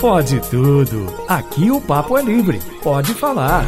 Pode 0.00 0.38
tudo. 0.50 1.06
Aqui 1.26 1.70
o 1.70 1.80
papo 1.80 2.18
é 2.18 2.22
livre. 2.22 2.60
Pode 2.82 3.14
falar. 3.14 3.64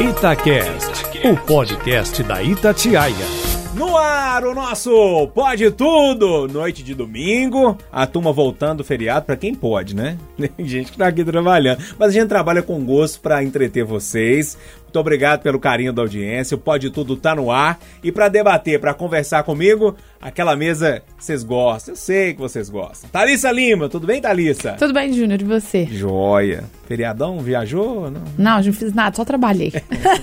Itacast, 0.00 1.04
o 1.24 1.36
podcast 1.46 2.22
da 2.22 2.42
Itatiaia. 2.42 3.46
No 3.76 3.94
ar, 3.94 4.44
o 4.46 4.54
nosso 4.54 5.28
Pode 5.34 5.70
Tudo! 5.70 6.48
Noite 6.48 6.82
de 6.82 6.94
domingo, 6.94 7.76
a 7.92 8.06
turma 8.06 8.32
voltando 8.32 8.78
do 8.78 8.84
feriado, 8.84 9.26
para 9.26 9.36
quem 9.36 9.54
pode, 9.54 9.94
né? 9.94 10.16
Tem 10.56 10.66
gente 10.66 10.92
que 10.92 10.96
tá 10.96 11.08
aqui 11.08 11.22
trabalhando. 11.22 11.84
Mas 11.98 12.08
a 12.08 12.12
gente 12.12 12.26
trabalha 12.26 12.62
com 12.62 12.82
gosto 12.82 13.20
para 13.20 13.44
entreter 13.44 13.84
vocês. 13.84 14.56
Muito 14.96 15.04
obrigado 15.04 15.42
pelo 15.42 15.60
carinho 15.60 15.92
da 15.92 16.00
audiência. 16.00 16.54
O 16.54 16.58
Pode 16.58 16.88
Tudo 16.88 17.18
tá 17.18 17.34
no 17.34 17.50
ar. 17.50 17.78
E 18.02 18.10
para 18.10 18.30
debater, 18.30 18.80
para 18.80 18.94
conversar 18.94 19.42
comigo, 19.42 19.94
aquela 20.18 20.56
mesa 20.56 21.02
vocês 21.18 21.44
gostam. 21.44 21.92
Eu 21.92 21.96
sei 21.96 22.32
que 22.32 22.40
vocês 22.40 22.70
gostam. 22.70 23.10
Thalissa 23.10 23.52
Lima, 23.52 23.90
tudo 23.90 24.06
bem, 24.06 24.22
Thalissa? 24.22 24.72
Tudo 24.78 24.94
bem, 24.94 25.12
Júnior, 25.12 25.38
e 25.38 25.44
você? 25.44 25.84
Joia. 25.84 26.64
Feriadão, 26.86 27.40
viajou? 27.40 28.10
Não, 28.10 28.22
não, 28.38 28.62
não 28.62 28.72
fiz 28.72 28.94
nada, 28.94 29.14
só 29.14 29.22
trabalhei. 29.22 29.70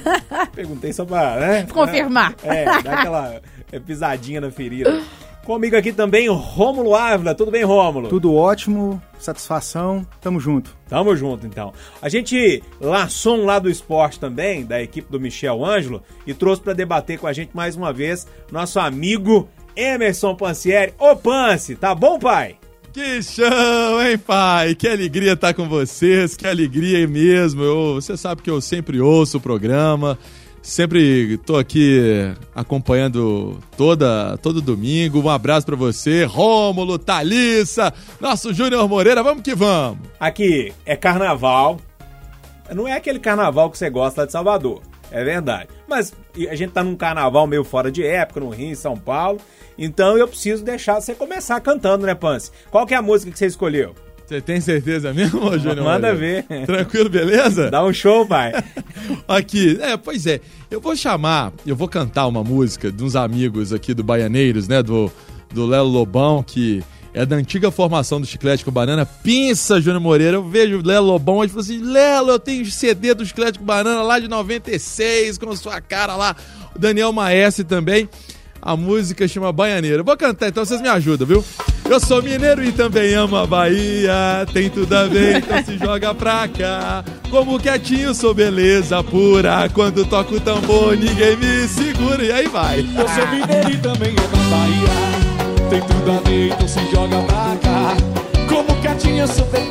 Perguntei 0.55 0.91
só 0.91 1.05
pra, 1.05 1.35
né? 1.39 1.67
Confirmar. 1.71 2.33
É, 2.43 2.65
dá 2.81 2.93
aquela 2.93 3.41
pisadinha 3.85 4.41
na 4.41 4.49
ferida. 4.49 5.01
Comigo 5.45 5.75
aqui 5.75 5.91
também, 5.91 6.29
Rômulo 6.29 6.95
Ávila. 6.95 7.35
Tudo 7.35 7.51
bem, 7.51 7.63
Rômulo? 7.63 8.07
Tudo 8.07 8.33
ótimo, 8.33 9.01
satisfação, 9.19 10.07
tamo 10.21 10.39
junto. 10.39 10.73
Tamo 10.87 11.13
junto, 11.17 11.45
então. 11.45 11.73
A 12.01 12.07
gente 12.07 12.63
laçou 12.79 13.35
um 13.37 13.45
lado 13.45 13.63
do 13.63 13.69
esporte 13.69 14.17
também, 14.17 14.65
da 14.65 14.81
equipe 14.81 15.11
do 15.11 15.19
Michel 15.19 15.65
Ângelo, 15.65 16.01
e 16.25 16.33
trouxe 16.33 16.61
para 16.61 16.71
debater 16.71 17.19
com 17.19 17.27
a 17.27 17.33
gente 17.33 17.51
mais 17.53 17.75
uma 17.75 17.91
vez 17.91 18.25
nosso 18.49 18.79
amigo 18.79 19.49
Emerson 19.75 20.33
Pancieri. 20.33 20.93
Ô, 20.97 21.13
Pance, 21.13 21.75
tá 21.75 21.93
bom, 21.93 22.17
pai? 22.17 22.55
Que 22.93 23.21
chão, 23.21 24.01
hein, 24.01 24.17
pai? 24.17 24.75
Que 24.75 24.87
alegria 24.87 25.33
estar 25.33 25.53
com 25.53 25.67
vocês, 25.67 26.37
que 26.37 26.47
alegria 26.47 27.05
mesmo. 27.07 27.63
Eu, 27.63 27.95
você 27.95 28.15
sabe 28.15 28.41
que 28.41 28.49
eu 28.49 28.61
sempre 28.61 29.01
ouço 29.01 29.39
o 29.39 29.41
programa. 29.41 30.17
Sempre 30.63 31.37
tô 31.39 31.57
aqui 31.57 32.33
acompanhando 32.55 33.59
toda 33.75 34.37
todo 34.37 34.61
domingo. 34.61 35.21
Um 35.21 35.29
abraço 35.29 35.65
para 35.65 35.75
você, 35.75 36.23
Rômulo, 36.23 36.97
Thalissa, 36.97 37.93
nosso 38.21 38.53
Júnior 38.53 38.87
Moreira. 38.87 39.21
Vamos 39.21 39.43
que 39.43 39.53
vamos. 39.53 40.07
Aqui 40.17 40.73
é 40.85 40.95
carnaval. 40.95 41.81
Não 42.73 42.87
é 42.87 42.93
aquele 42.93 43.19
carnaval 43.19 43.69
que 43.69 43.77
você 43.77 43.89
gosta 43.89 44.21
lá 44.21 44.25
de 44.25 44.31
Salvador. 44.31 44.81
É 45.11 45.21
verdade. 45.21 45.67
Mas 45.85 46.13
a 46.49 46.55
gente 46.55 46.71
tá 46.71 46.81
num 46.81 46.95
carnaval 46.95 47.45
meio 47.45 47.65
fora 47.65 47.91
de 47.91 48.01
época, 48.03 48.39
no 48.39 48.49
Rio, 48.49 48.71
em 48.71 48.75
São 48.75 48.95
Paulo. 48.95 49.41
Então 49.77 50.17
eu 50.17 50.29
preciso 50.29 50.63
deixar 50.63 51.01
você 51.01 51.13
começar 51.13 51.59
cantando, 51.59 52.05
né, 52.05 52.15
Pance? 52.15 52.51
Qual 52.71 52.87
que 52.87 52.93
é 52.93 52.97
a 52.97 53.01
música 53.01 53.29
que 53.33 53.37
você 53.37 53.47
escolheu? 53.47 53.93
Você 54.25 54.41
tem 54.41 54.61
certeza 54.61 55.13
mesmo, 55.13 55.39
Júnior? 55.59 55.83
Manda 55.83 56.15
ver. 56.15 56.45
Tranquilo, 56.65 57.09
beleza? 57.09 57.69
Dá 57.69 57.83
um 57.83 57.93
show, 57.93 58.25
pai. 58.25 58.53
aqui, 59.27 59.77
é, 59.81 59.97
pois 59.97 60.25
é. 60.25 60.39
Eu 60.71 60.79
vou 60.79 60.95
chamar, 60.95 61.51
eu 61.65 61.75
vou 61.75 61.87
cantar 61.87 62.27
uma 62.27 62.43
música 62.43 62.91
de 62.91 63.03
uns 63.03 63.15
amigos 63.15 63.73
aqui 63.73 63.93
do 63.93 64.03
Baianeiros, 64.03 64.67
né? 64.67 64.81
Do, 64.81 65.11
do 65.53 65.65
Lelo 65.65 65.89
Lobão, 65.89 66.41
que 66.41 66.81
é 67.13 67.25
da 67.25 67.35
antiga 67.35 67.69
formação 67.69 68.19
do 68.19 68.25
Chiclete 68.25 68.65
com 68.65 68.71
Banana. 68.71 69.05
Pinça, 69.05 69.79
Júnior 69.79 70.01
Moreira. 70.01 70.37
Eu 70.37 70.43
vejo 70.43 70.79
o 70.79 70.85
Lelo 70.85 71.07
Lobão 71.07 71.43
e 71.43 71.47
falo 71.47 71.61
assim: 71.61 71.79
Lelo, 71.79 72.31
eu 72.31 72.39
tenho 72.39 72.65
CD 72.65 73.13
do 73.13 73.25
Chiclete 73.25 73.59
com 73.59 73.65
Banana 73.65 74.01
lá 74.01 74.19
de 74.19 74.27
96, 74.27 75.37
com 75.37 75.55
sua 75.55 75.79
cara 75.79 76.15
lá. 76.15 76.35
O 76.75 76.79
Daniel 76.79 77.11
Maestre 77.11 77.63
também. 77.63 78.09
A 78.65 78.77
música 78.77 79.27
chama 79.27 79.51
Baianeiro. 79.51 80.05
Vou 80.05 80.15
cantar 80.15 80.47
então, 80.47 80.63
vocês 80.63 80.81
me 80.81 80.87
ajudam, 80.87 81.27
viu? 81.27 81.43
Eu 81.89 81.99
sou 81.99 82.23
mineiro 82.23 82.63
e 82.63 82.71
também 82.71 83.13
amo 83.13 83.35
a 83.35 83.45
Bahia. 83.45 84.45
Tem 84.53 84.69
tudo 84.69 84.93
a 84.93 85.05
ver, 85.05 85.37
então 85.37 85.63
se 85.65 85.77
joga 85.77 86.15
pra 86.15 86.47
cá. 86.47 87.03
Como 87.29 87.59
quietinho, 87.59 88.15
sou 88.15 88.33
beleza 88.33 89.03
pura. 89.03 89.67
Quando 89.73 90.05
toco 90.05 90.35
o 90.35 90.39
tambor, 90.39 90.95
ninguém 90.95 91.35
me 91.35 91.67
segura. 91.67 92.23
E 92.23 92.31
aí 92.31 92.47
vai. 92.47 92.79
Eu 92.79 93.07
sou 93.09 93.27
mineiro 93.27 93.69
e 93.69 93.77
também 93.79 94.11
amo 94.11 94.29
a 94.33 94.49
Bahia. 94.49 95.69
Tem 95.69 95.81
tudo 95.81 96.11
a 96.11 96.29
ver, 96.29 96.53
então 96.53 96.67
se 96.67 96.79
joga 96.89 97.21
pra 97.23 97.57
cá. 97.61 98.32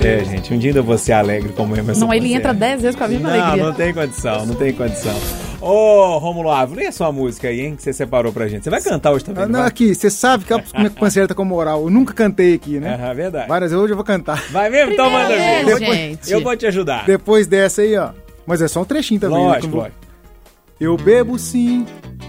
É, 0.05 0.25
gente, 0.25 0.53
um 0.53 0.59
dia 0.59 0.71
ainda 0.71 0.83
vou 0.83 0.99
ser 0.99 1.13
alegre 1.13 1.53
como 1.53 1.77
Emerson. 1.77 2.07
Não, 2.07 2.13
ele 2.13 2.35
entra 2.35 2.53
dez 2.53 2.83
vezes 2.83 2.97
com 2.97 3.05
a 3.05 3.09
mesma 3.09 3.31
não, 3.31 3.41
alegria. 3.41 3.65
Não, 3.65 3.73
tem 3.73 3.95
condição, 3.95 4.47
não 4.47 4.55
tem 4.57 4.73
condição. 4.73 5.15
Ô, 5.61 6.19
Romulo 6.19 6.51
Ávila, 6.51 6.83
e 6.83 6.87
a 6.87 6.93
sua 6.93 7.13
música 7.13 7.47
aí, 7.47 7.61
hein, 7.61 7.77
que 7.77 7.83
você 7.85 7.93
separou 7.93 8.33
pra 8.33 8.49
gente? 8.49 8.65
Você 8.65 8.71
vai 8.71 8.83
cantar 8.83 9.13
hoje 9.13 9.25
também? 9.25 9.45
Não, 9.45 9.61
não 9.61 9.63
aqui, 9.63 9.95
você 9.95 10.11
sabe 10.11 10.45
que 10.45 10.53
a 10.53 10.61
minha 10.77 11.29
tá 11.29 11.35
com 11.37 11.45
moral. 11.45 11.85
Eu 11.85 11.91
nunca 11.91 12.13
cantei 12.13 12.55
aqui, 12.55 12.81
né? 12.81 12.99
É 13.01 13.15
verdade. 13.15 13.47
Várias 13.47 13.71
vezes 13.71 13.85
hoje 13.85 13.93
eu 13.93 13.97
vou 13.97 14.05
cantar. 14.05 14.43
Vai 14.51 14.69
mesmo? 14.69 14.93
Então 14.93 15.09
manda 15.09 15.29
ver. 15.29 15.65
Depois, 15.67 15.97
gente. 15.97 16.33
Eu 16.33 16.43
vou 16.43 16.57
te 16.57 16.67
ajudar. 16.67 17.07
Depois 17.07 17.47
dessa 17.47 17.83
aí, 17.83 17.97
ó. 17.97 18.11
Mas 18.45 18.61
é 18.61 18.67
só 18.67 18.81
um 18.83 18.85
trechinho 18.85 19.21
também. 19.21 19.39
Lógico, 19.39 19.77
né? 19.77 19.83
lógico. 19.83 20.03
Eu 20.81 20.97
bebo 20.97 21.39
sim, 21.39 21.87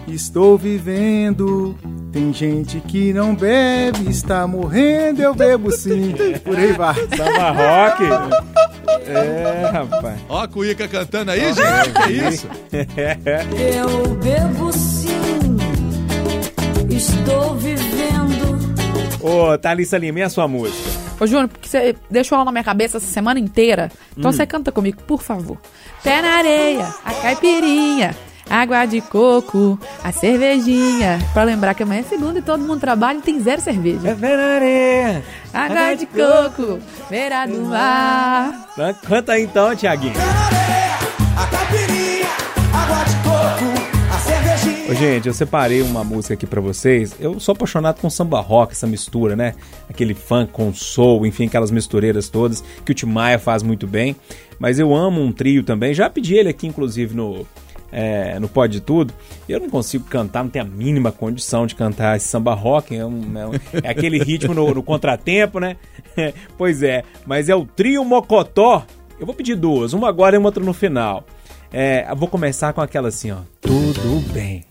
estou 0.07 0.57
vivendo. 0.57 1.75
Tem 2.11 2.33
gente 2.33 2.79
que 2.81 3.13
não 3.13 3.33
bebe, 3.33 4.09
está 4.09 4.45
morrendo, 4.45 5.21
eu 5.21 5.33
bebo 5.33 5.71
sim. 5.71 6.13
Por 6.43 6.57
aí 6.57 6.73
vai. 6.73 6.95
Samba 7.15 7.51
rock. 7.51 8.03
É, 9.07 9.69
rapaz. 9.71 10.19
Ó 10.29 10.41
a 10.41 10.47
Cuíca 10.47 10.87
cantando 10.87 11.31
aí, 11.31 11.41
gente. 11.41 11.93
Que 12.05 12.13
isso? 12.29 12.47
Eu 12.71 14.15
bebo 14.15 14.71
sim, 14.71 15.57
estou 16.89 17.55
vivendo. 17.55 17.93
Ô, 19.21 19.57
Thalissa 19.57 19.97
Lima, 19.97 20.19
e 20.19 20.23
a 20.23 20.29
sua 20.29 20.47
música? 20.47 20.89
Ô, 21.19 21.25
Júnior, 21.25 21.47
porque 21.47 21.67
você 21.67 21.95
deixou 22.09 22.35
ela 22.35 22.45
na 22.45 22.51
minha 22.51 22.63
cabeça 22.63 22.97
essa 22.97 23.07
semana 23.07 23.39
inteira. 23.39 23.91
Então 24.17 24.29
hum. 24.29 24.33
você 24.33 24.45
canta 24.45 24.71
comigo, 24.71 25.01
por 25.03 25.21
favor. 25.21 25.57
Pé 26.03 26.21
na 26.21 26.37
areia, 26.37 26.93
a 27.05 27.13
caipirinha 27.13 28.15
água 28.49 28.85
de 28.85 29.01
coco, 29.01 29.79
a 30.03 30.11
cervejinha. 30.11 31.19
Pra 31.33 31.43
lembrar 31.43 31.73
que 31.73 31.83
amanhã 31.83 32.01
é 32.01 32.03
segunda 32.03 32.39
e 32.39 32.41
todo 32.41 32.61
mundo 32.61 32.79
trabalha 32.79 33.17
e 33.17 33.21
tem 33.21 33.39
zero 33.39 33.61
cerveja. 33.61 34.09
É 34.09 34.13
verareia, 34.13 35.23
água, 35.53 35.77
água 35.79 35.95
de, 35.95 35.99
de 35.99 36.05
coco, 36.07 36.79
beira 37.09 37.45
do 37.45 37.61
mar. 37.61 38.69
Canta 39.07 39.33
aí 39.33 39.43
então, 39.43 39.75
Tiaguinho. 39.75 40.13
A 41.35 41.47
caipirinha, 41.47 42.27
água 42.73 43.03
de 43.03 43.15
coco. 43.17 43.93
Ô, 44.89 44.93
gente, 44.93 45.27
eu 45.27 45.33
separei 45.33 45.81
uma 45.81 46.03
música 46.03 46.35
aqui 46.35 46.45
para 46.45 46.61
vocês. 46.61 47.15
Eu 47.19 47.39
sou 47.39 47.53
apaixonado 47.53 47.99
com 47.99 48.09
samba 48.09 48.39
rock, 48.41 48.73
essa 48.73 48.85
mistura, 48.85 49.35
né? 49.35 49.55
Aquele 49.89 50.13
funk 50.13 50.51
com 50.51 50.73
soul, 50.73 51.25
enfim, 51.25 51.47
aquelas 51.47 51.71
mistureiras 51.71 52.29
todas 52.29 52.63
que 52.85 52.91
o 52.91 52.95
Tim 52.95 53.07
Maia 53.07 53.39
faz 53.39 53.63
muito 53.63 53.87
bem. 53.87 54.15
Mas 54.59 54.77
eu 54.77 54.93
amo 54.93 55.21
um 55.21 55.31
trio 55.31 55.63
também. 55.63 55.93
Já 55.93 56.09
pedi 56.09 56.35
ele 56.35 56.49
aqui, 56.49 56.67
inclusive, 56.67 57.15
no, 57.15 57.47
é, 57.93 58.39
no 58.39 58.49
Pode 58.49 58.81
Tudo, 58.81 59.13
eu 59.47 59.59
não 59.59 59.69
consigo 59.69 60.05
cantar, 60.05 60.43
não 60.43 60.49
tenho 60.49 60.65
a 60.65 60.67
mínima 60.67 61.11
condição 61.11 61.67
de 61.67 61.75
cantar 61.75 62.17
esse 62.17 62.27
samba 62.27 62.55
rock, 62.55 62.95
é, 62.95 63.05
um, 63.05 63.37
é, 63.37 63.47
um, 63.47 63.51
é 63.83 63.89
aquele 63.89 64.17
ritmo 64.17 64.53
no, 64.53 64.73
no 64.73 64.81
contratempo, 64.81 65.59
né? 65.59 65.77
pois 66.57 66.81
é, 66.81 67.03
mas 67.25 67.49
é 67.49 67.55
o 67.55 67.65
Trio 67.65 68.03
Mocotó. 68.03 68.83
Eu 69.19 69.27
vou 69.27 69.35
pedir 69.35 69.55
duas, 69.55 69.93
uma 69.93 70.09
agora 70.09 70.35
e 70.35 70.39
uma 70.39 70.47
outra 70.47 70.63
no 70.63 70.73
final. 70.73 71.23
É, 71.71 72.07
vou 72.15 72.27
começar 72.27 72.73
com 72.73 72.81
aquela 72.81 73.09
assim, 73.09 73.31
ó. 73.31 73.37
Tudo 73.61 74.19
bem. 74.33 74.65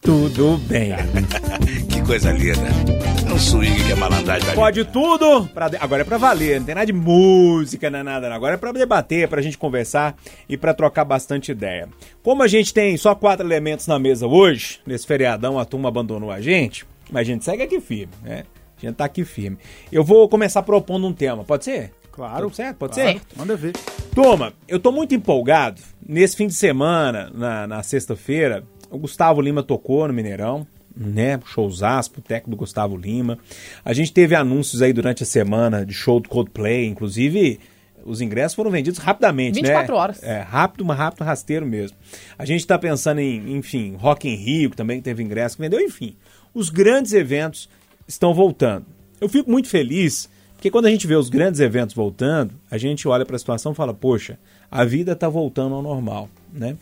Tudo 0.00 0.56
bem. 0.58 0.94
que 1.90 2.02
coisa 2.02 2.32
linda. 2.32 3.09
É 3.30 3.32
um 3.32 3.38
swing 3.38 3.84
que 3.84 3.92
é 3.92 3.94
malandragem. 3.94 4.54
Pode 4.56 4.84
tudo. 4.86 5.46
Pra... 5.54 5.70
Agora 5.78 6.02
é 6.02 6.04
pra 6.04 6.18
valer. 6.18 6.58
Não 6.58 6.66
tem 6.66 6.74
nada 6.74 6.86
de 6.86 6.92
música, 6.92 7.88
não 7.88 8.00
é 8.00 8.02
nada. 8.02 8.28
Não. 8.28 8.34
Agora 8.34 8.54
é 8.54 8.56
pra 8.56 8.72
debater, 8.72 9.28
pra 9.28 9.40
gente 9.40 9.56
conversar 9.56 10.16
e 10.48 10.56
pra 10.56 10.74
trocar 10.74 11.04
bastante 11.04 11.52
ideia. 11.52 11.88
Como 12.24 12.42
a 12.42 12.48
gente 12.48 12.74
tem 12.74 12.96
só 12.96 13.14
quatro 13.14 13.46
elementos 13.46 13.86
na 13.86 14.00
mesa 14.00 14.26
hoje, 14.26 14.80
nesse 14.84 15.06
feriadão 15.06 15.60
a 15.60 15.64
turma 15.64 15.88
abandonou 15.88 16.28
a 16.28 16.40
gente, 16.40 16.84
mas 17.08 17.20
a 17.20 17.24
gente 17.24 17.44
segue 17.44 17.62
aqui 17.62 17.80
firme, 17.80 18.12
né? 18.20 18.42
A 18.76 18.86
gente 18.86 18.96
tá 18.96 19.04
aqui 19.04 19.24
firme. 19.24 19.58
Eu 19.92 20.02
vou 20.02 20.28
começar 20.28 20.62
propondo 20.64 21.06
um 21.06 21.12
tema, 21.12 21.44
pode 21.44 21.64
ser? 21.64 21.92
Claro. 22.10 22.46
Tudo 22.46 22.56
certo? 22.56 22.78
Pode 22.78 22.94
claro. 22.94 23.12
ser? 23.12 23.20
Manda 23.36 23.54
ver. 23.54 23.74
Toma, 24.12 24.52
eu 24.66 24.80
tô 24.80 24.90
muito 24.90 25.14
empolgado. 25.14 25.80
Nesse 26.04 26.36
fim 26.36 26.48
de 26.48 26.54
semana, 26.54 27.30
na, 27.32 27.64
na 27.68 27.82
sexta-feira, 27.84 28.64
o 28.90 28.98
Gustavo 28.98 29.40
Lima 29.40 29.62
tocou 29.62 30.08
no 30.08 30.12
Mineirão, 30.12 30.66
né? 31.00 31.40
Showzaço 31.46 32.10
pro 32.10 32.20
técnico 32.20 32.50
do 32.50 32.56
Gustavo 32.56 32.96
Lima. 32.96 33.38
A 33.82 33.94
gente 33.94 34.12
teve 34.12 34.34
anúncios 34.34 34.82
aí 34.82 34.92
durante 34.92 35.22
a 35.22 35.26
semana 35.26 35.84
de 35.84 35.94
show 35.94 36.20
do 36.20 36.28
Coldplay, 36.28 36.86
inclusive 36.86 37.58
os 38.04 38.20
ingressos 38.20 38.54
foram 38.54 38.70
vendidos 38.70 38.98
rapidamente, 38.98 39.56
24 39.56 39.92
né? 39.92 39.98
horas. 39.98 40.22
É, 40.22 40.40
rápido, 40.40 40.84
mas 40.84 40.98
rápido, 40.98 41.24
rasteiro 41.24 41.66
mesmo. 41.66 41.96
A 42.38 42.44
gente 42.44 42.60
está 42.60 42.78
pensando 42.78 43.20
em, 43.20 43.56
enfim, 43.56 43.94
Rock 43.98 44.28
in 44.28 44.34
Rio, 44.34 44.70
que 44.70 44.76
também 44.76 45.00
teve 45.00 45.22
ingresso 45.22 45.56
que 45.56 45.62
vendeu, 45.62 45.80
enfim. 45.80 46.16
Os 46.52 46.68
grandes 46.70 47.12
eventos 47.12 47.68
estão 48.06 48.34
voltando. 48.34 48.86
Eu 49.20 49.28
fico 49.28 49.50
muito 49.50 49.68
feliz, 49.68 50.28
porque 50.54 50.70
quando 50.70 50.86
a 50.86 50.90
gente 50.90 51.06
vê 51.06 51.14
os 51.14 51.28
grandes 51.28 51.60
eventos 51.60 51.94
voltando, 51.94 52.54
a 52.70 52.78
gente 52.78 53.06
olha 53.06 53.24
para 53.24 53.36
a 53.36 53.38
situação 53.38 53.72
e 53.72 53.74
fala, 53.74 53.94
poxa, 53.94 54.38
a 54.70 54.84
vida 54.84 55.12
está 55.12 55.28
voltando 55.28 55.74
ao 55.74 55.82
normal, 55.82 56.28
né? 56.52 56.76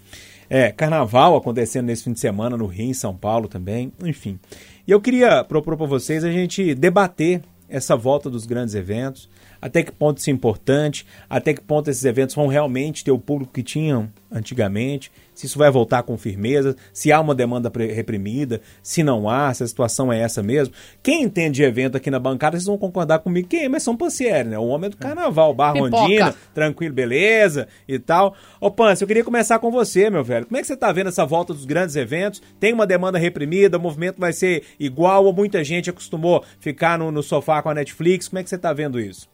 É, 0.51 0.73
carnaval 0.73 1.37
acontecendo 1.37 1.87
nesse 1.87 2.05
fim 2.05 2.13
de 2.13 2.21
semana 2.21 2.57
no 2.57 2.67
Rio, 2.67 2.87
em 2.91 2.95
São 2.95 3.15
Paulo 3.15 3.49
também, 3.49 3.93
enfim. 4.03 4.39
E 4.87 4.91
eu 4.91 5.01
queria 5.01 5.45
propor 5.45 5.77
para 5.77 5.87
vocês 5.87 6.25
a 6.25 6.31
gente 6.31 6.75
debater 6.75 7.43
essa 7.69 7.95
volta 7.95 8.31
dos 8.31 8.47
grandes 8.47 8.75
eventos? 8.75 9.29
Até 9.61 9.83
que 9.83 9.93
ponto 9.93 10.19
isso 10.19 10.31
é 10.31 10.33
importante? 10.33 11.07
Até 11.29 11.53
que 11.53 11.61
ponto 11.61 11.91
esses 11.91 12.05
eventos 12.05 12.35
vão 12.35 12.47
realmente 12.47 13.05
ter 13.05 13.11
o 13.11 13.19
público 13.19 13.53
que 13.53 13.63
tinham 13.63 14.09
antigamente? 14.31 15.11
Se 15.39 15.47
isso 15.47 15.57
vai 15.57 15.71
voltar 15.71 16.03
com 16.03 16.19
firmeza? 16.19 16.77
Se 16.93 17.13
há 17.13 17.21
uma 17.21 17.33
demanda 17.33 17.71
reprimida? 17.73 18.61
Se 18.83 19.05
não 19.05 19.31
há? 19.31 19.55
Se 19.55 19.63
a 19.63 19.67
situação 19.69 20.13
é 20.13 20.21
essa 20.21 20.43
mesmo? 20.43 20.75
Quem 21.01 21.23
entende 21.23 21.57
de 21.57 21.63
evento 21.63 21.97
aqui 21.97 22.11
na 22.11 22.19
bancada, 22.19 22.57
vocês 22.57 22.67
vão 22.67 22.77
concordar 22.77 23.21
comigo. 23.21 23.47
Quem? 23.47 23.69
Mas 23.69 23.85
São 23.85 23.97
Pansieri, 23.97 24.49
né? 24.49 24.59
O 24.59 24.67
homem 24.67 24.91
do 24.91 24.97
carnaval, 24.97 25.55
Pipoca. 25.55 25.97
Rondina, 25.97 26.35
tranquilo, 26.53 26.93
beleza 26.93 27.69
e 27.87 28.01
tal. 28.01 28.35
Ô, 28.61 28.69
Pans, 28.69 29.01
eu 29.01 29.07
queria 29.07 29.23
começar 29.23 29.61
com 29.61 29.71
você, 29.71 30.11
meu 30.11 30.25
velho. 30.25 30.47
Como 30.47 30.57
é 30.57 30.61
que 30.61 30.67
você 30.67 30.77
tá 30.77 30.91
vendo 30.91 31.07
essa 31.07 31.25
volta 31.25 31.55
dos 31.55 31.65
grandes 31.65 31.95
eventos? 31.95 32.43
Tem 32.59 32.73
uma 32.73 32.85
demanda 32.85 33.17
reprimida? 33.17 33.79
O 33.79 33.81
movimento 33.81 34.19
vai 34.19 34.33
ser 34.33 34.65
igual 34.79 35.25
ou 35.25 35.33
muita 35.33 35.63
gente 35.63 35.89
acostumou 35.89 36.45
ficar 36.59 36.99
no, 36.99 37.13
no 37.13 37.23
sofá 37.23 37.63
com 37.63 37.69
a 37.69 37.75
Netflix? 37.75 38.27
Como 38.27 38.41
é 38.41 38.43
que 38.43 38.51
você 38.51 38.59
tá 38.59 38.73
vendo 38.73 38.99
isso? 38.99 39.29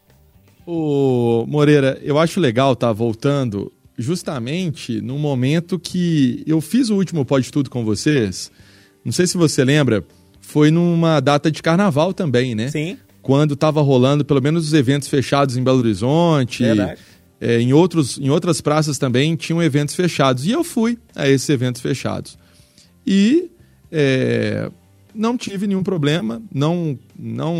Ô, 0.65 1.45
Moreira, 1.47 1.99
eu 2.01 2.17
acho 2.17 2.39
legal 2.39 2.73
estar 2.73 2.91
voltando 2.91 3.71
justamente 3.97 4.99
no 4.99 5.17
momento 5.17 5.79
que 5.79 6.43
eu 6.45 6.59
fiz 6.59 6.89
o 6.89 6.95
último 6.95 7.23
Pode 7.23 7.51
Tudo 7.51 7.69
com 7.69 7.85
vocês. 7.85 8.51
Não 9.03 9.11
sei 9.11 9.27
se 9.27 9.37
você 9.37 9.63
lembra, 9.63 10.03
foi 10.41 10.71
numa 10.71 11.19
data 11.19 11.51
de 11.51 11.61
carnaval 11.61 12.13
também, 12.13 12.55
né? 12.55 12.69
Sim. 12.69 12.97
Quando 13.21 13.53
estava 13.53 13.81
rolando 13.81 14.25
pelo 14.25 14.41
menos 14.41 14.67
os 14.67 14.73
eventos 14.73 15.07
fechados 15.07 15.55
em 15.57 15.63
Belo 15.63 15.79
Horizonte. 15.79 16.63
Verdade. 16.63 16.99
É, 17.39 17.59
em, 17.59 17.73
outros, 17.73 18.17
em 18.17 18.29
outras 18.29 18.61
praças 18.61 18.97
também 18.97 19.35
tinham 19.35 19.61
eventos 19.61 19.93
fechados. 19.93 20.45
E 20.45 20.51
eu 20.51 20.63
fui 20.63 20.97
a 21.15 21.29
esses 21.29 21.47
eventos 21.49 21.81
fechados. 21.81 22.37
E 23.05 23.51
é, 23.91 24.69
não 25.15 25.37
tive 25.37 25.67
nenhum 25.67 25.83
problema, 25.83 26.41
não, 26.53 26.99
não, 27.17 27.55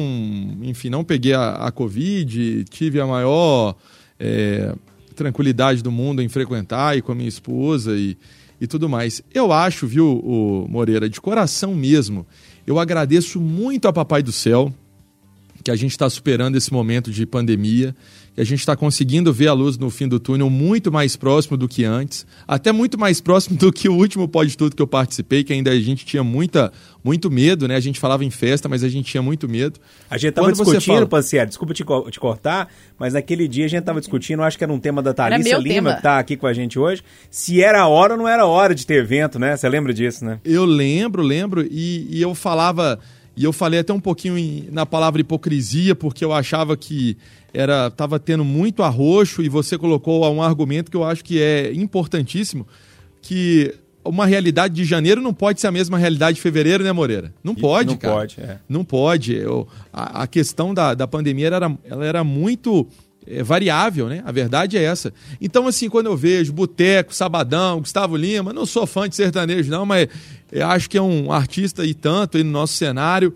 enfim, 0.61 0.89
não 0.89 1.03
peguei 1.03 1.33
a, 1.33 1.53
a 1.53 1.71
Covid, 1.71 2.65
tive 2.65 2.99
a 2.99 3.07
maior 3.07 3.75
é, 4.19 4.75
tranquilidade 5.15 5.81
do 5.81 5.91
mundo 5.91 6.21
em 6.21 6.27
frequentar 6.29 6.97
e 6.97 7.01
com 7.01 7.11
a 7.11 7.15
minha 7.15 7.29
esposa 7.29 7.95
e, 7.95 8.17
e 8.59 8.67
tudo 8.67 8.89
mais. 8.89 9.23
Eu 9.33 9.51
acho, 9.51 9.87
viu, 9.87 10.19
o 10.19 10.67
Moreira, 10.69 11.09
de 11.09 11.21
coração 11.21 11.73
mesmo, 11.73 12.27
eu 12.67 12.79
agradeço 12.79 13.39
muito 13.39 13.87
a 13.87 13.93
Papai 13.93 14.21
do 14.21 14.31
Céu 14.31 14.73
que 15.63 15.71
a 15.71 15.75
gente 15.75 15.91
está 15.91 16.07
superando 16.07 16.55
esse 16.55 16.71
momento 16.71 17.09
de 17.09 17.25
pandemia, 17.25 17.95
que 18.35 18.41
a 18.41 18.43
gente 18.43 18.59
está 18.59 18.75
conseguindo 18.75 19.31
ver 19.31 19.47
a 19.47 19.53
luz 19.53 19.77
no 19.77 19.89
fim 19.89 20.07
do 20.09 20.19
túnel 20.19 20.49
muito 20.49 20.91
mais 20.91 21.15
próximo 21.15 21.55
do 21.55 21.67
que 21.69 21.85
antes, 21.85 22.27
até 22.47 22.71
muito 22.73 22.99
mais 22.99 23.21
próximo 23.21 23.55
do 23.57 23.71
que 23.71 23.87
o 23.87 23.93
último 23.95 24.27
Pode 24.27 24.57
Tudo 24.57 24.75
que 24.75 24.81
eu 24.81 24.87
participei, 24.87 25.43
que 25.43 25.53
ainda 25.53 25.71
a 25.71 25.79
gente 25.79 26.05
tinha 26.05 26.21
muita, 26.23 26.71
muito 27.03 27.31
medo, 27.31 27.67
né? 27.67 27.75
A 27.75 27.79
gente 27.79 27.99
falava 27.99 28.25
em 28.25 28.29
festa, 28.29 28.67
mas 28.67 28.83
a 28.83 28.89
gente 28.89 29.09
tinha 29.09 29.23
muito 29.23 29.47
medo. 29.47 29.79
A 30.09 30.17
gente 30.17 30.33
tava 30.33 30.47
Quando 30.47 30.57
você 30.57 30.77
discutindo, 30.77 31.07
fala- 31.09 31.45
desculpa 31.45 31.73
te, 31.73 31.83
co- 31.85 32.11
te 32.11 32.19
cortar, 32.19 32.67
mas 32.99 33.13
naquele 33.13 33.47
dia 33.47 33.65
a 33.65 33.69
gente 33.69 33.83
tava 33.83 33.99
discutindo, 34.01 34.43
acho 34.43 34.57
que 34.57 34.63
era 34.65 34.73
um 34.73 34.79
tema 34.79 35.01
da 35.01 35.13
Thalissa 35.13 35.57
Lima, 35.57 35.73
tema. 35.73 35.95
que 35.95 36.01
tá 36.01 36.19
aqui 36.19 36.35
com 36.35 36.45
a 36.45 36.51
gente 36.53 36.77
hoje, 36.77 37.01
se 37.31 37.61
era 37.61 37.81
a 37.81 37.87
hora 37.87 38.13
ou 38.13 38.19
não 38.19 38.27
era 38.27 38.45
hora 38.45 38.75
de 38.75 38.85
ter 38.85 38.95
evento, 39.01 39.39
né? 39.39 39.55
Você 39.55 39.69
lembra 39.69 39.93
disso, 39.93 40.25
né? 40.25 40.39
Eu 40.43 40.65
lembro, 40.65 41.21
lembro, 41.21 41.65
e, 41.71 42.07
e 42.09 42.21
eu 42.21 42.35
falava, 42.35 42.99
e 43.37 43.45
eu 43.45 43.53
falei 43.53 43.79
até 43.79 43.93
um 43.93 43.99
pouquinho 43.99 44.37
em- 44.37 44.67
na 44.71 44.85
palavra 44.85 45.21
hipocrisia, 45.21 45.95
porque 45.95 46.23
eu 46.25 46.33
achava 46.33 46.75
que 46.75 47.17
era 47.55 47.89
tava 47.89 48.19
tendo 48.19 48.43
muito 48.43 48.83
arroxo, 48.83 49.41
e 49.41 49.49
você 49.49 49.77
colocou 49.77 50.31
um 50.33 50.41
argumento 50.41 50.91
que 50.91 50.97
eu 50.97 51.03
acho 51.03 51.23
que 51.23 51.41
é 51.41 51.71
importantíssimo, 51.73 52.67
que 53.21 53.73
uma 54.03 54.25
realidade 54.25 54.73
de 54.75 54.85
janeiro 54.85 55.19
não 55.21 55.33
pode 55.33 55.59
ser 55.59 55.67
a 55.67 55.71
mesma 55.71 55.97
realidade 55.97 56.35
de 56.35 56.41
fevereiro, 56.41 56.83
né, 56.83 56.91
Moreira? 56.91 57.33
Não 57.43 57.55
pode, 57.55 57.89
não 57.89 57.97
cara. 57.97 58.13
pode, 58.15 58.39
é. 58.39 58.59
Não 58.69 58.83
pode. 58.83 59.33
Eu- 59.35 59.67
a, 59.91 60.23
a 60.23 60.27
questão 60.27 60.73
da, 60.73 60.93
da 60.93 61.07
pandemia 61.07 61.47
era, 61.47 61.77
ela 61.83 62.05
era 62.05 62.23
muito 62.23 62.87
é, 63.25 63.41
variável, 63.41 64.07
né? 64.07 64.21
A 64.23 64.31
verdade 64.31 64.77
é 64.77 64.83
essa. 64.83 65.11
Então, 65.41 65.67
assim, 65.67 65.89
quando 65.89 66.05
eu 66.05 66.15
vejo 66.15 66.53
Boteco, 66.53 67.15
Sabadão, 67.15 67.79
Gustavo 67.79 68.15
Lima, 68.15 68.53
não 68.53 68.65
sou 68.67 68.85
fã 68.85 69.09
de 69.09 69.15
sertanejo, 69.15 69.71
não, 69.71 69.85
mas 69.87 70.07
eu 70.51 70.67
acho 70.67 70.87
que 70.87 70.97
é 70.97 71.01
um 71.01 71.31
artista 71.31 71.83
e 71.83 71.95
tanto 71.95 72.37
aí 72.37 72.43
no 72.43 72.51
nosso 72.51 72.73
cenário. 72.73 73.33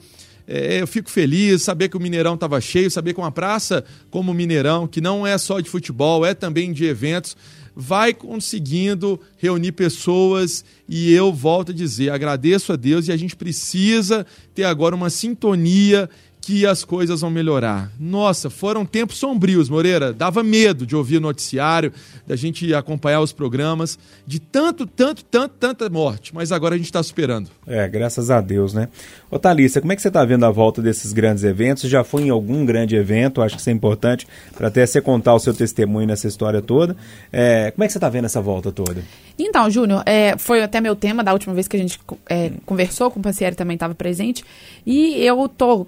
É, 0.51 0.81
eu 0.81 0.87
fico 0.87 1.11
feliz 1.11 1.61
saber 1.61 1.89
que 1.89 1.95
o 1.95 1.99
Mineirão 1.99 2.33
estava 2.33 2.59
cheio, 2.59 2.89
saber 2.89 3.13
que 3.13 3.19
uma 3.19 3.31
praça 3.31 3.85
como 4.09 4.31
o 4.31 4.33
Mineirão, 4.33 4.87
que 4.87 4.99
não 4.99 5.25
é 5.25 5.37
só 5.37 5.59
de 5.59 5.69
futebol, 5.69 6.25
é 6.25 6.33
também 6.33 6.73
de 6.73 6.85
eventos, 6.85 7.37
vai 7.75 8.15
conseguindo 8.15 9.21
reunir 9.37 9.73
pessoas 9.73 10.65
e 10.87 11.13
eu 11.13 11.31
volto 11.31 11.71
a 11.71 11.75
dizer, 11.75 12.09
agradeço 12.09 12.73
a 12.73 12.75
Deus 12.75 13.07
e 13.07 13.11
a 13.11 13.15
gente 13.15 13.35
precisa 13.35 14.25
ter 14.55 14.63
agora 14.63 14.95
uma 14.95 15.11
sintonia 15.11 16.09
que 16.41 16.65
as 16.65 16.83
coisas 16.83 17.21
vão 17.21 17.29
melhorar. 17.29 17.91
Nossa, 17.99 18.49
foram 18.49 18.85
tempos 18.85 19.17
sombrios, 19.17 19.69
Moreira. 19.69 20.13
Dava 20.13 20.41
medo 20.41 20.85
de 20.85 20.95
ouvir 20.95 21.17
o 21.17 21.21
noticiário, 21.21 21.91
da 22.25 22.35
gente 22.35 22.73
acompanhar 22.73 23.21
os 23.21 23.31
programas, 23.31 23.99
de 24.25 24.39
tanto, 24.39 24.87
tanto, 24.87 25.23
tanto, 25.25 25.53
tanta 25.59 25.89
morte. 25.89 26.33
Mas 26.33 26.51
agora 26.51 26.75
a 26.75 26.77
gente 26.77 26.87
está 26.87 27.03
superando. 27.03 27.49
É, 27.67 27.87
graças 27.87 28.31
a 28.31 28.41
Deus, 28.41 28.73
né? 28.73 28.87
Ô 29.29 29.37
Thalissa, 29.37 29.81
como 29.81 29.93
é 29.93 29.95
que 29.95 30.01
você 30.01 30.09
tá 30.09 30.23
vendo 30.23 30.45
a 30.45 30.49
volta 30.49 30.81
desses 30.81 31.13
grandes 31.13 31.43
eventos? 31.43 31.81
Você 31.81 31.89
já 31.89 32.03
foi 32.03 32.23
em 32.23 32.29
algum 32.29 32.65
grande 32.65 32.95
evento? 32.95 33.41
Acho 33.41 33.55
que 33.55 33.61
isso 33.61 33.69
é 33.69 33.73
importante 33.73 34.27
para 34.55 34.67
até 34.67 34.85
você 34.85 35.01
contar 35.01 35.35
o 35.35 35.39
seu 35.39 35.53
testemunho 35.53 36.07
nessa 36.07 36.27
história 36.27 36.61
toda. 36.61 36.95
É, 37.31 37.71
como 37.71 37.83
é 37.83 37.87
que 37.87 37.93
você 37.93 37.99
tá 37.99 38.09
vendo 38.09 38.25
essa 38.25 38.41
volta 38.41 38.71
toda? 38.71 39.03
Então, 39.37 39.69
Júnior, 39.69 40.03
é, 40.05 40.37
foi 40.37 40.61
até 40.61 40.81
meu 40.81 40.95
tema 40.95 41.23
da 41.23 41.31
última 41.31 41.53
vez 41.53 41.67
que 41.67 41.75
a 41.75 41.79
gente 41.79 41.99
é, 42.29 42.51
conversou, 42.65 43.11
com 43.11 43.19
o 43.19 43.23
Pancieri 43.23 43.55
também 43.55 43.75
estava 43.75 43.95
presente, 43.95 44.43
e 44.85 45.23
eu 45.23 45.47
tô 45.47 45.87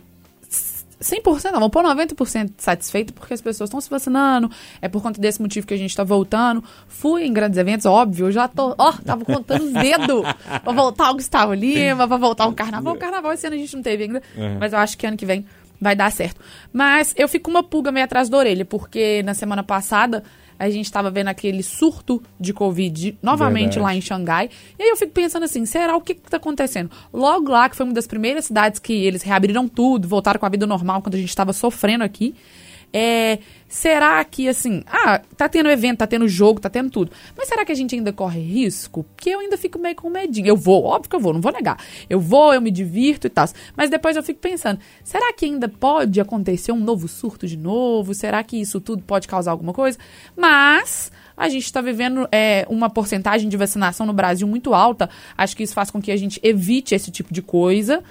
100%, 1.02 1.52
não, 1.52 1.60
vou 1.60 1.70
pôr 1.70 1.84
90% 1.84 2.52
satisfeito 2.58 3.14
porque 3.14 3.34
as 3.34 3.42
pessoas 3.42 3.68
estão 3.70 3.82
se 3.82 3.90
vacinando, 3.90 4.50
é 4.82 4.88
por 4.88 5.02
conta 5.02 5.20
desse 5.20 5.42
motivo 5.42 5.66
que 5.66 5.74
a 5.74 5.78
gente 5.78 5.96
tá 5.96 6.04
voltando. 6.04 6.64
Fui 6.88 7.24
em 7.24 7.34
grandes 7.34 7.58
eventos, 7.58 7.86
óbvio, 7.86 8.28
eu 8.28 8.32
já 8.32 8.48
tô, 8.48 8.76
ó, 8.78 8.94
tava 8.94 9.26
contando 9.26 9.66
os 9.66 9.74
dedos 9.74 10.24
pra 10.64 10.74
voltar 10.74 11.10
o 11.12 11.16
Gustavo 11.16 11.54
Lima, 11.54 12.08
pra 12.08 12.18
voltar 12.18 12.48
o 12.48 12.54
Carnaval. 12.54 12.94
O 12.94 12.98
Carnaval 12.98 13.34
esse 13.34 13.48
ano 13.48 13.56
a 13.56 13.60
gente 13.60 13.76
não 13.76 13.84
teve 13.84 14.04
ainda, 14.04 14.22
mas 14.60 14.74
eu 14.74 14.80
acho 14.80 14.98
que 14.98 15.06
ano 15.06 15.18
que 15.18 15.26
vem 15.26 15.46
vai 15.82 15.96
dar 15.96 16.12
certo. 16.12 16.40
Mas 16.72 17.14
eu 17.18 17.28
fico 17.28 17.46
com 17.46 17.52
uma 17.52 17.64
pulga 17.64 17.92
meio 17.92 18.06
atrás 18.06 18.30
da 18.30 18.38
orelha, 18.38 18.64
porque 18.64 19.24
na 19.24 19.34
semana 19.34 19.64
passada 19.64 20.24
a 20.62 20.70
gente 20.70 20.86
estava 20.86 21.10
vendo 21.10 21.28
aquele 21.30 21.64
surto 21.64 22.22
de 22.40 22.54
Covid 22.54 23.18
novamente 23.22 23.76
Verdade. 23.76 23.80
lá 23.80 23.96
em 23.96 24.02
Xangai. 24.02 24.50
E 24.78 24.84
aí 24.84 24.90
eu 24.90 24.96
fico 24.96 25.12
pensando 25.12 25.44
assim, 25.44 25.66
será 25.66 25.96
o 25.96 26.02
que 26.02 26.14
está 26.14 26.38
acontecendo? 26.38 26.92
Logo 27.12 27.50
lá, 27.50 27.68
que 27.68 27.76
foi 27.76 27.84
uma 27.84 27.94
das 27.94 28.06
primeiras 28.06 28.46
cidades 28.46 28.80
que 28.80 28.94
eles 28.94 29.24
reabriram 29.24 29.68
tudo, 29.68 30.08
voltaram 30.08 30.40
com 30.40 30.46
a 30.46 30.50
vida 30.50 30.68
normal 30.68 31.02
quando 31.02 31.16
a 31.16 31.18
gente 31.18 31.30
estava 31.30 31.52
sofrendo 31.52 32.04
aqui. 32.04 32.36
É, 32.94 33.40
será 33.68 34.24
que, 34.26 34.48
assim, 34.48 34.84
ah, 34.88 35.22
tá 35.38 35.48
tendo 35.48 35.70
evento, 35.70 36.00
tá 36.00 36.08
tendo 36.08 36.28
jogo, 36.28 36.60
tá 36.60 36.70
tendo 36.70 36.90
tudo. 36.90 37.12
Mas 37.38 37.48
será 37.48 37.64
que 37.64 37.72
a 37.72 37.76
gente 37.76 37.96
ainda 37.96 38.12
corre 38.12 38.42
risco? 38.42 39.04
Porque 39.16 39.30
eu 39.30 39.40
ainda 39.40 39.58
fico 39.58 39.80
meio 39.80 39.96
com 39.96 40.10
medinho. 40.10 40.48
Eu 40.48 40.58
vou, 40.58 40.84
óbvio 40.84 41.10
que 41.10 41.16
eu 41.16 41.20
vou, 41.20 41.34
não 41.34 41.42
vou 41.42 41.52
negar. 41.52 41.78
Eu 42.10 42.20
vou, 42.20 42.54
eu 42.54 42.62
me 42.62 42.72
divirto 42.72 43.28
e 43.28 43.30
tal. 43.30 43.48
Mas 43.76 43.90
depois 43.90 44.16
eu 44.16 44.24
fico 44.24 44.40
pensando, 44.40 44.80
será 45.04 45.32
que 45.34 45.46
ainda 45.46 45.70
pode 45.70 46.20
acontecer 46.20 46.72
um 46.72 46.80
novo 46.80 47.08
surto 47.08 47.48
de 47.48 47.58
novo? 47.58 48.14
Será 48.14 48.44
que 48.44 48.60
isso 48.60 48.82
tudo 48.82 49.04
pode 49.04 49.28
causar 49.28 49.52
alguma 49.52 49.74
coisa? 49.74 49.98
Mas 50.36 51.12
a 51.36 51.50
gente 51.50 51.66
está 51.66 51.82
vivendo 51.82 52.28
é, 52.32 52.66
uma 52.70 52.90
porcentagem 52.90 53.50
de 53.50 53.58
vacinação 53.58 54.06
no 54.06 54.14
Brasil 54.14 54.48
muito 54.48 54.74
alta. 54.74 55.10
Acho 55.38 55.56
que 55.56 55.64
isso 55.64 55.74
faz 55.74 55.90
com 55.90 56.02
que 56.02 56.12
a 56.12 56.18
gente 56.18 56.40
evite 56.44 56.94
esse 56.94 57.10
tipo 57.10 57.34
de 57.34 57.42
coisa. 57.42 58.04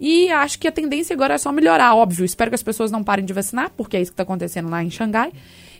E 0.00 0.30
acho 0.30 0.58
que 0.58 0.66
a 0.66 0.72
tendência 0.72 1.14
agora 1.14 1.34
é 1.34 1.38
só 1.38 1.52
melhorar, 1.52 1.94
óbvio. 1.94 2.24
Espero 2.24 2.50
que 2.50 2.56
as 2.56 2.62
pessoas 2.62 2.90
não 2.90 3.04
parem 3.04 3.24
de 3.24 3.32
vacinar, 3.32 3.70
porque 3.76 3.96
é 3.96 4.00
isso 4.00 4.10
que 4.10 4.14
está 4.14 4.22
acontecendo 4.22 4.68
lá 4.68 4.82
em 4.82 4.90
Xangai. 4.90 5.32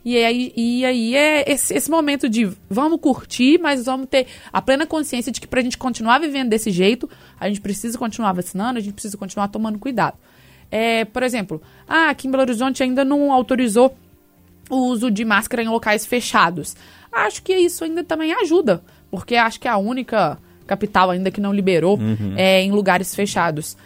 E 0.04 0.18
aí, 0.18 0.52
e 0.54 0.84
aí 0.84 1.16
é 1.16 1.50
esse, 1.50 1.74
esse 1.74 1.90
momento 1.90 2.28
de 2.28 2.50
vamos 2.68 3.00
curtir, 3.00 3.58
mas 3.58 3.86
vamos 3.86 4.06
ter 4.06 4.26
a 4.52 4.60
plena 4.60 4.86
consciência 4.86 5.32
de 5.32 5.40
que 5.40 5.46
para 5.46 5.60
a 5.60 5.62
gente 5.62 5.78
continuar 5.78 6.18
vivendo 6.18 6.50
desse 6.50 6.70
jeito, 6.70 7.08
a 7.40 7.48
gente 7.48 7.60
precisa 7.60 7.96
continuar 7.96 8.32
vacinando, 8.32 8.78
a 8.78 8.82
gente 8.82 8.92
precisa 8.92 9.16
continuar 9.16 9.48
tomando 9.48 9.78
cuidado. 9.78 10.16
É, 10.70 11.06
por 11.06 11.22
exemplo, 11.22 11.62
ah, 11.88 12.10
aqui 12.10 12.28
em 12.28 12.30
Belo 12.30 12.42
Horizonte 12.42 12.82
ainda 12.82 13.04
não 13.04 13.32
autorizou 13.32 13.96
o 14.68 14.76
uso 14.76 15.10
de 15.10 15.24
máscara 15.24 15.62
em 15.62 15.68
locais 15.68 16.04
fechados. 16.04 16.76
Acho 17.10 17.42
que 17.42 17.54
isso 17.54 17.84
ainda 17.84 18.04
também 18.04 18.32
ajuda, 18.32 18.82
porque 19.10 19.36
acho 19.36 19.58
que 19.58 19.68
é 19.68 19.70
a 19.70 19.78
única 19.78 20.38
capital 20.66 21.10
ainda 21.10 21.30
que 21.30 21.40
não 21.40 21.52
liberou 21.52 21.98
é, 22.36 22.62
em 22.62 22.72
lugares 22.72 23.14
fechados. 23.14 23.76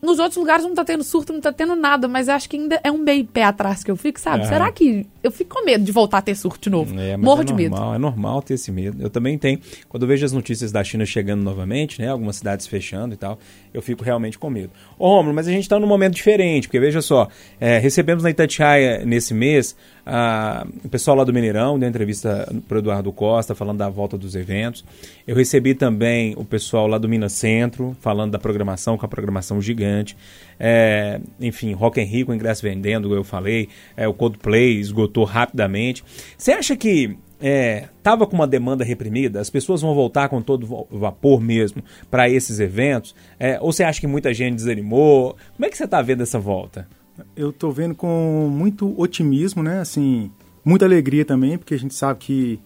Nos 0.00 0.18
outros 0.20 0.36
lugares 0.36 0.64
não 0.64 0.74
tá 0.74 0.84
tendo 0.84 1.02
surto, 1.02 1.32
não 1.32 1.40
tá 1.40 1.52
tendo 1.52 1.74
nada, 1.74 2.06
mas 2.06 2.28
acho 2.28 2.48
que 2.48 2.56
ainda 2.56 2.80
é 2.84 2.90
um 2.90 2.98
meio 2.98 3.24
pé 3.24 3.42
atrás 3.42 3.82
que 3.82 3.90
eu 3.90 3.96
fico, 3.96 4.20
sabe? 4.20 4.44
É. 4.44 4.46
Será 4.46 4.70
que 4.70 5.04
eu 5.24 5.30
fico 5.32 5.56
com 5.56 5.64
medo 5.64 5.82
de 5.84 5.90
voltar 5.90 6.18
a 6.18 6.22
ter 6.22 6.36
surto 6.36 6.60
de 6.62 6.70
novo? 6.70 6.98
É, 6.98 7.16
Morro 7.16 7.42
é 7.42 7.44
de 7.44 7.52
medo. 7.52 7.74
normal, 7.74 7.94
É 7.94 7.98
normal 7.98 8.42
ter 8.42 8.54
esse 8.54 8.70
medo. 8.70 9.02
Eu 9.02 9.10
também 9.10 9.36
tenho. 9.36 9.58
Quando 9.88 10.04
eu 10.04 10.08
vejo 10.08 10.24
as 10.24 10.32
notícias 10.32 10.70
da 10.70 10.84
China 10.84 11.04
chegando 11.04 11.42
novamente, 11.42 12.00
né? 12.00 12.08
Algumas 12.08 12.36
cidades 12.36 12.66
fechando 12.66 13.14
e 13.14 13.16
tal, 13.16 13.38
eu 13.72 13.82
fico 13.82 14.02
realmente 14.04 14.38
com 14.38 14.50
medo. 14.50 14.70
Ô, 14.98 15.08
Romulo, 15.16 15.34
mas 15.34 15.48
a 15.48 15.50
gente 15.50 15.62
está 15.62 15.78
num 15.78 15.86
momento 15.86 16.14
diferente, 16.14 16.68
porque 16.68 16.80
veja 16.80 17.00
só, 17.00 17.28
é, 17.60 17.78
recebemos 17.78 18.22
na 18.22 18.30
Itatiaia 18.30 19.04
nesse 19.04 19.34
mês 19.34 19.76
ah, 20.10 20.66
o 20.82 20.88
pessoal 20.88 21.14
lá 21.18 21.22
do 21.22 21.34
Mineirão 21.34 21.78
deu 21.78 21.86
entrevista 21.86 22.50
para 22.66 22.78
Eduardo 22.78 23.12
Costa, 23.12 23.54
falando 23.54 23.76
da 23.76 23.90
volta 23.90 24.16
dos 24.16 24.34
eventos. 24.34 24.82
Eu 25.26 25.36
recebi 25.36 25.74
também 25.74 26.32
o 26.38 26.46
pessoal 26.46 26.86
lá 26.86 26.96
do 26.96 27.06
Minas 27.06 27.34
Centro, 27.34 27.94
falando 28.00 28.32
da 28.32 28.38
programação, 28.38 28.96
com 28.96 29.04
a 29.04 29.08
programação 29.08 29.60
gigante. 29.60 30.16
É, 30.58 31.20
enfim, 31.38 31.74
Rock 31.74 32.00
in 32.00 32.04
Rio 32.04 32.32
ingresso 32.32 32.62
vendendo, 32.62 33.14
eu 33.14 33.22
falei. 33.22 33.68
É, 33.94 34.08
o 34.08 34.14
Coldplay 34.14 34.78
esgotou 34.78 35.24
rapidamente. 35.24 36.02
Você 36.38 36.52
acha 36.52 36.74
que 36.74 37.18
é, 37.40 37.88
com 38.02 38.34
uma 38.36 38.46
demanda 38.46 38.84
reprimida, 38.84 39.40
as 39.40 39.50
pessoas 39.50 39.80
vão 39.80 39.94
voltar 39.94 40.28
com 40.28 40.42
todo 40.42 40.86
vapor 40.90 41.40
mesmo 41.40 41.82
para 42.10 42.28
esses 42.28 42.58
eventos? 42.58 43.14
É, 43.38 43.58
ou 43.60 43.72
você 43.72 43.84
acha 43.84 44.00
que 44.00 44.06
muita 44.06 44.34
gente 44.34 44.56
desanimou? 44.56 45.36
Como 45.54 45.66
é 45.66 45.68
que 45.68 45.76
você 45.76 45.84
está 45.84 46.02
vendo 46.02 46.22
essa 46.22 46.38
volta? 46.38 46.88
Eu 47.36 47.50
estou 47.50 47.72
vendo 47.72 47.94
com 47.94 48.48
muito 48.50 48.98
otimismo, 49.00 49.62
né? 49.62 49.80
Assim, 49.80 50.30
muita 50.64 50.84
alegria 50.84 51.24
também, 51.24 51.58
porque 51.58 51.74
a 51.74 51.78
gente 51.78 51.94
sabe 51.94 52.18
que 52.18 52.60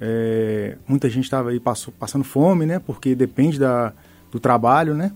é, 0.00 0.76
muita 0.86 1.08
gente 1.08 1.24
estava 1.24 1.50
aí 1.50 1.60
passou, 1.60 1.94
passando 1.96 2.24
fome, 2.24 2.66
né? 2.66 2.78
Porque 2.80 3.14
depende 3.14 3.58
da, 3.58 3.92
do 4.30 4.40
trabalho, 4.40 4.94
né? 4.94 5.12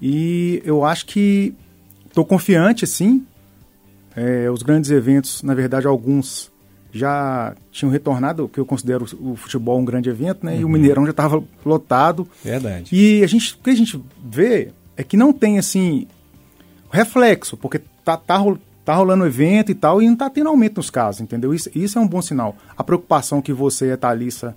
E 0.00 0.62
eu 0.64 0.84
acho 0.84 1.04
que 1.06 1.54
estou 2.06 2.24
confiante, 2.24 2.84
assim. 2.84 3.26
É, 4.16 4.50
os 4.50 4.62
grandes 4.62 4.90
eventos, 4.90 5.42
na 5.42 5.54
verdade, 5.54 5.86
alguns 5.86 6.50
já 6.92 7.54
tinham 7.70 7.90
retornado, 7.90 8.44
o 8.44 8.48
que 8.48 8.58
eu 8.58 8.66
considero 8.66 9.04
o 9.20 9.36
futebol 9.36 9.78
um 9.78 9.84
grande 9.84 10.08
evento, 10.08 10.44
né? 10.44 10.54
Uhum. 10.54 10.60
E 10.60 10.64
o 10.64 10.66
uhum. 10.66 10.72
Mineirão 10.72 11.04
já 11.04 11.10
estava 11.10 11.42
lotado. 11.64 12.26
Verdade. 12.42 12.94
E 12.94 13.22
a 13.22 13.26
gente, 13.26 13.54
o 13.54 13.58
que 13.58 13.70
a 13.70 13.76
gente 13.76 14.02
vê 14.24 14.70
é 14.96 15.02
que 15.02 15.16
não 15.16 15.32
tem, 15.32 15.58
assim, 15.58 16.06
reflexo, 16.90 17.56
porque 17.56 17.80
tá, 18.04 18.16
tá, 18.16 18.42
tá 18.84 18.94
rolando 18.94 19.26
evento 19.26 19.70
e 19.70 19.74
tal, 19.74 20.00
e 20.00 20.08
não 20.08 20.16
tá 20.16 20.30
tendo 20.30 20.48
aumento 20.48 20.78
nos 20.78 20.90
casos, 20.90 21.20
entendeu? 21.20 21.52
Isso, 21.54 21.70
isso 21.74 21.98
é 21.98 22.02
um 22.02 22.08
bom 22.08 22.22
sinal. 22.22 22.56
A 22.76 22.82
preocupação 22.82 23.42
que 23.42 23.52
você 23.52 23.88
e 23.88 23.92
a 23.92 23.96
Thalissa 23.96 24.56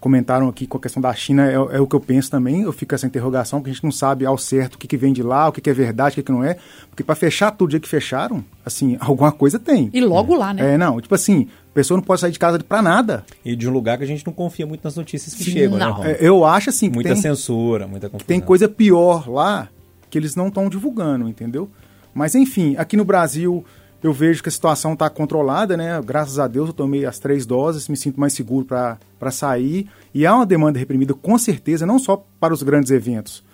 comentaram 0.00 0.48
aqui 0.48 0.66
com 0.66 0.78
a 0.78 0.80
questão 0.80 1.00
da 1.00 1.12
China 1.12 1.46
é, 1.46 1.54
é, 1.54 1.80
o 1.80 1.86
que 1.86 1.94
eu 1.94 2.00
penso 2.00 2.30
também. 2.30 2.62
Eu 2.62 2.72
fico 2.72 2.94
essa 2.94 3.06
interrogação, 3.06 3.62
que 3.62 3.70
a 3.70 3.72
gente 3.72 3.84
não 3.84 3.92
sabe 3.92 4.24
ao 4.24 4.38
certo 4.38 4.74
o 4.74 4.78
que, 4.78 4.88
que 4.88 4.96
vem 4.96 5.12
de 5.12 5.22
lá, 5.22 5.48
o 5.48 5.52
que, 5.52 5.60
que 5.60 5.68
é 5.68 5.74
verdade, 5.74 6.14
o 6.14 6.16
que, 6.16 6.22
que 6.22 6.32
não 6.32 6.42
é. 6.42 6.56
Porque 6.88 7.04
para 7.04 7.14
fechar 7.14 7.50
tudo 7.52 7.70
dia 7.70 7.80
que 7.80 7.88
fecharam, 7.88 8.42
assim, 8.64 8.96
alguma 9.00 9.30
coisa 9.30 9.58
tem. 9.58 9.90
E 9.92 10.00
logo 10.00 10.34
é. 10.34 10.38
lá, 10.38 10.54
né? 10.54 10.74
É, 10.74 10.78
não, 10.78 11.00
tipo 11.00 11.14
assim, 11.14 11.48
a 11.70 11.72
pessoa 11.72 11.96
não 11.96 12.02
pode 12.02 12.20
sair 12.20 12.32
de 12.32 12.38
casa 12.38 12.58
para 12.58 12.82
nada. 12.82 13.24
E 13.44 13.54
de 13.54 13.68
um 13.68 13.72
lugar 13.72 13.96
que 13.96 14.04
a 14.04 14.06
gente 14.06 14.26
não 14.26 14.32
confia 14.32 14.66
muito 14.66 14.82
nas 14.82 14.96
notícias 14.96 15.34
que 15.34 15.44
Sim, 15.44 15.52
chegam, 15.52 15.78
né, 15.78 15.84
não. 15.86 16.00
né, 16.00 16.16
Eu 16.20 16.44
acho 16.44 16.70
assim. 16.70 16.90
Muita 16.90 17.12
tem, 17.12 17.22
censura, 17.22 17.86
muita 17.86 18.08
confusão. 18.08 18.26
Tem 18.26 18.40
coisa 18.40 18.68
pior 18.68 19.30
lá 19.30 19.68
que 20.10 20.18
eles 20.18 20.34
não 20.34 20.48
estão 20.48 20.68
divulgando, 20.68 21.28
entendeu? 21.28 21.70
Mas 22.12 22.34
enfim, 22.34 22.74
aqui 22.76 22.96
no 22.96 23.04
Brasil 23.04 23.64
eu 24.02 24.12
vejo 24.12 24.42
que 24.42 24.48
a 24.48 24.52
situação 24.52 24.94
está 24.94 25.08
controlada, 25.08 25.76
né? 25.76 26.00
Graças 26.04 26.38
a 26.38 26.48
Deus 26.48 26.68
eu 26.68 26.74
tomei 26.74 27.04
as 27.04 27.18
três 27.18 27.46
doses, 27.46 27.86
me 27.88 27.96
sinto 27.96 28.18
mais 28.18 28.32
seguro 28.32 28.64
para 28.64 29.30
sair. 29.30 29.88
E 30.12 30.26
há 30.26 30.34
uma 30.34 30.46
demanda 30.46 30.78
reprimida, 30.78 31.14
com 31.14 31.38
certeza, 31.38 31.86
não 31.86 31.98
só 31.98 32.24
para 32.40 32.52
os 32.52 32.62
grandes 32.62 32.90
eventos, 32.90 33.44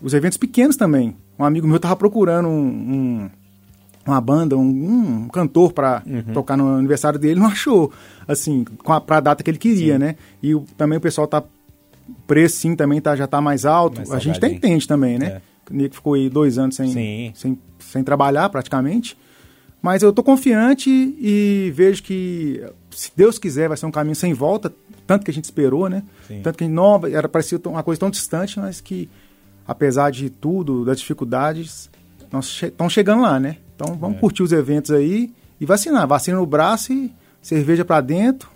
os 0.00 0.14
eventos 0.14 0.36
pequenos 0.38 0.76
também. 0.76 1.16
Um 1.38 1.44
amigo 1.44 1.66
meu 1.66 1.76
estava 1.76 1.94
procurando 1.94 2.48
um, 2.48 2.66
um, 2.66 3.30
uma 4.06 4.20
banda, 4.20 4.56
um, 4.56 5.24
um 5.24 5.28
cantor 5.28 5.72
para 5.72 6.02
uhum. 6.04 6.34
tocar 6.34 6.56
no 6.56 6.76
aniversário 6.76 7.18
dele, 7.18 7.38
não 7.38 7.46
achou, 7.46 7.92
assim, 8.26 8.64
para 9.06 9.16
a 9.16 9.20
data 9.20 9.42
que 9.42 9.50
ele 9.50 9.58
queria, 9.58 9.94
sim. 9.94 9.98
né? 9.98 10.16
E 10.42 10.54
o, 10.54 10.64
também 10.76 10.98
o 10.98 11.00
pessoal 11.00 11.26
tá 11.26 11.42
preço 12.26 12.56
sim 12.56 12.74
também 12.74 13.00
tá, 13.00 13.14
já 13.14 13.24
está 13.24 13.40
mais 13.40 13.64
alto. 13.64 13.98
Mais 13.98 14.10
a 14.10 14.18
gente 14.18 14.38
até 14.38 14.48
entende 14.48 14.86
também, 14.86 15.18
né? 15.18 15.26
É. 15.26 15.40
O 15.70 15.74
Nico 15.74 15.94
ficou 15.94 16.14
aí 16.14 16.28
dois 16.28 16.58
anos 16.58 16.76
sem, 16.76 17.32
sem, 17.34 17.58
sem 17.78 18.04
trabalhar 18.04 18.48
praticamente. 18.48 19.16
Mas 19.80 20.02
eu 20.02 20.10
estou 20.10 20.24
confiante 20.24 20.90
e 20.90 21.72
vejo 21.74 22.02
que, 22.02 22.64
se 22.90 23.10
Deus 23.16 23.38
quiser, 23.38 23.68
vai 23.68 23.76
ser 23.76 23.86
um 23.86 23.90
caminho 23.90 24.14
sem 24.14 24.32
volta, 24.32 24.72
tanto 25.06 25.24
que 25.24 25.30
a 25.30 25.34
gente 25.34 25.44
esperou, 25.44 25.88
né? 25.88 26.04
Sim. 26.28 26.40
Tanto 26.40 26.58
que 26.58 26.68
não, 26.68 27.04
era 27.06 27.28
parecia 27.28 27.60
uma 27.66 27.82
coisa 27.82 27.98
tão 27.98 28.10
distante, 28.10 28.60
mas 28.60 28.80
que, 28.80 29.08
apesar 29.66 30.10
de 30.10 30.30
tudo, 30.30 30.84
das 30.84 31.00
dificuldades, 31.00 31.90
nós 32.30 32.62
estamos 32.62 32.92
che 32.92 32.94
chegando 32.94 33.22
lá, 33.22 33.40
né? 33.40 33.56
Então 33.74 33.96
vamos 33.96 34.16
é. 34.16 34.20
curtir 34.20 34.42
os 34.42 34.52
eventos 34.52 34.90
aí 34.90 35.32
e 35.60 35.66
vacinar. 35.66 36.06
Vacina 36.06 36.36
no 36.38 36.46
braço 36.46 36.92
e 36.92 37.12
cerveja 37.40 37.84
para 37.84 38.00
dentro 38.00 38.52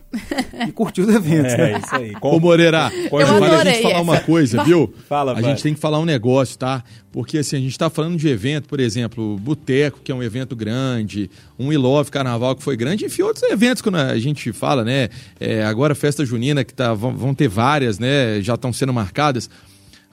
e 0.67 0.73
curtir 0.73 1.03
os 1.03 1.09
eventos. 1.09 1.53
É, 1.53 1.73
né? 1.73 1.81
isso 1.85 1.95
aí. 1.95 2.13
Ô 2.21 2.39
Moreira, 2.39 2.91
pode 3.11 3.29
a 3.29 3.65
gente 3.65 3.83
falar 3.83 4.01
uma 4.01 4.21
coisa, 4.21 4.63
viu? 4.65 4.93
Fala, 5.09 5.35
A 5.35 5.43
gente 5.43 5.63
tem 5.63 5.75
que 5.75 5.81
falar 5.81 5.99
um 5.99 6.05
negócio, 6.05 6.59
tá? 6.59 6.83
Porque 7.13 7.39
assim, 7.39 7.57
a 7.57 7.61
gente 7.61 7.71
está 7.71 7.91
falando 7.91 8.17
de 8.17 8.29
evento, 8.29 8.69
por 8.69 8.81
exemplo, 8.81 9.37
Boteco, 9.39 10.01
que 10.03 10.13
é 10.13 10.15
um 10.15 10.23
evento 10.23 10.55
grande, 10.55 11.31
um 11.59 11.73
I 11.73 11.77
Love 11.77 12.11
Carnaval, 12.11 12.55
que 12.55 12.63
foi 12.63 12.77
grande, 12.77 13.05
enfim, 13.05 13.23
outros 13.23 13.43
eventos 13.51 13.83
que 13.83 13.89
a 13.89 14.19
gente 14.19 14.53
fala, 14.53 14.85
né? 14.85 15.09
É, 15.41 15.65
agora 15.65 15.95
Festa 15.95 16.25
Junina, 16.25 16.65
que 16.65 16.75
tá, 16.75 16.95
vão, 16.95 17.17
vão 17.17 17.35
ter 17.35 17.49
várias, 17.49 17.99
né? 17.99 18.41
Já 18.41 18.55
estão 18.55 18.73
sendo 18.73 18.93
marcadas. 18.93 19.51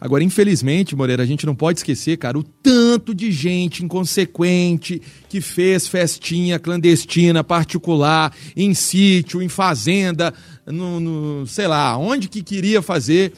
Agora, 0.03 0.22
infelizmente, 0.22 0.98
Moreira, 0.98 1.24
a 1.24 1.25
gente 1.25 1.45
não 1.45 1.55
pode 1.55 1.79
esquecer, 1.79 2.17
cara, 2.17 2.38
o 2.38 2.43
tanto 2.43 3.15
de 3.15 3.31
gente 3.31 3.86
inconsequente 3.86 5.01
que 5.29 5.39
fez 5.39 5.88
festinha 5.88 6.60
clandestina, 6.60 7.41
particular, 7.41 8.36
em 8.53 8.74
sítio, 8.74 9.41
em 9.41 9.48
fazenda, 9.48 10.33
no, 10.67 11.00
no, 11.00 11.48
sei 11.48 11.67
lá, 11.67 11.98
onde 11.98 12.27
que 12.27 12.43
queria 12.43 12.81
fazer, 12.81 13.31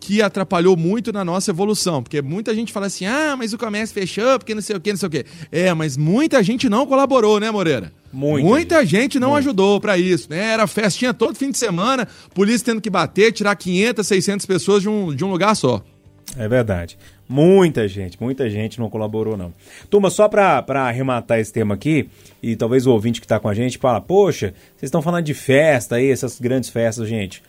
que 0.00 0.20
atrapalhou 0.20 0.76
muito 0.76 1.12
na 1.12 1.24
nossa 1.24 1.52
evolução. 1.52 2.02
Porque 2.02 2.20
muita 2.20 2.52
gente 2.56 2.72
fala 2.72 2.86
assim, 2.86 3.06
ah, 3.06 3.36
mas 3.38 3.52
o 3.52 3.58
comércio 3.58 3.94
fechou, 3.94 4.36
porque 4.36 4.52
não 4.52 4.62
sei 4.62 4.74
o 4.74 4.80
quê, 4.80 4.90
não 4.90 4.98
sei 4.98 5.06
o 5.06 5.10
quê. 5.10 5.24
É, 5.52 5.72
mas 5.72 5.96
muita 5.96 6.42
gente 6.42 6.68
não 6.68 6.88
colaborou, 6.88 7.38
né, 7.38 7.52
Moreira? 7.52 7.92
Muita, 8.12 8.48
Muita 8.48 8.80
gente, 8.84 8.90
gente 9.02 9.20
não 9.20 9.30
Muito. 9.30 9.44
ajudou 9.46 9.80
para 9.80 9.96
isso, 9.96 10.28
né? 10.28 10.54
Era 10.54 10.66
festinha 10.66 11.14
todo 11.14 11.36
fim 11.36 11.52
de 11.52 11.58
semana, 11.58 12.08
polícia 12.34 12.64
tendo 12.64 12.80
que 12.80 12.90
bater, 12.90 13.30
tirar 13.30 13.54
500, 13.54 14.04
600 14.04 14.46
pessoas 14.46 14.82
de 14.82 14.88
um, 14.88 15.14
de 15.14 15.24
um 15.24 15.30
lugar 15.30 15.54
só. 15.54 15.80
É 16.38 16.48
verdade. 16.48 16.96
Muita 17.28 17.86
gente, 17.86 18.20
muita 18.20 18.48
gente 18.50 18.78
não 18.78 18.90
colaborou, 18.90 19.36
não. 19.36 19.52
Turma, 19.88 20.10
só 20.10 20.28
para 20.28 20.64
arrematar 20.82 21.38
esse 21.38 21.52
tema 21.52 21.74
aqui, 21.74 22.08
e 22.42 22.56
talvez 22.56 22.86
o 22.86 22.92
ouvinte 22.92 23.20
que 23.20 23.24
está 23.24 23.38
com 23.38 23.48
a 23.48 23.54
gente 23.54 23.78
fala, 23.78 24.00
poxa, 24.00 24.54
vocês 24.76 24.88
estão 24.88 25.02
falando 25.02 25.24
de 25.24 25.34
festa 25.34 25.96
aí, 25.96 26.10
essas 26.10 26.40
grandes 26.40 26.70
festas, 26.70 27.08
gente 27.08 27.42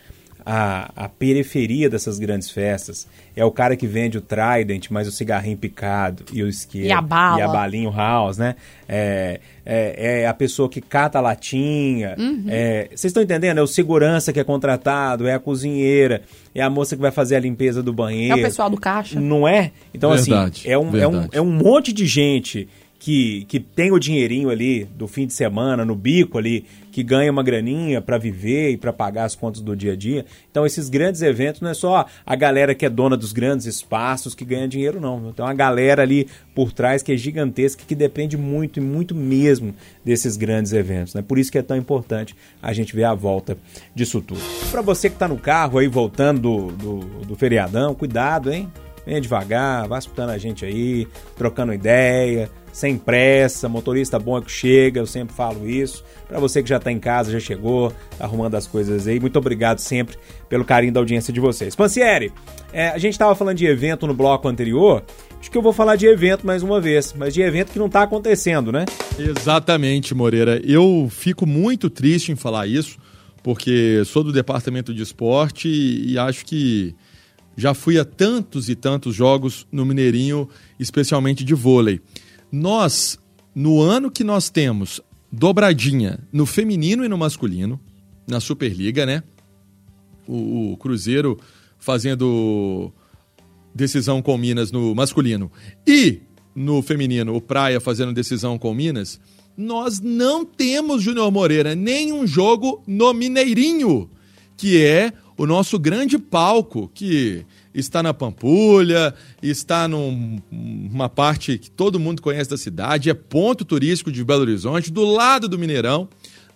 a, 0.45 0.91
a 0.95 1.09
periferia 1.09 1.89
dessas 1.89 2.17
grandes 2.17 2.49
festas 2.49 3.07
é 3.35 3.45
o 3.45 3.51
cara 3.51 3.75
que 3.75 3.87
vende 3.87 4.17
o 4.17 4.21
Trident, 4.21 4.87
mas 4.89 5.07
o 5.07 5.11
cigarrinho 5.11 5.57
picado 5.57 6.23
e 6.33 6.43
o 6.43 6.47
isqueiro. 6.47 6.87
E 6.87 6.91
a 6.91 7.01
bala. 7.01 7.39
E 7.39 7.41
a 7.41 7.47
balinha 7.47 7.89
house, 7.91 8.37
né? 8.37 8.55
É, 8.87 9.39
é, 9.65 10.21
é 10.21 10.27
a 10.27 10.33
pessoa 10.33 10.67
que 10.67 10.81
cata 10.81 11.17
a 11.17 11.21
latinha. 11.21 12.15
Uhum. 12.17 12.45
É, 12.47 12.87
vocês 12.89 13.05
estão 13.05 13.23
entendendo? 13.23 13.57
É 13.57 13.61
o 13.61 13.67
segurança 13.67 14.33
que 14.33 14.39
é 14.39 14.43
contratado, 14.43 15.27
é 15.27 15.33
a 15.33 15.39
cozinheira, 15.39 16.23
é 16.53 16.61
a 16.61 16.69
moça 16.69 16.95
que 16.95 17.01
vai 17.01 17.11
fazer 17.11 17.35
a 17.35 17.39
limpeza 17.39 17.81
do 17.81 17.93
banheiro. 17.93 18.33
É 18.33 18.39
o 18.39 18.43
pessoal 18.43 18.69
do 18.69 18.77
caixa. 18.77 19.19
Não 19.19 19.47
é? 19.47 19.71
Então, 19.93 20.11
assim, 20.11 20.31
verdade, 20.31 20.61
assim, 20.61 20.69
é 20.69 20.77
um, 20.77 20.97
é, 20.97 21.07
um, 21.07 21.27
é 21.33 21.41
um 21.41 21.51
monte 21.51 21.93
de 21.93 22.05
gente 22.05 22.67
que, 23.01 23.45
que 23.45 23.59
tem 23.59 23.91
o 23.91 23.97
dinheirinho 23.97 24.51
ali 24.51 24.83
do 24.83 25.07
fim 25.07 25.25
de 25.25 25.33
semana, 25.33 25.83
no 25.83 25.95
bico 25.95 26.37
ali, 26.37 26.67
que 26.91 27.01
ganha 27.01 27.31
uma 27.31 27.41
graninha 27.41 27.99
para 27.99 28.15
viver 28.19 28.69
e 28.69 28.77
para 28.77 28.93
pagar 28.93 29.25
as 29.25 29.33
contas 29.33 29.59
do 29.59 29.75
dia 29.75 29.93
a 29.93 29.95
dia. 29.95 30.23
Então, 30.51 30.67
esses 30.67 30.87
grandes 30.87 31.23
eventos 31.23 31.61
não 31.61 31.71
é 31.71 31.73
só 31.73 32.05
a 32.23 32.35
galera 32.35 32.75
que 32.75 32.85
é 32.85 32.89
dona 32.91 33.17
dos 33.17 33.33
grandes 33.33 33.65
espaços 33.65 34.35
que 34.35 34.45
ganha 34.45 34.67
dinheiro, 34.67 35.01
não. 35.01 35.33
Tem 35.33 35.43
uma 35.43 35.53
galera 35.55 36.03
ali 36.03 36.27
por 36.53 36.71
trás 36.71 37.01
que 37.01 37.11
é 37.11 37.17
gigantesca, 37.17 37.83
que 37.87 37.95
depende 37.95 38.37
muito 38.37 38.77
e 38.77 38.83
muito 38.83 39.15
mesmo 39.15 39.73
desses 40.05 40.37
grandes 40.37 40.71
eventos. 40.71 41.15
Né? 41.15 41.23
Por 41.23 41.39
isso 41.39 41.51
que 41.51 41.57
é 41.57 41.63
tão 41.63 41.77
importante 41.77 42.35
a 42.61 42.71
gente 42.71 42.95
ver 42.95 43.05
a 43.05 43.15
volta 43.15 43.57
disso 43.95 44.21
tudo. 44.21 44.41
Para 44.69 44.83
você 44.83 45.09
que 45.09 45.15
está 45.15 45.27
no 45.27 45.39
carro 45.39 45.79
aí 45.79 45.87
voltando 45.87 46.39
do, 46.39 46.71
do, 46.73 46.99
do 47.25 47.35
feriadão, 47.35 47.95
cuidado, 47.95 48.53
hein? 48.53 48.71
Venha 49.03 49.19
devagar, 49.19 49.87
vá 49.87 49.97
escutando 49.97 50.29
a 50.29 50.37
gente 50.37 50.63
aí, 50.63 51.07
trocando 51.35 51.73
ideia 51.73 52.47
sem 52.71 52.97
pressa, 52.97 53.67
motorista 53.67 54.17
bom 54.17 54.37
é 54.37 54.41
que 54.41 54.51
chega, 54.51 54.99
eu 54.99 55.05
sempre 55.05 55.35
falo 55.35 55.69
isso. 55.69 56.03
Para 56.27 56.39
você 56.39 56.63
que 56.63 56.69
já 56.69 56.77
está 56.77 56.91
em 56.91 56.99
casa, 56.99 57.31
já 57.31 57.39
chegou, 57.39 57.91
tá 58.17 58.25
arrumando 58.25 58.55
as 58.55 58.65
coisas 58.65 59.07
aí, 59.07 59.19
muito 59.19 59.37
obrigado 59.37 59.79
sempre 59.79 60.17
pelo 60.47 60.63
carinho 60.63 60.93
da 60.93 60.99
audiência 60.99 61.33
de 61.33 61.39
vocês. 61.39 61.75
Pancieri, 61.75 62.31
é, 62.71 62.87
a 62.89 62.97
gente 62.97 63.13
estava 63.13 63.35
falando 63.35 63.57
de 63.57 63.65
evento 63.65 64.07
no 64.07 64.13
bloco 64.13 64.47
anterior, 64.47 65.03
acho 65.39 65.51
que 65.51 65.57
eu 65.57 65.61
vou 65.61 65.73
falar 65.73 65.95
de 65.95 66.05
evento 66.05 66.45
mais 66.45 66.63
uma 66.63 66.79
vez, 66.79 67.13
mas 67.17 67.33
de 67.33 67.41
evento 67.41 67.71
que 67.71 67.79
não 67.79 67.87
está 67.87 68.03
acontecendo, 68.03 68.71
né? 68.71 68.85
Exatamente, 69.19 70.15
Moreira. 70.15 70.61
Eu 70.63 71.07
fico 71.11 71.45
muito 71.45 71.89
triste 71.89 72.31
em 72.31 72.35
falar 72.35 72.67
isso, 72.67 72.97
porque 73.43 74.03
sou 74.05 74.23
do 74.23 74.31
departamento 74.31 74.93
de 74.93 75.01
esporte 75.01 75.67
e 75.67 76.17
acho 76.17 76.45
que 76.45 76.95
já 77.57 77.73
fui 77.73 77.99
a 77.99 78.05
tantos 78.05 78.69
e 78.69 78.75
tantos 78.75 79.13
jogos 79.13 79.67
no 79.71 79.85
Mineirinho, 79.85 80.47
especialmente 80.79 81.43
de 81.43 81.53
vôlei. 81.53 81.99
Nós, 82.51 83.17
no 83.55 83.81
ano 83.81 84.11
que 84.11 84.23
nós 84.23 84.49
temos 84.49 85.01
dobradinha 85.31 86.19
no 86.31 86.45
feminino 86.45 87.05
e 87.05 87.07
no 87.07 87.17
masculino, 87.17 87.79
na 88.27 88.39
Superliga, 88.39 89.05
né? 89.05 89.23
O, 90.27 90.73
o 90.73 90.77
Cruzeiro 90.77 91.39
fazendo 91.79 92.91
decisão 93.73 94.21
com 94.21 94.37
Minas 94.37 94.71
no 94.71 94.93
masculino 94.93 95.51
e 95.87 96.21
no 96.53 96.81
feminino, 96.81 97.33
o 97.35 97.41
Praia 97.41 97.79
fazendo 97.79 98.13
decisão 98.13 98.57
com 98.57 98.73
Minas, 98.73 99.19
nós 99.55 99.99
não 99.99 100.45
temos, 100.45 101.01
Júnior 101.01 101.31
Moreira, 101.31 101.75
nenhum 101.75 102.27
jogo 102.27 102.83
no 102.85 103.13
Mineirinho, 103.13 104.09
que 104.57 104.81
é 104.81 105.13
o 105.37 105.45
nosso 105.45 105.79
grande 105.79 106.17
palco, 106.17 106.89
que 106.93 107.45
está 107.73 108.03
na 108.03 108.13
Pampulha, 108.13 109.13
está 109.41 109.87
num- 109.87 110.39
numa 110.51 111.09
parte 111.09 111.57
que 111.57 111.69
todo 111.69 111.99
mundo 111.99 112.21
conhece 112.21 112.49
da 112.49 112.57
cidade, 112.57 113.09
é 113.09 113.13
ponto 113.13 113.63
turístico 113.65 114.11
de 114.11 114.23
Belo 114.23 114.41
Horizonte, 114.41 114.91
do 114.91 115.05
lado 115.05 115.47
do 115.47 115.57
Mineirão. 115.57 116.07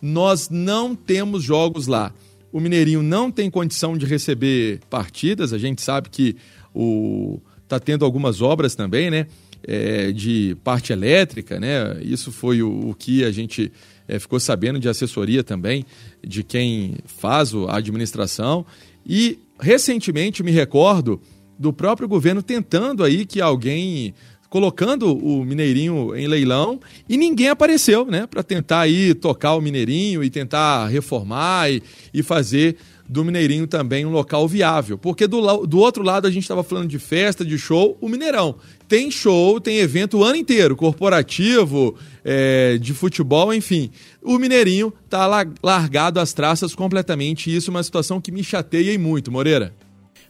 Nós 0.02 0.50
não 0.50 0.96
temos 0.96 1.44
jogos 1.44 1.88
lá. 1.88 2.14
O 2.52 2.60
Mineirinho 2.60 3.02
não 3.02 3.32
tem 3.32 3.50
condição 3.50 3.98
de 3.98 4.06
receber 4.06 4.80
partidas, 4.90 5.52
a 5.54 5.58
gente 5.58 5.82
sabe 5.82 6.10
que 6.10 6.36
o 6.74 7.40
tá 7.68 7.80
tendo 7.80 8.06
algumas 8.06 8.42
obras 8.42 8.76
também, 8.76 9.10
né? 9.10 9.26
é, 9.68 10.12
de 10.12 10.56
parte 10.64 10.94
elétrica, 10.94 11.60
né? 11.60 11.98
Isso 12.02 12.32
foi 12.32 12.62
o, 12.62 12.90
o 12.90 12.94
que 12.94 13.24
a 13.24 13.32
gente 13.32 13.72
é, 14.08 14.20
ficou 14.20 14.40
sabendo 14.40 14.80
de 14.80 14.88
assessoria 14.88 15.44
também 15.44 15.86
de 16.26 16.44
quem 16.44 16.98
faz 17.06 17.52
a 17.68 17.78
administração. 17.78 18.66
E 19.06 19.40
recentemente 19.60 20.44
me 20.44 20.52
recordo 20.52 21.22
do 21.58 21.72
próprio 21.72 22.08
governo 22.08 22.44
tentando 22.44 23.04
aí 23.04 23.26
que 23.26 23.40
alguém 23.40 24.14
colocando 24.50 25.18
o 25.18 25.44
Mineirinho 25.44 26.16
em 26.16 26.28
leilão 26.28 26.80
e 27.10 27.18
ninguém 27.18 27.50
apareceu, 27.50 28.06
né, 28.06 28.26
para 28.26 28.42
tentar 28.42 28.82
aí 28.82 29.14
tocar 29.14 29.54
o 29.56 29.62
Mineirinho 29.62 30.24
e 30.24 30.30
tentar 30.30 30.88
reformar 30.88 31.70
e, 31.70 31.84
e 32.14 32.24
fazer 32.24 32.78
do 33.08 33.24
Mineirinho 33.24 33.68
também 33.68 34.06
um 34.06 34.12
local 34.12 34.48
viável. 34.48 34.98
Porque 34.98 35.28
do, 35.28 35.66
do 35.66 35.80
outro 35.80 36.04
lado 36.04 36.28
a 36.28 36.32
gente 36.32 36.44
estava 36.44 36.64
falando 36.64 36.88
de 36.88 37.00
festa, 37.00 37.46
de 37.46 37.58
show, 37.58 37.98
o 38.02 38.10
Mineirão. 38.10 38.56
Tem 38.88 39.10
show, 39.10 39.60
tem 39.60 39.78
evento 39.78 40.20
o 40.20 40.24
ano 40.24 40.36
inteiro, 40.36 40.76
corporativo, 40.76 41.96
é, 42.24 42.78
de 42.78 42.94
futebol, 42.94 43.54
enfim. 43.54 43.90
O 44.22 44.38
Mineirinho 44.38 44.94
tá 45.10 45.26
la- 45.26 45.46
largado 45.64 46.20
às 46.20 46.34
traças 46.34 46.76
completamente. 46.76 47.50
E 47.50 47.56
isso 47.56 47.70
é 47.70 47.74
uma 47.74 47.84
situação 47.84 48.22
que 48.22 48.32
me 48.32 48.44
chateia 48.44 48.92
e 48.94 48.98
muito, 48.98 49.32
Moreira. 49.32 49.74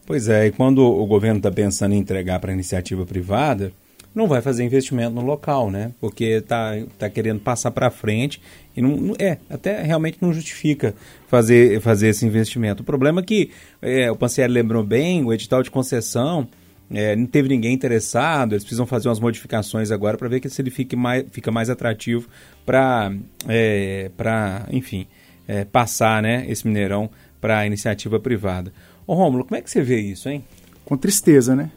Pois 0.06 0.28
é, 0.28 0.46
e 0.46 0.52
quando 0.52 0.78
o 0.82 1.04
governo 1.06 1.38
está 1.38 1.50
pensando 1.50 1.92
em 1.94 1.98
entregar 1.98 2.38
para 2.40 2.52
iniciativa 2.52 3.04
privada, 3.04 3.72
não 4.14 4.26
vai 4.26 4.40
fazer 4.40 4.64
investimento 4.64 5.14
no 5.14 5.20
local, 5.20 5.70
né? 5.70 5.92
Porque 6.00 6.24
está 6.24 6.72
tá 6.98 7.10
querendo 7.10 7.40
passar 7.40 7.70
para 7.72 7.90
frente 7.90 8.40
e 8.74 8.80
não- 8.80 9.14
é 9.18 9.36
até 9.50 9.82
realmente 9.82 10.16
não 10.22 10.32
justifica 10.32 10.94
fazer, 11.28 11.80
fazer 11.82 12.08
esse 12.08 12.24
investimento. 12.24 12.82
O 12.82 12.86
problema 12.86 13.20
é 13.20 13.24
que 13.24 13.50
é, 13.82 14.10
o 14.10 14.16
Pancieri 14.16 14.50
lembrou 14.50 14.82
bem, 14.82 15.22
o 15.24 15.32
edital 15.34 15.62
de 15.62 15.70
concessão 15.70 16.48
é, 16.90 17.16
não 17.16 17.26
teve 17.26 17.48
ninguém 17.48 17.72
interessado, 17.72 18.52
eles 18.52 18.62
precisam 18.62 18.86
fazer 18.86 19.08
umas 19.08 19.20
modificações 19.20 19.90
agora 19.90 20.16
para 20.16 20.28
ver 20.28 20.40
que 20.40 20.48
se 20.48 20.62
ele 20.62 20.70
fique 20.70 20.96
mais, 20.96 21.24
fica 21.30 21.50
mais 21.50 21.68
atrativo 21.68 22.28
para, 22.64 23.12
é, 23.48 24.10
para 24.16 24.66
enfim, 24.70 25.06
é, 25.48 25.64
passar 25.64 26.22
né, 26.22 26.44
esse 26.48 26.66
Mineirão 26.66 27.10
para 27.40 27.58
a 27.58 27.66
iniciativa 27.66 28.20
privada. 28.20 28.72
Ô 29.06 29.14
Rômulo, 29.14 29.44
como 29.44 29.56
é 29.56 29.62
que 29.62 29.70
você 29.70 29.82
vê 29.82 30.00
isso, 30.00 30.28
hein? 30.28 30.44
com 30.86 30.96
tristeza, 30.96 31.54
né? 31.54 31.70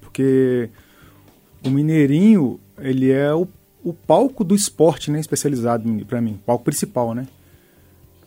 Porque 0.00 0.70
o 1.62 1.68
Mineirinho, 1.68 2.58
ele 2.78 3.10
é 3.10 3.34
o, 3.34 3.46
o 3.84 3.92
palco 3.92 4.42
do 4.44 4.54
esporte, 4.54 5.10
né? 5.10 5.20
Especializado 5.20 5.84
para 6.06 6.20
mim, 6.22 6.40
palco 6.46 6.64
principal, 6.64 7.12
né? 7.12 7.26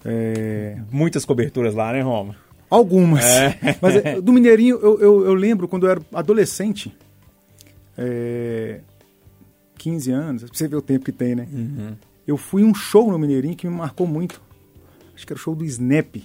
É, 0.04 0.78
Muitas 0.92 1.26
coberturas 1.26 1.74
lá, 1.74 1.92
né, 1.94 2.02
Rômulo? 2.02 2.36
Algumas. 2.76 3.26
Mas 3.82 3.96
é, 3.96 4.22
do 4.22 4.32
Mineirinho, 4.32 4.78
eu, 4.82 5.00
eu, 5.00 5.26
eu 5.26 5.34
lembro 5.34 5.68
quando 5.68 5.86
eu 5.86 5.92
era 5.92 6.02
adolescente, 6.14 6.96
é, 7.98 8.82
15 9.78 10.12
anos, 10.12 10.44
pra 10.44 10.54
você 10.54 10.68
ver 10.68 10.76
o 10.76 10.82
tempo 10.82 11.06
que 11.06 11.12
tem, 11.12 11.36
né? 11.36 11.48
Eu 12.28 12.38
fui 12.38 12.64
um 12.64 12.74
show 12.74 13.12
no 13.12 13.20
Mineirinho 13.20 13.56
que 13.56 13.68
me 13.68 13.76
marcou 13.76 14.08
muito. 14.08 14.42
Acho 15.16 15.26
que 15.26 15.34
era 15.34 15.40
o 15.40 15.42
show 15.42 15.56
do 15.56 15.64
Snap, 15.66 16.16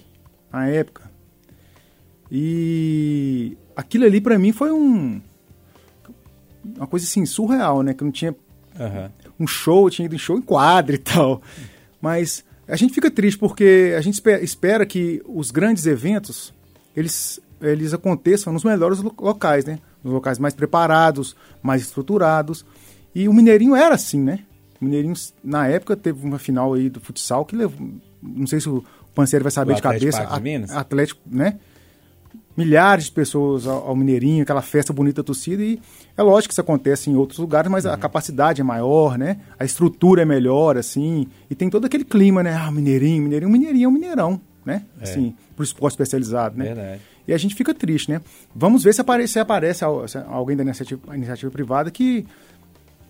na 0.53 0.67
época. 0.67 1.11
E 2.31 3.57
aquilo 3.75 4.05
ali 4.05 4.21
pra 4.21 4.39
mim 4.39 4.53
foi 4.53 4.71
um 4.71 5.21
uma 6.77 6.87
coisa 6.87 7.05
assim 7.05 7.25
surreal, 7.27 7.83
né? 7.83 7.95
Que 7.95 8.03
eu 8.03 8.07
não 8.07 8.13
tinha 8.13 8.35
Aham. 8.79 9.11
um 9.39 9.47
show, 9.47 9.87
eu 9.87 9.91
tinha 9.91 10.07
ido 10.07 10.15
em 10.15 10.19
show 10.19 10.37
em 10.37 10.43
quadra 10.43 10.95
e 10.95 10.99
tal. 10.99 11.43
Mas 12.01 12.45
a 12.71 12.77
gente 12.77 12.93
fica 12.95 13.11
triste 13.11 13.39
porque 13.39 13.95
a 13.97 14.01
gente 14.01 14.15
espe- 14.15 14.41
espera 14.43 14.87
que 14.87 15.23
os 15.27 15.51
grandes 15.51 15.87
eventos 15.87 16.53
eles, 16.97 17.41
eles 17.61 17.93
aconteçam 17.95 18.53
nos 18.53 18.65
melhores 18.65 19.01
lo- 19.01 19.15
locais, 19.19 19.65
né? 19.65 19.79
Nos 20.03 20.13
locais 20.13 20.39
mais 20.39 20.55
preparados, 20.55 21.37
mais 21.63 21.83
estruturados. 21.83 22.65
E 23.15 23.29
o 23.29 23.33
Mineirinho 23.33 23.75
era 23.77 23.95
assim, 23.95 24.21
né? 24.21 24.41
O 24.81 24.85
Mineirinho, 24.85 25.15
na 25.45 25.67
época, 25.69 25.97
teve 25.97 26.25
uma 26.25 26.39
final 26.39 26.73
aí 26.75 26.89
do 26.89 27.01
futsal 27.01 27.45
que 27.45 27.55
levou. 27.55 27.89
Não 28.23 28.47
sei 28.47 28.61
se 28.61 28.69
o 28.69 28.83
Panceiro 29.15 29.43
vai 29.43 29.51
saber 29.53 29.73
de 29.75 29.83
cabeça. 29.83 30.23
Atlético, 30.77 31.21
né? 31.27 31.59
Milhares 32.57 33.07
de 33.07 33.13
pessoas 33.13 33.67
ao, 33.67 33.95
Mineirinho, 33.95 34.43
aquela 34.43 34.63
festa 34.63 34.93
bonita 34.93 35.23
da 35.23 35.27
torcida, 35.27 35.63
e 35.63 35.81
é 36.17 36.23
lógico 36.23 36.49
que 36.49 36.55
isso 36.55 36.61
acontece 36.61 37.11
em 37.11 37.17
outros 37.17 37.39
lugares, 37.39 37.71
mas 37.71 37.87
a 37.87 37.97
capacidade 37.97 38.61
é 38.61 38.65
maior, 38.65 39.17
né? 39.17 39.39
A 39.59 39.65
estrutura 39.65 40.23
é 40.23 40.25
melhor, 40.25 40.77
assim, 40.77 41.27
e 41.49 41.55
tem 41.55 41.71
todo 41.71 41.85
aquele 41.85 42.05
clima, 42.05 42.43
né? 42.43 42.55
Ah, 42.55 42.71
Mineirinho, 42.71 43.23
Mineirinho, 43.23 43.51
Mineirinho 43.51 43.85
é 43.85 43.89
um 43.89 43.93
Mineirão, 43.93 44.41
né? 44.65 44.83
Assim, 45.01 45.35
pro 45.55 45.65
esporte 45.65 45.95
especializado, 45.95 46.59
né? 46.59 46.67
Verdade. 46.67 47.01
E 47.27 47.33
a 47.33 47.39
gente 47.39 47.55
fica 47.55 47.73
triste, 47.73 48.11
né? 48.11 48.21
Vamos 48.55 48.83
ver 48.83 48.93
se 48.93 49.01
aparece, 49.01 49.35
se 49.35 49.39
aparece 49.39 49.85
alguém 49.85 50.57
da 50.57 50.63
iniciativa, 50.63 51.17
iniciativa 51.17 51.51
privada 51.51 51.91
que 51.91 52.27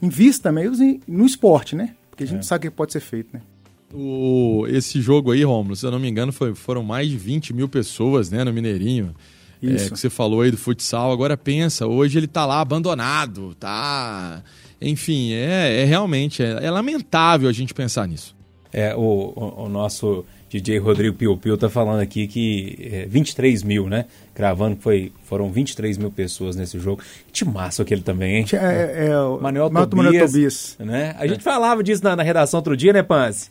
invista 0.02 0.52
mesmo 0.52 1.00
no 1.08 1.24
esporte, 1.24 1.74
né? 1.74 1.94
Porque 2.10 2.24
a 2.24 2.26
gente 2.26 2.44
sabe 2.44 2.68
o 2.68 2.70
que 2.70 2.76
pode 2.76 2.92
ser 2.92 3.00
feito, 3.00 3.30
né? 3.32 3.40
O, 3.92 4.66
esse 4.68 5.00
jogo 5.00 5.32
aí, 5.32 5.42
Romulo, 5.42 5.74
se 5.74 5.84
eu 5.84 5.90
não 5.90 5.98
me 5.98 6.08
engano, 6.08 6.32
foi- 6.32 6.54
foram 6.54 6.82
mais 6.82 7.08
de 7.08 7.16
20 7.16 7.52
mil 7.52 7.68
pessoas 7.68 8.30
né, 8.30 8.44
no 8.44 8.52
Mineirinho. 8.52 9.14
É, 9.62 9.66
Isso. 9.66 9.92
que 9.92 9.98
você 9.98 10.08
falou 10.08 10.40
aí 10.40 10.50
do 10.50 10.56
futsal. 10.56 11.12
Agora 11.12 11.36
pensa, 11.36 11.86
hoje 11.86 12.18
ele 12.18 12.26
tá 12.26 12.46
lá 12.46 12.60
abandonado, 12.60 13.54
tá. 13.56 14.42
Enfim, 14.80 15.32
é, 15.32 15.82
é 15.82 15.84
realmente 15.84 16.42
é, 16.42 16.64
é 16.64 16.70
lamentável 16.70 17.48
a 17.48 17.52
gente 17.52 17.74
pensar 17.74 18.08
nisso. 18.08 18.34
É, 18.72 18.94
o, 18.94 19.00
o, 19.00 19.64
o 19.64 19.68
nosso 19.68 20.24
DJ 20.48 20.78
Rodrigo 20.78 21.16
Piu 21.16 21.36
Piu 21.36 21.58
tá 21.58 21.68
falando 21.68 22.00
aqui 22.00 22.26
que 22.26 22.78
é, 22.80 23.06
23 23.06 23.62
mil, 23.62 23.88
né? 23.88 24.06
Gravando 24.34 24.76
que 24.76 24.82
foi, 24.82 25.12
foram 25.24 25.50
23 25.50 25.98
mil 25.98 26.10
pessoas 26.10 26.56
nesse 26.56 26.78
jogo. 26.78 27.02
Que 27.32 27.44
massa 27.44 27.82
aquele 27.82 28.00
também, 28.00 28.36
hein? 28.36 28.46
É, 28.52 28.56
é, 28.56 29.06
é 29.08 29.18
o 29.20 29.40
Manuel 29.40 29.70
Manuel 29.70 29.86
Tobias, 29.88 30.32
Tobias. 30.32 30.76
Né? 30.78 31.14
A 31.18 31.26
gente 31.26 31.42
falava 31.42 31.82
disso 31.82 32.02
na, 32.02 32.16
na 32.16 32.22
redação 32.22 32.58
outro 32.58 32.76
dia, 32.76 32.92
né, 32.92 33.02
Panzi? 33.02 33.50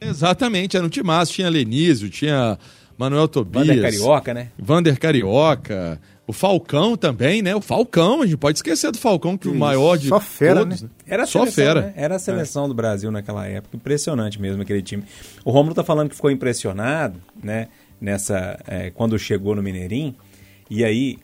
Exatamente, 0.00 0.76
era 0.76 0.86
um 0.86 0.88
timaço. 0.88 1.32
Tinha 1.32 1.48
Lenísio, 1.48 2.08
tinha 2.10 2.58
Manuel 2.96 3.26
Tobias. 3.28 3.66
Banda 3.66 3.82
Carioca, 3.82 4.34
né? 4.34 4.48
Vander 4.58 4.98
Carioca. 4.98 6.00
O 6.26 6.32
Falcão 6.32 6.96
também, 6.96 7.42
né? 7.42 7.54
O 7.56 7.60
Falcão, 7.60 8.22
a 8.22 8.26
gente 8.26 8.36
pode 8.36 8.58
esquecer 8.58 8.92
do 8.92 8.98
Falcão, 8.98 9.36
que 9.36 9.48
o 9.48 9.54
maior 9.54 9.98
de 9.98 10.06
Só 10.08 10.20
fera, 10.20 10.60
todos, 10.60 10.82
né? 10.82 10.88
Era 11.04 11.24
a 11.24 11.26
Só 11.26 11.40
seleção, 11.40 11.64
fera. 11.64 11.80
né? 11.80 11.92
Era 11.96 12.14
a 12.14 12.18
seleção 12.20 12.68
do 12.68 12.74
Brasil 12.74 13.10
naquela 13.10 13.44
época. 13.48 13.76
Impressionante 13.76 14.40
mesmo 14.40 14.62
aquele 14.62 14.80
time. 14.80 15.02
O 15.44 15.50
Romulo 15.50 15.74
tá 15.74 15.82
falando 15.82 16.08
que 16.08 16.14
ficou 16.14 16.30
impressionado, 16.30 17.20
né? 17.42 17.66
Nessa. 18.00 18.60
é, 18.66 18.90
quando 18.90 19.18
chegou 19.18 19.56
no 19.56 19.62
Mineirinho. 19.62 20.14
E 20.70 20.84
aí. 20.84 21.18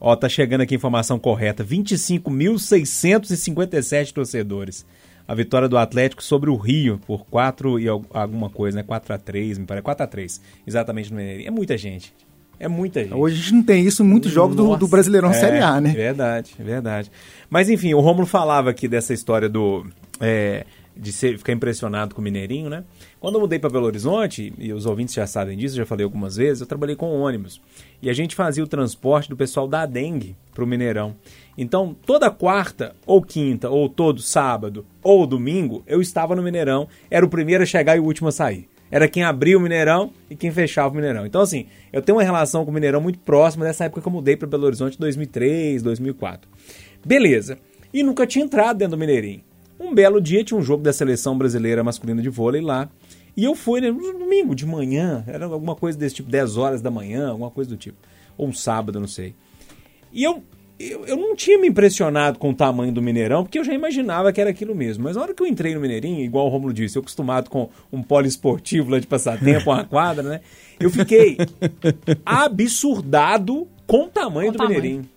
Ó, 0.00 0.16
tá 0.16 0.30
chegando 0.30 0.62
aqui 0.62 0.74
a 0.74 0.76
informação 0.76 1.18
correta. 1.18 1.62
25.657 1.62 4.12
torcedores. 4.12 4.86
A 5.28 5.34
vitória 5.34 5.68
do 5.68 5.76
Atlético 5.76 6.22
sobre 6.24 6.48
o 6.48 6.56
Rio 6.56 6.98
por 7.06 7.26
4 7.26 7.78
e 7.78 7.86
al- 7.86 8.02
alguma 8.12 8.48
coisa, 8.48 8.78
né? 8.78 8.82
4 8.82 9.12
a 9.14 9.18
3 9.18 9.58
me 9.58 9.66
parece. 9.66 9.84
4 9.84 10.02
a 10.04 10.06
3 10.06 10.40
exatamente 10.66 11.10
no 11.10 11.16
Mineirinho. 11.18 11.48
É 11.48 11.50
muita 11.50 11.76
gente. 11.76 12.14
É 12.58 12.66
muita 12.66 13.02
gente. 13.04 13.14
Hoje 13.14 13.34
a 13.34 13.38
gente 13.38 13.54
não 13.54 13.62
tem 13.62 13.84
isso 13.86 14.02
em 14.02 14.06
muitos 14.06 14.32
jogos 14.32 14.56
do, 14.56 14.74
do 14.76 14.88
Brasileirão 14.88 15.30
É, 15.30 15.34
Série 15.34 15.58
A, 15.58 15.80
né? 15.80 15.90
Verdade, 15.92 16.52
verdade. 16.58 17.10
Mas 17.50 17.68
enfim, 17.68 17.92
o 17.94 18.00
Romulo 18.00 18.26
falava 18.26 18.70
aqui 18.70 18.88
dessa 18.88 19.12
história 19.14 19.48
do. 19.48 19.86
é, 20.20 20.64
de 20.96 21.12
ser, 21.12 21.38
ficar 21.38 21.52
impressionado 21.52 22.12
com 22.12 22.20
o 22.20 22.24
Mineirinho, 22.24 22.68
né? 22.68 22.82
Quando 23.20 23.36
eu 23.36 23.40
mudei 23.42 23.56
para 23.60 23.70
Belo 23.70 23.86
Horizonte, 23.86 24.52
e 24.58 24.72
os 24.72 24.84
ouvintes 24.86 25.14
já 25.14 25.28
sabem 25.28 25.56
disso, 25.56 25.76
já 25.76 25.86
falei 25.86 26.02
algumas 26.02 26.34
vezes, 26.34 26.60
eu 26.60 26.66
trabalhei 26.66 26.96
com 26.96 27.06
ônibus. 27.20 27.60
E 28.02 28.10
a 28.10 28.12
gente 28.12 28.34
fazia 28.34 28.64
o 28.64 28.66
transporte 28.66 29.28
do 29.30 29.36
pessoal 29.36 29.68
da 29.68 29.86
Dengue 29.86 30.34
para 30.52 30.64
o 30.64 30.66
Mineirão. 30.66 31.14
Então, 31.60 31.92
toda 32.06 32.30
quarta, 32.30 32.94
ou 33.04 33.20
quinta, 33.20 33.68
ou 33.68 33.88
todo 33.88 34.22
sábado, 34.22 34.86
ou 35.02 35.26
domingo, 35.26 35.82
eu 35.88 36.00
estava 36.00 36.36
no 36.36 36.42
Mineirão, 36.42 36.86
era 37.10 37.26
o 37.26 37.28
primeiro 37.28 37.64
a 37.64 37.66
chegar 37.66 37.96
e 37.96 38.00
o 38.00 38.04
último 38.04 38.28
a 38.28 38.32
sair. 38.32 38.68
Era 38.88 39.08
quem 39.08 39.24
abria 39.24 39.58
o 39.58 39.60
Mineirão 39.60 40.12
e 40.30 40.36
quem 40.36 40.52
fechava 40.52 40.92
o 40.92 40.94
Mineirão. 40.94 41.26
Então, 41.26 41.40
assim, 41.40 41.66
eu 41.92 42.00
tenho 42.00 42.16
uma 42.16 42.22
relação 42.22 42.64
com 42.64 42.70
o 42.70 42.74
Mineirão 42.74 43.00
muito 43.00 43.18
próxima 43.18 43.64
dessa 43.64 43.86
época 43.86 44.00
que 44.00 44.06
eu 44.06 44.12
mudei 44.12 44.36
para 44.36 44.46
Belo 44.46 44.66
Horizonte 44.66 44.94
em 44.94 45.00
2003, 45.00 45.82
2004. 45.82 46.48
Beleza. 47.04 47.58
E 47.92 48.04
nunca 48.04 48.24
tinha 48.24 48.44
entrado 48.44 48.78
dentro 48.78 48.96
do 48.96 49.00
Mineirinho. 49.00 49.42
Um 49.80 49.92
belo 49.92 50.20
dia 50.20 50.44
tinha 50.44 50.58
um 50.58 50.62
jogo 50.62 50.82
da 50.82 50.92
seleção 50.92 51.36
brasileira 51.36 51.82
masculina 51.82 52.22
de 52.22 52.28
vôlei 52.28 52.60
lá. 52.60 52.88
E 53.36 53.44
eu 53.44 53.56
fui 53.56 53.80
né, 53.80 53.90
no 53.90 54.18
domingo 54.18 54.54
de 54.54 54.64
manhã, 54.64 55.24
era 55.26 55.46
alguma 55.46 55.74
coisa 55.74 55.98
desse 55.98 56.16
tipo, 56.16 56.30
10 56.30 56.56
horas 56.56 56.80
da 56.80 56.90
manhã, 56.90 57.30
alguma 57.30 57.50
coisa 57.50 57.68
do 57.68 57.76
tipo. 57.76 57.96
Ou 58.36 58.46
um 58.46 58.52
sábado, 58.52 59.00
não 59.00 59.08
sei. 59.08 59.34
E 60.12 60.24
eu 60.24 60.42
eu, 60.78 61.04
eu 61.06 61.16
não 61.16 61.34
tinha 61.34 61.58
me 61.58 61.66
impressionado 61.68 62.38
com 62.38 62.50
o 62.50 62.54
tamanho 62.54 62.92
do 62.92 63.02
Mineirão, 63.02 63.42
porque 63.42 63.58
eu 63.58 63.64
já 63.64 63.72
imaginava 63.74 64.32
que 64.32 64.40
era 64.40 64.50
aquilo 64.50 64.74
mesmo. 64.74 65.04
Mas 65.04 65.16
na 65.16 65.22
hora 65.22 65.34
que 65.34 65.42
eu 65.42 65.46
entrei 65.46 65.74
no 65.74 65.80
Mineirinho, 65.80 66.20
igual 66.24 66.46
o 66.46 66.48
Romulo 66.48 66.72
disse, 66.72 66.96
eu 66.96 67.00
acostumado 67.00 67.50
com 67.50 67.68
um 67.92 68.02
poliesportivo 68.02 68.90
lá 68.90 68.98
de 69.00 69.06
passatempo, 69.06 69.70
uma 69.70 69.84
quadra, 69.84 70.22
né? 70.22 70.40
Eu 70.78 70.90
fiquei 70.90 71.36
absurdado 72.24 73.66
com 73.86 74.04
o 74.04 74.08
tamanho 74.08 74.48
Com 74.48 74.52
do 74.52 74.58
tamanho. 74.58 74.76
Mineirinho. 74.80 75.08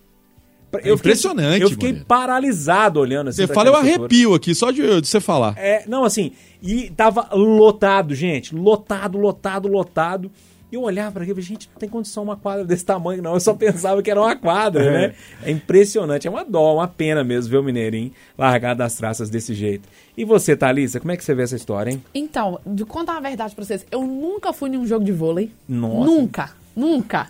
É 0.74 0.76
Eu 0.76 0.80
fiquei- 0.80 0.92
impressionante, 0.94 1.60
Eu 1.62 1.68
fiquei 1.70 1.88
Moreira. 1.90 2.06
paralisado 2.08 2.98
olhando 2.98 3.28
assim. 3.28 3.46
Você 3.46 3.52
fala, 3.52 3.68
eu 3.68 3.74
estrutura. 3.74 3.98
arrepio 4.04 4.34
aqui, 4.34 4.54
só 4.54 4.70
de, 4.70 5.00
de 5.02 5.06
você 5.06 5.20
falar. 5.20 5.54
É, 5.58 5.84
não, 5.86 6.02
assim, 6.02 6.32
e 6.62 6.90
tava 6.96 7.28
lotado, 7.34 8.14
gente. 8.14 8.54
Lotado, 8.54 9.18
lotado, 9.18 9.68
lotado. 9.68 10.30
E 10.72 10.74
eu 10.74 10.80
olhava 10.80 11.12
pra 11.12 11.22
aquilo 11.22 11.38
e 11.38 11.42
falei, 11.42 11.48
gente, 11.54 11.68
não 11.70 11.78
tem 11.78 11.86
condição 11.86 12.22
uma 12.22 12.34
quadra 12.34 12.64
desse 12.64 12.82
tamanho, 12.82 13.22
não. 13.22 13.34
Eu 13.34 13.40
só 13.40 13.52
pensava 13.52 14.02
que 14.02 14.10
era 14.10 14.18
uma 14.18 14.34
quadra, 14.34 14.90
né? 14.90 15.14
É 15.42 15.50
impressionante, 15.50 16.26
é 16.26 16.30
uma 16.30 16.46
dó, 16.46 16.76
uma 16.76 16.88
pena 16.88 17.22
mesmo 17.22 17.50
ver 17.50 17.58
o 17.58 17.62
Mineirinho 17.62 18.10
largado 18.38 18.78
das 18.78 18.94
traças 18.94 19.28
desse 19.28 19.52
jeito. 19.52 19.86
E 20.16 20.24
você, 20.24 20.56
Thalissa, 20.56 20.98
como 20.98 21.12
é 21.12 21.16
que 21.18 21.22
você 21.22 21.34
vê 21.34 21.42
essa 21.42 21.56
história, 21.56 21.90
hein? 21.90 22.02
Então, 22.14 22.58
de 22.64 22.86
contar 22.86 23.18
a 23.18 23.20
verdade 23.20 23.54
pra 23.54 23.62
vocês, 23.62 23.84
eu 23.90 24.02
nunca 24.02 24.50
fui 24.54 24.70
em 24.70 24.78
um 24.78 24.86
jogo 24.86 25.04
de 25.04 25.12
vôlei. 25.12 25.52
Nossa. 25.68 26.06
Nunca, 26.06 26.50
nunca. 26.74 27.28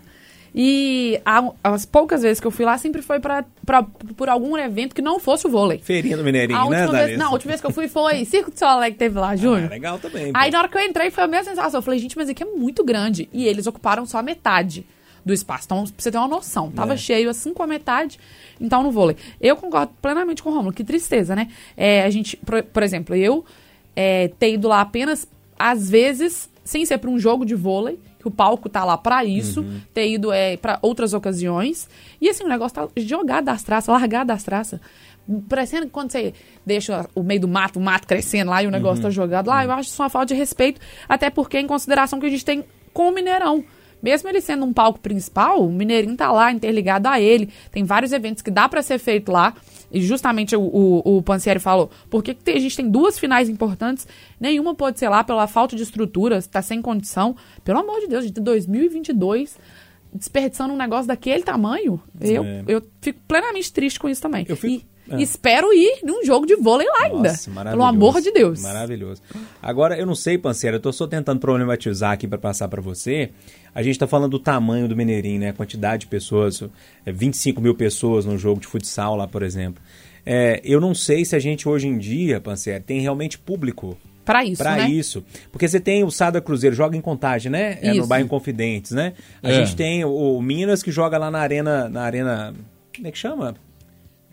E 0.55 1.19
a- 1.25 1.51
as 1.65 1.87
poucas 1.87 2.23
vezes 2.23 2.39
que 2.39 2.47
eu 2.47 2.51
fui 2.51 2.65
lá, 2.65 2.77
sempre 2.77 3.01
foi 3.01 3.19
pra, 3.21 3.45
pra- 3.65 3.83
por 4.17 4.29
algum 4.29 4.57
evento 4.59 4.95
que 4.95 5.01
não 5.01 5.19
fosse 5.19 5.47
o 5.47 5.51
vôlei. 5.51 5.79
Feirinha 5.79 6.17
do 6.17 6.23
Mineirinho, 6.23 6.59
a 6.59 6.69
né, 6.69 6.87
vez, 7.07 7.19
não, 7.19 7.29
a 7.29 7.33
última 7.33 7.51
vez 7.53 7.61
que 7.61 7.67
eu 7.67 7.71
fui 7.71 7.89
foi 7.89 8.25
Circo 8.27 8.51
de 8.51 8.59
Solé 8.59 8.91
que 8.91 8.99
teve 8.99 9.19
lá, 9.19 9.35
Júnior. 9.35 9.65
Ah, 9.67 9.75
legal 9.75 9.99
também. 9.99 10.31
pô. 10.33 10.39
Aí 10.39 10.51
na 10.51 10.59
hora 10.59 10.69
que 10.69 10.77
eu 10.77 10.83
entrei 10.83 11.11
foi 11.11 11.25
a 11.25 11.27
mesma 11.27 11.51
sensação. 11.55 11.79
Eu 11.79 11.83
falei, 11.83 11.99
gente, 11.99 12.17
mas 12.19 12.29
aqui 12.29 12.43
é 12.43 12.47
muito 12.47 12.85
grande. 12.85 13.29
E 13.33 13.47
eles 13.47 13.67
ocuparam 13.67 14.05
só 14.05 14.19
a 14.19 14.23
metade 14.23 14.85
do 15.25 15.33
espaço. 15.33 15.65
Então, 15.67 15.85
pra 15.85 15.93
você 15.97 16.11
ter 16.11 16.19
uma 16.19 16.29
noção, 16.29 16.71
tava 16.71 16.95
É. 16.95 16.97
cheio 16.99 17.31
assim 17.31 17.55
com 17.55 17.63
a 17.63 17.67
metade. 17.67 18.19
Então, 18.61 18.83
no 18.83 18.91
vôlei. 18.91 19.17
Eu 19.41 19.57
concordo 19.57 19.93
plenamente 20.03 20.43
com 20.43 20.51
o 20.51 20.53
Romulo. 20.55 20.75
Que 20.75 20.85
tristeza, 20.85 21.35
né? 21.35 21.49
É, 21.77 22.03
a 22.03 22.11
gente, 22.11 22.37
por, 22.37 22.63
por 22.63 22.83
exemplo, 22.83 23.15
eu 23.15 23.43
é, 23.97 24.29
ter 24.39 24.53
ido 24.55 24.69
lá 24.69 24.81
apenas, 24.83 25.27
às 25.59 25.89
vezes, 25.89 26.51
sem 26.65 26.85
ser 26.85 26.99
pra 26.99 27.09
um 27.09 27.19
jogo 27.19 27.45
de 27.47 27.55
vôlei, 27.55 27.99
que 28.23 28.29
o 28.29 28.31
palco 28.31 28.69
tá 28.69 28.85
lá 28.85 28.97
pra 28.97 29.25
isso, 29.25 29.61
Uhum. 29.61 29.81
ter 29.93 30.09
ido 30.09 30.33
é, 30.33 30.57
para 30.57 30.79
outras 30.81 31.13
ocasiões. 31.13 31.89
E 32.21 32.29
assim, 32.29 32.45
o 32.45 32.49
negócio 32.49 32.75
tá 32.75 32.89
jogado 32.97 33.45
das 33.45 33.63
traças, 33.63 33.89
largado 33.93 34.29
das 34.29 34.43
traças. 34.43 34.81
Parecendo 35.49 35.87
que 35.87 35.93
quando 35.93 36.11
você 36.11 36.33
deixa 36.67 37.07
o 37.15 37.23
meio 37.23 37.41
do 37.41 37.49
mato, 37.49 37.79
o 37.79 37.83
mato 37.83 38.07
crescendo 38.09 38.51
lá 38.51 38.63
e 38.63 38.67
o 38.67 38.71
negócio 38.71 38.97
Uhum. 38.97 39.03
tá 39.03 39.11
jogado 39.11 39.47
lá, 39.49 39.65
eu 39.65 39.71
acho 39.73 39.89
isso 39.91 40.03
uma 40.03 40.09
falta 40.09 40.27
de 40.27 40.35
respeito, 40.35 40.81
até 41.09 41.31
porque 41.31 41.59
em 41.59 41.67
consideração 41.67 42.19
que 42.19 42.27
a 42.27 42.31
gente 42.31 42.45
tem 42.45 42.65
com 42.93 43.09
o 43.09 43.13
Mineirão. 43.13 43.65
Mesmo 44.03 44.29
ele 44.29 44.41
sendo 44.41 44.65
um 44.65 44.73
palco 44.73 44.99
principal, 44.99 45.65
o 45.65 45.71
Mineirinho 45.71 46.17
tá 46.17 46.33
lá 46.33 46.51
interligado 46.51 47.09
a 47.09 47.21
ele. 47.21 47.49
Tem 47.71 47.85
vários 47.85 48.13
eventos 48.13 48.43
que 48.43 48.51
dá 48.51 48.69
pra 48.69 48.83
ser 48.83 48.99
feito 48.99 49.31
lá. 49.31 49.55
E 49.93 50.01
justamente 50.01 50.57
o, 50.57 50.63
o, 50.63 51.19
o 51.19 51.23
Pansieri 51.23 51.61
falou, 51.61 51.91
por 52.09 52.23
que 52.23 52.33
que 52.35 52.43
tem- 52.43 52.57
a 52.57 52.61
gente 52.61 52.75
tem 52.77 52.89
duas 52.89 53.19
finais 53.19 53.49
importantes, 53.49 54.09
nenhuma 54.41 54.75
pode 54.75 54.99
ser 54.99 55.09
lá 55.09 55.23
pela 55.23 55.47
falta 55.47 55.77
de 55.77 55.83
estrutura, 55.83 56.41
tá 56.43 56.63
sem 56.63 56.81
condição. 56.81 57.37
Pelo 57.63 57.81
amor 57.81 58.01
de 58.01 58.07
Deus, 58.07 58.25
gente, 58.25 58.41
2022, 58.41 59.59
desperdiçando 60.13 60.75
um 60.75 60.77
negócio 60.77 61.07
daquele 61.07 61.43
tamanho, 61.43 62.01
eu, 62.21 62.45
É. 62.45 62.65
eu 62.69 62.83
fico 63.01 63.19
plenamente 63.27 63.73
triste 63.73 63.99
com 63.99 64.09
isso 64.09 64.21
também. 64.21 64.45
Eu 64.49 64.57
fico- 64.57 64.73
E 64.75 64.87
é. 65.11 65.21
espero 65.23 65.73
ir 65.73 65.99
num 66.03 66.25
jogo 66.25 66.47
de 66.47 66.55
vôlei 66.57 66.87
lá 66.87 67.05
ainda. 67.07 67.31
Nossa, 67.31 67.45
Pelo 67.45 67.55
maravilhoso. 67.57 67.89
amor 67.89 68.21
de 68.21 68.31
Deus. 68.33 68.63
Maravilhoso. 68.63 69.23
Agora, 69.61 69.97
eu 69.99 70.07
não 70.07 70.15
sei, 70.15 70.39
Panceira, 70.39 70.77
eu 70.77 70.81
tô 70.81 70.93
só 70.93 71.07
tentando 71.07 71.41
problematizar 71.41 72.13
aqui 72.13 72.27
para 72.29 72.39
passar 72.39 72.69
para 72.69 72.81
você. 72.81 73.31
A 73.75 73.83
gente 73.83 73.99
tá 73.99 74.07
falando 74.07 74.33
do 74.33 74.39
tamanho 74.39 74.87
do 74.89 74.95
Mineirinho, 74.97 75.41
né? 75.41 75.49
A 75.51 75.53
quantidade 75.53 76.03
de 76.03 76.07
pessoas, 76.07 76.63
é, 77.07 77.11
25 77.13 77.61
mil 77.61 77.75
pessoas 77.75 78.25
num 78.27 78.39
jogo 78.39 78.61
de 78.61 78.67
futsal 78.67 79.17
lá, 79.17 79.27
por 79.27 79.43
exemplo. 79.43 79.83
É, 80.25 80.61
eu 80.65 80.81
não 80.81 80.95
sei 80.95 81.25
se 81.25 81.35
a 81.35 81.39
gente 81.39 81.69
hoje 81.69 81.89
em 81.89 81.99
dia, 81.99 82.41
Panceira, 82.41 82.79
tem 82.81 83.01
realmente 83.01 83.39
público 83.39 83.97
Pra 84.25 84.45
isso, 84.45 84.63
Pra 84.63 84.77
né? 84.77 84.89
isso. 84.89 85.25
Porque 85.51 85.67
você 85.67 85.81
tem 85.81 86.05
o 86.05 86.11
Sada 86.13 86.41
Cruzeiro, 86.41 86.77
joga 86.77 86.97
em 86.97 87.01
Contagem, 87.01 87.51
né? 87.51 87.79
É 87.83 87.89
no 87.89 87.97
Isso. 87.99 88.07
bairro 88.07 88.29
Confidentes, 88.29 88.93
né? 88.93 89.15
A 89.43 89.51
É. 89.51 89.55
gente 89.55 89.75
tem 89.75 90.05
o, 90.05 90.37
o 90.37 90.41
Minas 90.41 90.81
que 90.81 90.93
joga 90.93 91.19
lá 91.19 91.29
na 91.29 91.41
arena, 91.41 91.89
na 91.89 92.03
arena, 92.03 92.55
como 92.95 93.09
é 93.09 93.11
que 93.11 93.19
chama? 93.19 93.57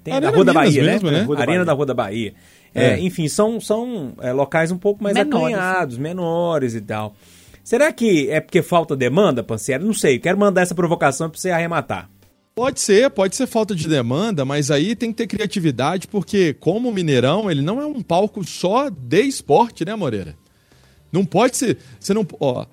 Tem 0.10 0.18
Arena 0.18 0.32
na 0.32 0.36
Rua 0.36 0.46
da 0.46 0.54
Minas 0.54 0.76
Bahia, 0.76 0.84
mesmo, 0.84 1.12
né? 1.12 1.20
né? 1.20 1.24
Rua 1.24 1.36
da 1.36 1.42
Arena 1.42 1.58
Bahia. 1.58 1.66
da 1.66 1.74
Rua 1.74 1.86
da 1.86 1.94
Bahia. 1.94 2.34
É. 2.74 2.88
É, 2.88 3.00
enfim, 3.00 3.28
são, 3.28 3.60
são 3.60 4.14
é, 4.22 4.32
locais 4.32 4.72
um 4.72 4.78
pouco 4.78 5.04
mais 5.04 5.16
Menores. 5.16 5.56
acanhados, 5.56 5.98
menores 5.98 6.76
e 6.76 6.82
tal. 6.82 7.16
Será 7.64 7.92
que 7.92 8.30
é 8.30 8.40
porque 8.40 8.62
falta 8.62 8.96
demanda, 8.96 9.44
Panceira? 9.44 9.84
Não 9.84 9.94
sei, 9.94 10.20
quero 10.20 10.38
mandar 10.38 10.62
essa 10.62 10.76
provocação 10.76 11.30
pra 11.30 11.40
você 11.40 11.52
arrematar. 11.52 12.10
Pode 12.56 12.80
ser, 12.80 13.10
pode 13.12 13.36
ser 13.36 13.48
falta 13.48 13.74
de 13.74 13.88
demanda, 13.88 14.44
mas 14.44 14.70
aí 14.70 14.96
tem 14.96 15.12
que 15.12 15.18
ter 15.18 15.28
criatividade, 15.28 16.08
porque 16.08 16.54
como 16.54 16.90
o 16.90 16.94
Mineirão, 16.94 17.50
ele 17.50 17.62
não 17.62 17.80
é 17.80 17.86
um 17.86 18.02
palco 18.02 18.44
só 18.44 18.90
de 18.90 19.22
esporte, 19.22 19.86
né, 19.86 19.96
Moreira? 19.96 20.36
Não 21.12 21.26
pode 21.26 21.58
ser. 21.58 21.78
Você 22.00 22.14
não. 22.14 22.26
Ó, 22.40 22.66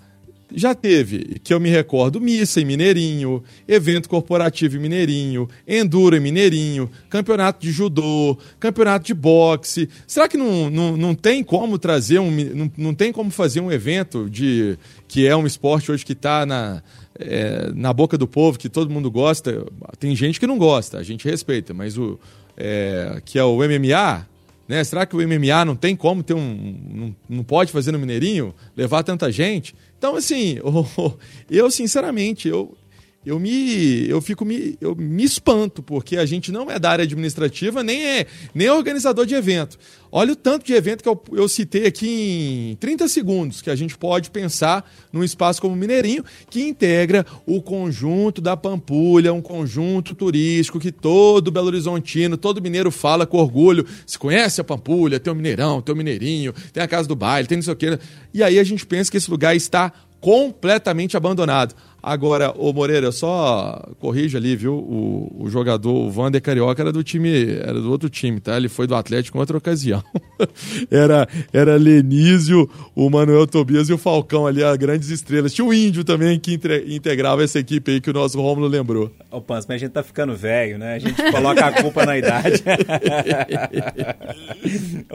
já 0.55 0.75
teve, 0.75 1.41
que 1.43 1.53
eu 1.53 1.59
me 1.59 1.69
recordo, 1.69 2.21
missa 2.21 2.61
em 2.61 2.65
Mineirinho, 2.65 3.43
evento 3.67 4.09
corporativo 4.09 4.77
em 4.77 4.81
Mineirinho, 4.81 5.49
enduro 5.67 6.17
em 6.17 6.21
Mineirinho, 6.21 6.91
campeonato 7.11 7.61
de 7.61 7.73
judô, 7.73 8.39
campeonato 8.61 9.07
de 9.07 9.15
boxe. 9.15 9.89
Será 10.07 10.29
que 10.29 10.37
não, 10.37 10.71
não, 10.71 10.97
não 10.97 11.15
tem 11.15 11.43
como 11.43 11.79
trazer 11.79 12.21
um. 12.21 12.31
Não, 12.31 12.73
não 12.77 12.95
tem 12.95 13.13
como 13.13 13.31
fazer 13.31 13.61
um 13.61 13.73
evento 13.73 14.31
de 14.31 14.79
que 15.09 15.27
é 15.27 15.35
um 15.37 15.47
esporte 15.47 15.91
hoje 15.91 16.05
que 16.05 16.13
está 16.13 16.47
na, 16.47 16.83
é, 17.19 17.71
na 17.75 17.93
boca 17.93 18.17
do 18.17 18.29
povo, 18.29 18.59
que 18.59 18.69
todo 18.69 18.91
mundo 18.91 19.11
gosta? 19.11 19.67
Tem 19.99 20.15
gente 20.15 20.39
que 20.39 20.47
não 20.47 20.59
gosta, 20.59 20.99
a 20.99 21.03
gente 21.03 21.29
respeita, 21.29 21.75
mas 21.75 21.99
o. 21.99 22.21
é, 22.57 23.21
que 23.25 23.39
é 23.39 23.45
o 23.45 23.57
MMA, 23.57 24.27
né? 24.69 24.83
Será 24.83 25.07
que 25.07 25.17
o 25.17 25.27
MMA 25.27 25.65
não 25.65 25.77
tem 25.77 25.95
como 25.95 26.23
ter 26.23 26.35
um. 26.35 26.79
Não, 26.95 27.17
não 27.39 27.45
pode 27.45 27.73
fazer 27.73 27.93
no 27.93 27.99
Mineirinho? 27.99 28.55
Levar 28.77 29.03
tanta 29.03 29.31
gente? 29.31 29.75
Então, 29.97 30.17
assim, 30.17 30.59
eu, 31.51 31.71
sinceramente, 31.71 32.49
eu. 32.49 32.77
Eu 33.25 33.41
me, 33.41 34.09
eu 34.09 34.23
fico 34.23 34.45
me, 34.45 34.79
eu 34.81 34.95
me 34.95 35.25
espanto 35.25 35.83
porque 35.83 36.17
a 36.17 36.25
gente 36.25 36.53
não 36.53 36.71
é 36.71 36.79
da 36.79 36.93
área 36.93 37.03
administrativa 37.03 37.83
nem 37.83 38.07
é 38.07 38.27
nem 38.55 38.69
é 38.69 38.73
organizador 38.73 39.27
de 39.27 39.35
evento. 39.35 39.77
Olha 40.11 40.33
o 40.33 40.37
tanto 40.37 40.65
de 40.65 40.73
evento 40.73 41.03
que 41.03 41.09
eu, 41.09 41.21
eu 41.33 41.49
citei 41.49 41.87
aqui 41.87 42.71
em 42.73 42.77
30 42.77 43.09
segundos 43.09 43.61
que 43.61 43.71
a 43.71 43.77
gente 43.77 43.97
pode 43.97 44.31
pensar 44.31 44.89
num 45.13 45.25
espaço 45.25 45.61
como 45.61 45.75
o 45.75 45.77
Mineirinho 45.77 46.25
que 46.49 46.63
integra 46.63 47.27
o 47.47 47.61
conjunto 47.61 48.41
da 48.41 48.57
Pampulha, 48.57 49.33
um 49.33 49.43
conjunto 49.43 50.15
turístico 50.15 50.79
que 50.79 50.93
todo 50.93 51.51
Belo 51.51 51.67
Horizontino, 51.67 52.37
todo 52.37 52.63
mineiro 52.63 52.91
fala 52.91 53.27
com 53.27 53.39
orgulho. 53.39 53.87
Se 54.07 54.19
conhece 54.19 54.61
a 54.61 54.65
Pampulha, 54.65 55.21
tem 55.21 55.33
o 55.33 55.37
Mineirão, 55.37 55.83
tem 55.83 55.95
o 55.95 55.97
Mineirinho, 55.97 56.53
tem 56.73 56.83
a 56.83 56.89
Casa 56.89 57.09
do 57.09 57.17
Baile, 57.17 57.49
tem 57.49 57.57
não 57.57 57.63
sei 57.63 57.73
o 57.73 57.77
quê. 57.77 57.99
E 58.33 58.43
aí 58.43 58.59
a 58.59 58.65
gente 58.65 58.87
pensa 58.87 59.11
que 59.11 59.17
esse 59.17 59.31
lugar 59.31 59.55
está 59.55 59.93
completamente 60.21 61.17
abandonado. 61.17 61.75
Agora, 62.03 62.55
ô 62.57 62.73
Moreira, 62.73 63.11
só 63.11 63.83
corrija 63.99 64.39
ali, 64.39 64.55
viu? 64.57 64.75
O, 64.75 65.45
o 65.45 65.51
jogador, 65.51 65.93
o 65.93 66.11
Vander 66.11 66.41
Carioca, 66.41 66.83
era 66.83 66.93
do 66.93 67.03
time, 67.03 67.59
era 67.61 67.81
do 67.81 67.91
outro 67.91 68.09
time, 68.09 68.41
tá? 68.41 68.57
Ele 68.57 68.69
foi 68.69 68.87
do 68.87 68.95
Atlético 68.95 69.37
em 69.37 69.41
outra 69.41 69.57
ocasião. 69.57 69.96
era, 70.91 71.29
era 71.53 71.77
Lenísio, 71.77 72.69
o 72.95 73.09
Manuel 73.11 73.47
Tobias 73.47 73.89
e 73.89 73.93
o 73.93 73.99
Falcão 73.99 74.47
ali, 74.47 74.63
as 74.63 74.77
grandes 74.77 75.09
estrelas. 75.11 75.53
Tinha 75.53 75.65
o 75.67 75.73
Índio 75.75 76.05
também 76.05 76.39
que 76.39 76.55
entre- 76.55 76.85
integrava 76.95 77.43
essa 77.45 77.59
equipe 77.59 77.93
aí 77.93 78.01
que 78.01 78.11
o 78.11 78.13
nosso 78.13 78.41
Rômulo 78.41 78.67
lembrou. 78.67 79.11
Ô, 79.31 79.41
Pans, 79.41 79.67
mas 79.67 79.77
a 79.77 79.79
gente 79.79 79.93
tá 79.93 80.03
ficando 80.03 80.35
velho, 80.37 80.79
né? 80.79 80.95
A 80.95 80.99
gente 80.99 81.21
coloca 81.31 81.65
a 81.67 81.83
culpa 81.83 82.05
na 82.07 82.17
idade. 82.19 82.63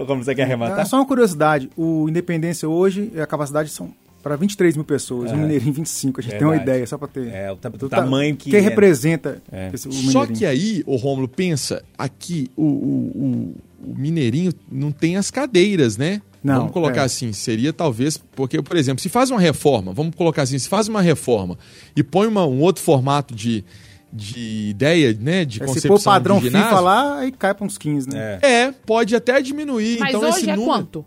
Como 0.07 0.23
você 0.23 0.35
quer 0.35 0.41
É 0.41 0.45
arrematar? 0.45 0.85
só 0.85 0.97
uma 0.97 1.05
curiosidade, 1.05 1.69
o 1.77 2.07
Independência 2.09 2.67
hoje, 2.67 3.11
a 3.21 3.25
capacidade 3.27 3.69
são 3.69 3.93
para 4.21 4.35
23 4.35 4.75
mil 4.75 4.85
pessoas, 4.85 5.31
o 5.31 5.35
Mineirinho 5.35 5.73
25, 5.73 6.19
a 6.19 6.23
gente 6.23 6.37
tem 6.37 6.45
uma 6.47 6.55
ideia, 6.55 6.85
só 6.87 6.97
para 6.97 7.07
ter... 7.07 7.27
É, 7.27 7.51
o 7.51 7.55
ta- 7.55 7.69
do 7.69 7.85
o 7.85 7.89
tamanho 7.89 8.35
que 8.35 8.49
que 8.51 8.55
é. 8.55 8.59
representa 8.59 9.41
É. 9.51 9.69
esse, 9.73 9.87
o 9.87 9.91
Só 9.91 9.99
Mineirinho. 10.21 10.37
que 10.37 10.45
aí, 10.45 10.83
o 10.85 10.95
Rômulo, 10.95 11.27
pensa, 11.27 11.83
aqui 11.97 12.49
o, 12.55 12.63
o, 12.63 12.65
o- 12.67 13.55
o 13.91 13.95
Mineirinho 13.97 14.53
não 14.71 14.91
tem 14.91 15.17
as 15.17 15.31
cadeiras, 15.31 15.97
né? 15.97 16.21
Não, 16.43 16.55
vamos 16.57 16.71
colocar 16.71 17.01
é. 17.01 17.05
assim, 17.05 17.31
seria 17.33 17.71
talvez, 17.73 18.17
porque, 18.35 18.61
por 18.61 18.75
exemplo, 18.75 19.01
se 19.01 19.09
faz 19.09 19.29
uma 19.29 19.39
reforma, 19.39 19.91
vamos 19.93 20.15
colocar 20.15 20.41
assim, 20.43 20.57
se 20.57 20.67
faz 20.69 20.87
uma 20.87 21.01
reforma 21.01 21.57
e 21.95 22.01
põe 22.03 22.27
uma- 22.27 22.45
um 22.47 22.61
outro 22.61 22.83
formato 22.83 23.35
de, 23.35 23.63
de 24.11 24.69
ideia, 24.71 25.15
né, 25.19 25.45
de 25.45 25.61
É, 25.61 25.67
se 25.67 25.73
concepção 25.73 25.97
for 25.97 26.03
padrão 26.03 26.37
de 26.39 26.45
ginásio, 26.45 26.69
FIFA 26.69 26.79
lá, 26.81 27.17
aí 27.19 27.31
cai 27.31 27.53
para 27.53 27.65
uns 27.65 27.77
15, 27.77 28.09
né? 28.09 28.39
É. 28.41 28.51
é, 28.63 28.71
pode 28.71 29.15
até 29.15 29.41
diminuir. 29.41 29.99
Mas 29.99 30.09
então 30.09 30.21
hoje 30.27 30.39
esse 30.39 30.49
é 30.49 30.55
número, 30.55 30.65
quanto? 30.73 31.05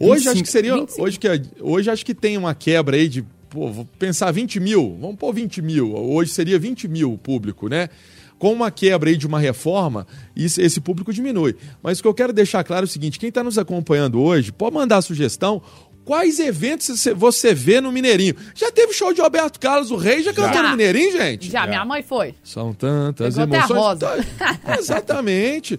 Hoje 0.00 0.24
25, 0.24 0.30
acho 0.30 0.42
que 0.42 0.50
seria. 0.50 0.74
25. 0.74 1.02
Hoje, 1.02 1.18
que, 1.18 1.28
é- 1.28 1.42
hoje 1.60 1.90
acho 1.90 2.04
que 2.06 2.14
tem 2.14 2.36
uma 2.36 2.54
quebra 2.54 2.96
aí 2.96 3.08
de. 3.08 3.24
Pô, 3.50 3.70
vou 3.70 3.84
pensar 3.98 4.30
20 4.32 4.58
mil. 4.60 4.96
Vamos 5.00 5.16
pôr 5.16 5.32
20 5.32 5.62
mil. 5.62 5.94
Hoje 5.94 6.32
seria 6.32 6.58
20 6.58 6.88
mil 6.88 7.12
o 7.12 7.18
público, 7.18 7.68
né? 7.68 7.88
Com 8.38 8.52
uma 8.52 8.70
quebra 8.70 9.08
aí 9.08 9.16
de 9.16 9.26
uma 9.26 9.38
reforma, 9.40 10.06
isso- 10.36 10.60
esse 10.60 10.78
público 10.78 11.10
diminui. 11.10 11.56
Mas 11.82 11.98
o 11.98 12.02
que 12.02 12.08
eu 12.08 12.12
quero 12.12 12.34
deixar 12.34 12.62
claro 12.64 12.84
é 12.84 12.88
o 12.88 12.90
seguinte: 12.90 13.18
quem 13.18 13.30
está 13.30 13.42
nos 13.42 13.56
acompanhando 13.56 14.20
hoje, 14.20 14.52
pode 14.52 14.74
mandar 14.74 15.00
sugestão 15.00 15.62
Quais 16.06 16.38
eventos 16.38 17.04
você- 17.16 17.52
vê 17.52 17.80
no 17.80 17.90
Mineirinho? 17.92 18.34
Já 18.54 18.70
teve 18.72 18.92
show 18.94 19.12
de 19.12 19.20
Roberto 19.20 19.58
Carlos, 19.60 19.90
o 19.90 19.96
Rei, 19.96 20.22
já 20.22 20.32
cantou 20.32 20.54
Já. 20.54 20.62
no 20.62 20.68
Mineirinho, 20.70 21.12
gente? 21.12 21.50
Já, 21.50 21.66
minha 21.66 21.84
mãe 21.84 22.00
foi. 22.02 22.32
São 22.44 22.72
tantas 22.72 23.34
Pegou 23.34 23.44
até 23.56 23.56
a 23.56 23.66
emoções. 23.66 23.78
rosa. 23.78 24.24
Tá- 24.38 24.78
Exatamente. 24.78 25.78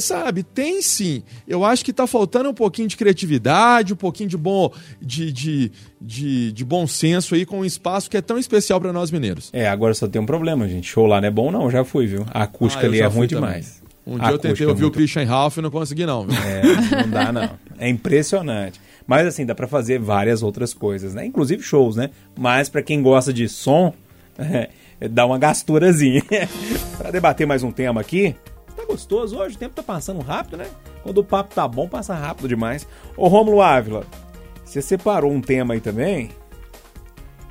Sabe, 0.00 0.44
tem 0.44 0.80
sim. 0.80 1.22
Eu 1.46 1.64
acho 1.64 1.84
que 1.84 1.92
tá 1.92 2.06
faltando 2.06 2.48
um 2.48 2.54
pouquinho 2.54 2.86
de 2.86 2.96
criatividade, 2.96 3.92
um 3.92 3.96
pouquinho 3.96 4.28
de 4.28 4.36
bom, 4.36 4.72
de, 5.02 5.32
de, 5.32 5.72
de, 6.00 6.52
de 6.52 6.64
bom 6.64 6.86
senso 6.86 7.34
aí 7.34 7.44
com 7.44 7.58
um 7.60 7.64
espaço 7.64 8.08
que 8.08 8.16
é 8.16 8.22
tão 8.22 8.38
especial 8.38 8.80
para 8.80 8.92
nós 8.92 9.10
mineiros. 9.10 9.50
É, 9.52 9.68
agora 9.68 9.92
só 9.92 10.06
tem 10.06 10.22
um 10.22 10.26
problema, 10.26 10.68
gente. 10.68 10.86
Show 10.88 11.06
lá 11.06 11.20
não 11.20 11.26
é 11.26 11.30
bom, 11.32 11.50
não. 11.50 11.68
Já 11.68 11.84
fui, 11.84 12.06
viu? 12.06 12.24
A 12.32 12.44
acústica 12.44 12.84
Ah, 12.84 12.86
eu 12.86 12.90
ali 12.92 13.00
é 13.00 13.06
ruim 13.06 13.26
também. 13.26 13.48
demais. 13.50 13.82
Um 14.06 14.18
dia 14.18 14.28
eu 14.28 14.32
tentei 14.38 14.50
acústica 14.50 14.64
é 14.64 14.68
ouvir 14.68 14.82
o 14.82 14.84
muito- 14.84 14.94
Christian 14.96 15.24
Ralph 15.24 15.56
e 15.56 15.60
não 15.62 15.70
consegui 15.70 16.04
não. 16.06 16.26
viu? 16.26 16.38
É, 16.38 17.02
não 17.02 17.10
dá, 17.10 17.32
não. 17.32 17.50
É 17.78 17.88
impressionante. 17.88 18.78
Mas 19.06 19.26
assim, 19.26 19.44
dá 19.44 19.54
pra 19.54 19.66
fazer 19.66 19.98
várias 19.98 20.42
outras 20.42 20.72
coisas, 20.72 21.14
né? 21.14 21.26
Inclusive 21.26 21.62
shows, 21.62 21.96
né? 21.96 22.10
Mas 22.38 22.68
pra 22.68 22.82
quem 22.82 23.02
gosta 23.02 23.32
de 23.32 23.48
som, 23.48 23.92
é, 24.38 24.70
dá 25.08 25.26
uma 25.26 25.38
gasturazinha. 25.38 26.22
pra 26.96 27.10
debater 27.10 27.46
mais 27.46 27.62
um 27.62 27.70
tema 27.70 28.00
aqui, 28.00 28.34
tá 28.76 28.84
gostoso 28.84 29.36
hoje, 29.36 29.56
o 29.56 29.58
tempo 29.58 29.74
tá 29.74 29.82
passando 29.82 30.20
rápido, 30.20 30.56
né? 30.56 30.66
Quando 31.02 31.18
o 31.18 31.24
papo 31.24 31.54
tá 31.54 31.66
bom, 31.68 31.88
passa 31.88 32.14
rápido 32.14 32.48
demais. 32.48 32.86
Ô 33.16 33.28
Rômulo 33.28 33.60
Ávila, 33.60 34.04
você 34.64 34.80
separou 34.80 35.30
um 35.30 35.40
tema 35.40 35.74
aí 35.74 35.80
também 35.80 36.30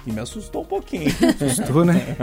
e 0.06 0.12
me 0.12 0.20
assustou 0.20 0.64
um 0.64 0.66
pouquinho. 0.66 1.10
Assustou, 1.40 1.86
né? 1.86 2.16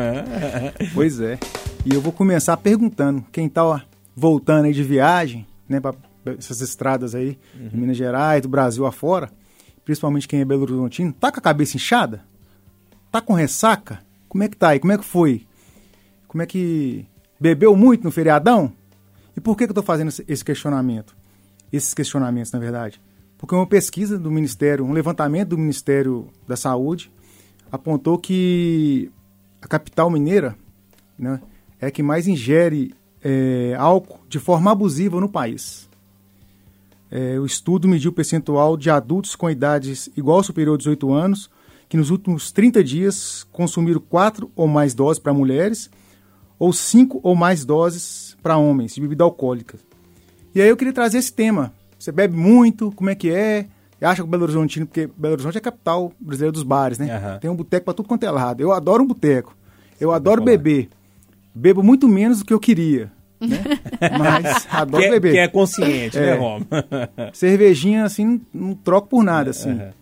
pois 0.93 1.21
é. 1.21 1.39
E 1.85 1.95
eu 1.95 2.01
vou 2.01 2.13
começar 2.13 2.57
perguntando, 2.57 3.25
quem 3.33 3.49
tá 3.49 3.65
ó, 3.65 3.81
voltando 4.15 4.67
aí 4.67 4.73
de 4.73 4.83
viagem, 4.83 5.47
né, 5.69 5.81
para 5.81 5.95
essas 6.39 6.61
estradas 6.61 7.15
aí, 7.15 7.39
de 7.55 7.77
Minas 7.77 7.97
Gerais, 7.97 8.43
do 8.43 8.49
Brasil 8.49 8.85
afora, 8.87 9.31
principalmente 9.85 10.29
quem 10.29 10.41
é 10.41 10.45
Belo 10.45 10.63
Horizontino, 10.63 11.13
tá 11.13 11.31
com 11.33 11.39
a 11.39 11.43
cabeça 11.43 11.77
inchada? 11.77 12.25
Tá 13.11 13.21
com 13.21 13.33
ressaca? 13.35 14.01
Como 14.29 14.45
é 14.45 14.49
que 14.49 14.57
tá 14.57 14.69
aí? 14.69 14.79
Como 14.79 14.93
é 14.93 14.99
que 14.99 15.05
foi? 15.05 15.47
Como 16.29 16.43
é 16.43 16.47
que 16.47 17.05
bebeu 17.41 17.75
muito 17.77 18.05
no 18.05 18.11
feriadão? 18.11 18.73
E 19.37 19.41
por 19.41 19.57
que, 19.57 19.65
que 19.67 19.71
eu 19.71 19.75
tô 19.75 19.83
fazendo 19.83 20.09
esse- 20.09 20.25
esse 20.29 20.45
questionamento? 20.45 21.17
Esses 21.73 21.93
questionamentos, 21.95 22.53
na 22.53 22.59
verdade. 22.59 23.01
Porque 23.39 23.55
uma 23.55 23.67
pesquisa 23.67 24.19
do 24.19 24.31
Ministério, 24.31 24.85
um 24.85 24.93
levantamento 24.93 25.49
do 25.51 25.59
Ministério 25.59 26.29
da 26.47 26.57
Saúde, 26.57 27.11
apontou 27.73 28.19
que 28.19 29.11
a 29.63 29.67
capital 29.67 30.11
mineira 30.11 30.55
né, 31.19 31.41
é 31.81 31.87
a 31.87 31.91
que 31.91 32.03
mais 32.03 32.29
ingere 32.29 32.95
é, 33.23 33.75
álcool 33.79 34.21
de 34.29 34.39
forma 34.39 34.71
abusiva 34.71 35.21
no 35.21 35.29
país. 35.29 35.89
É, 37.11 37.39
o 37.39 37.45
estudo 37.45 37.89
mediu 37.89 38.11
o 38.11 38.15
percentual 38.15 38.77
de 38.77 38.89
adultos 38.89 39.35
com 39.35 39.51
idades 39.51 40.09
igual 40.17 40.39
ou 40.39 40.43
superior 40.43 40.75
a 40.75 40.79
18 40.79 41.13
anos 41.13 41.51
que 41.89 41.97
nos 41.97 42.11
últimos 42.11 42.53
30 42.53 42.85
dias 42.85 43.45
consumiram 43.51 44.01
quatro 44.01 44.51
ou 44.55 44.69
mais 44.69 44.95
doses 44.95 45.19
para 45.19 45.35
mulheres 45.35 45.91
ou 46.57 46.73
cinco 46.73 47.19
ou 47.23 47.35
mais 47.35 47.65
doses 47.65 48.37
para 48.41 48.57
homens 48.57 48.95
de 48.95 49.01
bebida 49.01 49.25
alcoólica. 49.25 49.77
E 50.55 50.63
aí 50.63 50.69
eu 50.69 50.77
queria 50.77 50.93
trazer 50.93 51.19
esse 51.19 51.33
tema. 51.33 51.73
Você 51.99 52.13
bebe 52.13 52.37
muito? 52.37 52.93
Como 52.93 53.11
é 53.11 53.15
que 53.17 53.31
é? 53.31 53.67
Acha 54.01 54.23
que 54.23 54.23
o 54.23 54.27
Belo 54.27 54.45
Horizontino, 54.45 54.87
porque 54.87 55.11
Belo 55.17 55.35
Horizonte 55.35 55.57
é 55.57 55.59
a 55.59 55.63
capital 55.63 56.13
brasileira 56.19 56.53
dos 56.53 56.63
bares, 56.63 56.97
né? 56.97 57.15
Aham. 57.15 57.39
Tem 57.39 57.51
um 57.51 57.57
boteco 57.57 57.85
para 57.85 57.95
tudo 57.95 58.09
quanto 58.09 58.25
é 58.25 58.31
lado. 58.31 58.61
Eu 58.61 58.73
adoro 58.73 59.03
um 59.03 59.07
boteco. 59.07 59.55
Eu 60.01 60.13
adoro 60.13 60.43
beber. 60.43 60.89
Bebo 61.55 61.83
muito 61.83 62.09
menos 62.09 62.39
do 62.39 62.45
que 62.45 62.55
eu 62.55 62.61
queria, 62.61 63.13
né? 63.41 63.59
Mas 64.19 64.67
adoro 64.71 65.03
que, 65.03 65.09
é, 65.09 65.13
beber. 65.13 65.33
que 65.33 65.39
é 65.39 65.49
consciente, 65.49 66.19
né, 66.19 66.31
É. 66.31 66.35
Romulo? 66.35 66.67
Cervejinha, 67.33 68.05
assim, 68.05 68.41
não, 68.53 68.75
troco 68.75 69.09
por 69.09 69.23
nada, 69.25 69.51
assim. 69.51 69.71
aham. 69.71 69.93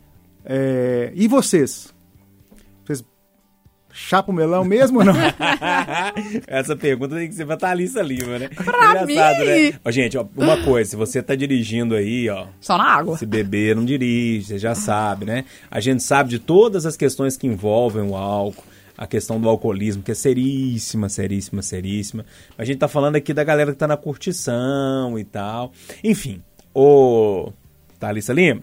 É, 0.51 1.12
e 1.14 1.29
vocês? 1.29 1.92
Vocês 2.85 3.05
o 4.27 4.33
melão 4.33 4.64
mesmo 4.64 5.01
ou 5.01 5.05
não? 5.05 5.14
Essa 6.46 6.74
pergunta 6.77 7.16
tem 7.16 7.29
que 7.29 7.35
ser 7.35 7.44
pra 7.46 7.57
Thalissa 7.57 8.01
Lima, 8.01 8.38
né? 8.38 8.48
Pra 8.48 9.05
mim! 9.05 9.14
né? 9.14 9.79
Ó, 9.85 9.90
gente, 9.90 10.16
ó, 10.16 10.24
uma 10.37 10.62
coisa, 10.64 10.90
se 10.90 10.96
você 10.96 11.22
tá 11.22 11.35
dirigindo 11.35 11.94
aí, 11.94 12.29
ó, 12.31 12.46
Só 12.61 12.79
na 12.79 12.85
água. 12.85 13.18
se 13.18 13.27
beber, 13.27 13.77
não 13.77 13.85
dirige, 13.85 14.46
você 14.46 14.59
já 14.59 14.74
sabe, 14.74 15.24
né? 15.27 15.44
A 15.70 15.81
gente 15.81 16.03
sabe 16.03 16.31
de 16.31 16.38
todas 16.38 16.87
as 16.87 16.96
questões 16.96 17.37
que 17.37 17.46
envolvem 17.46 18.03
o 18.03 18.16
álcool, 18.16 18.64
a 18.98 19.06
questão 19.06 19.40
do 19.40 19.48
alcoolismo, 19.48 20.02
que 20.02 20.11
é 20.11 20.14
seríssima, 20.14 21.08
seríssima, 21.08 21.62
seríssima. 21.62 22.26
A 22.58 22.64
gente 22.64 22.78
tá 22.78 22.88
falando 22.88 23.14
aqui 23.14 23.32
da 23.32 23.44
galera 23.44 23.70
que 23.72 23.78
tá 23.78 23.87
na 23.87 23.96
curtição 23.96 25.16
e 25.16 25.24
tal. 25.24 25.72
Enfim, 26.02 26.42
ô 26.74 27.52
Thalissa 28.00 28.32
Lima, 28.32 28.62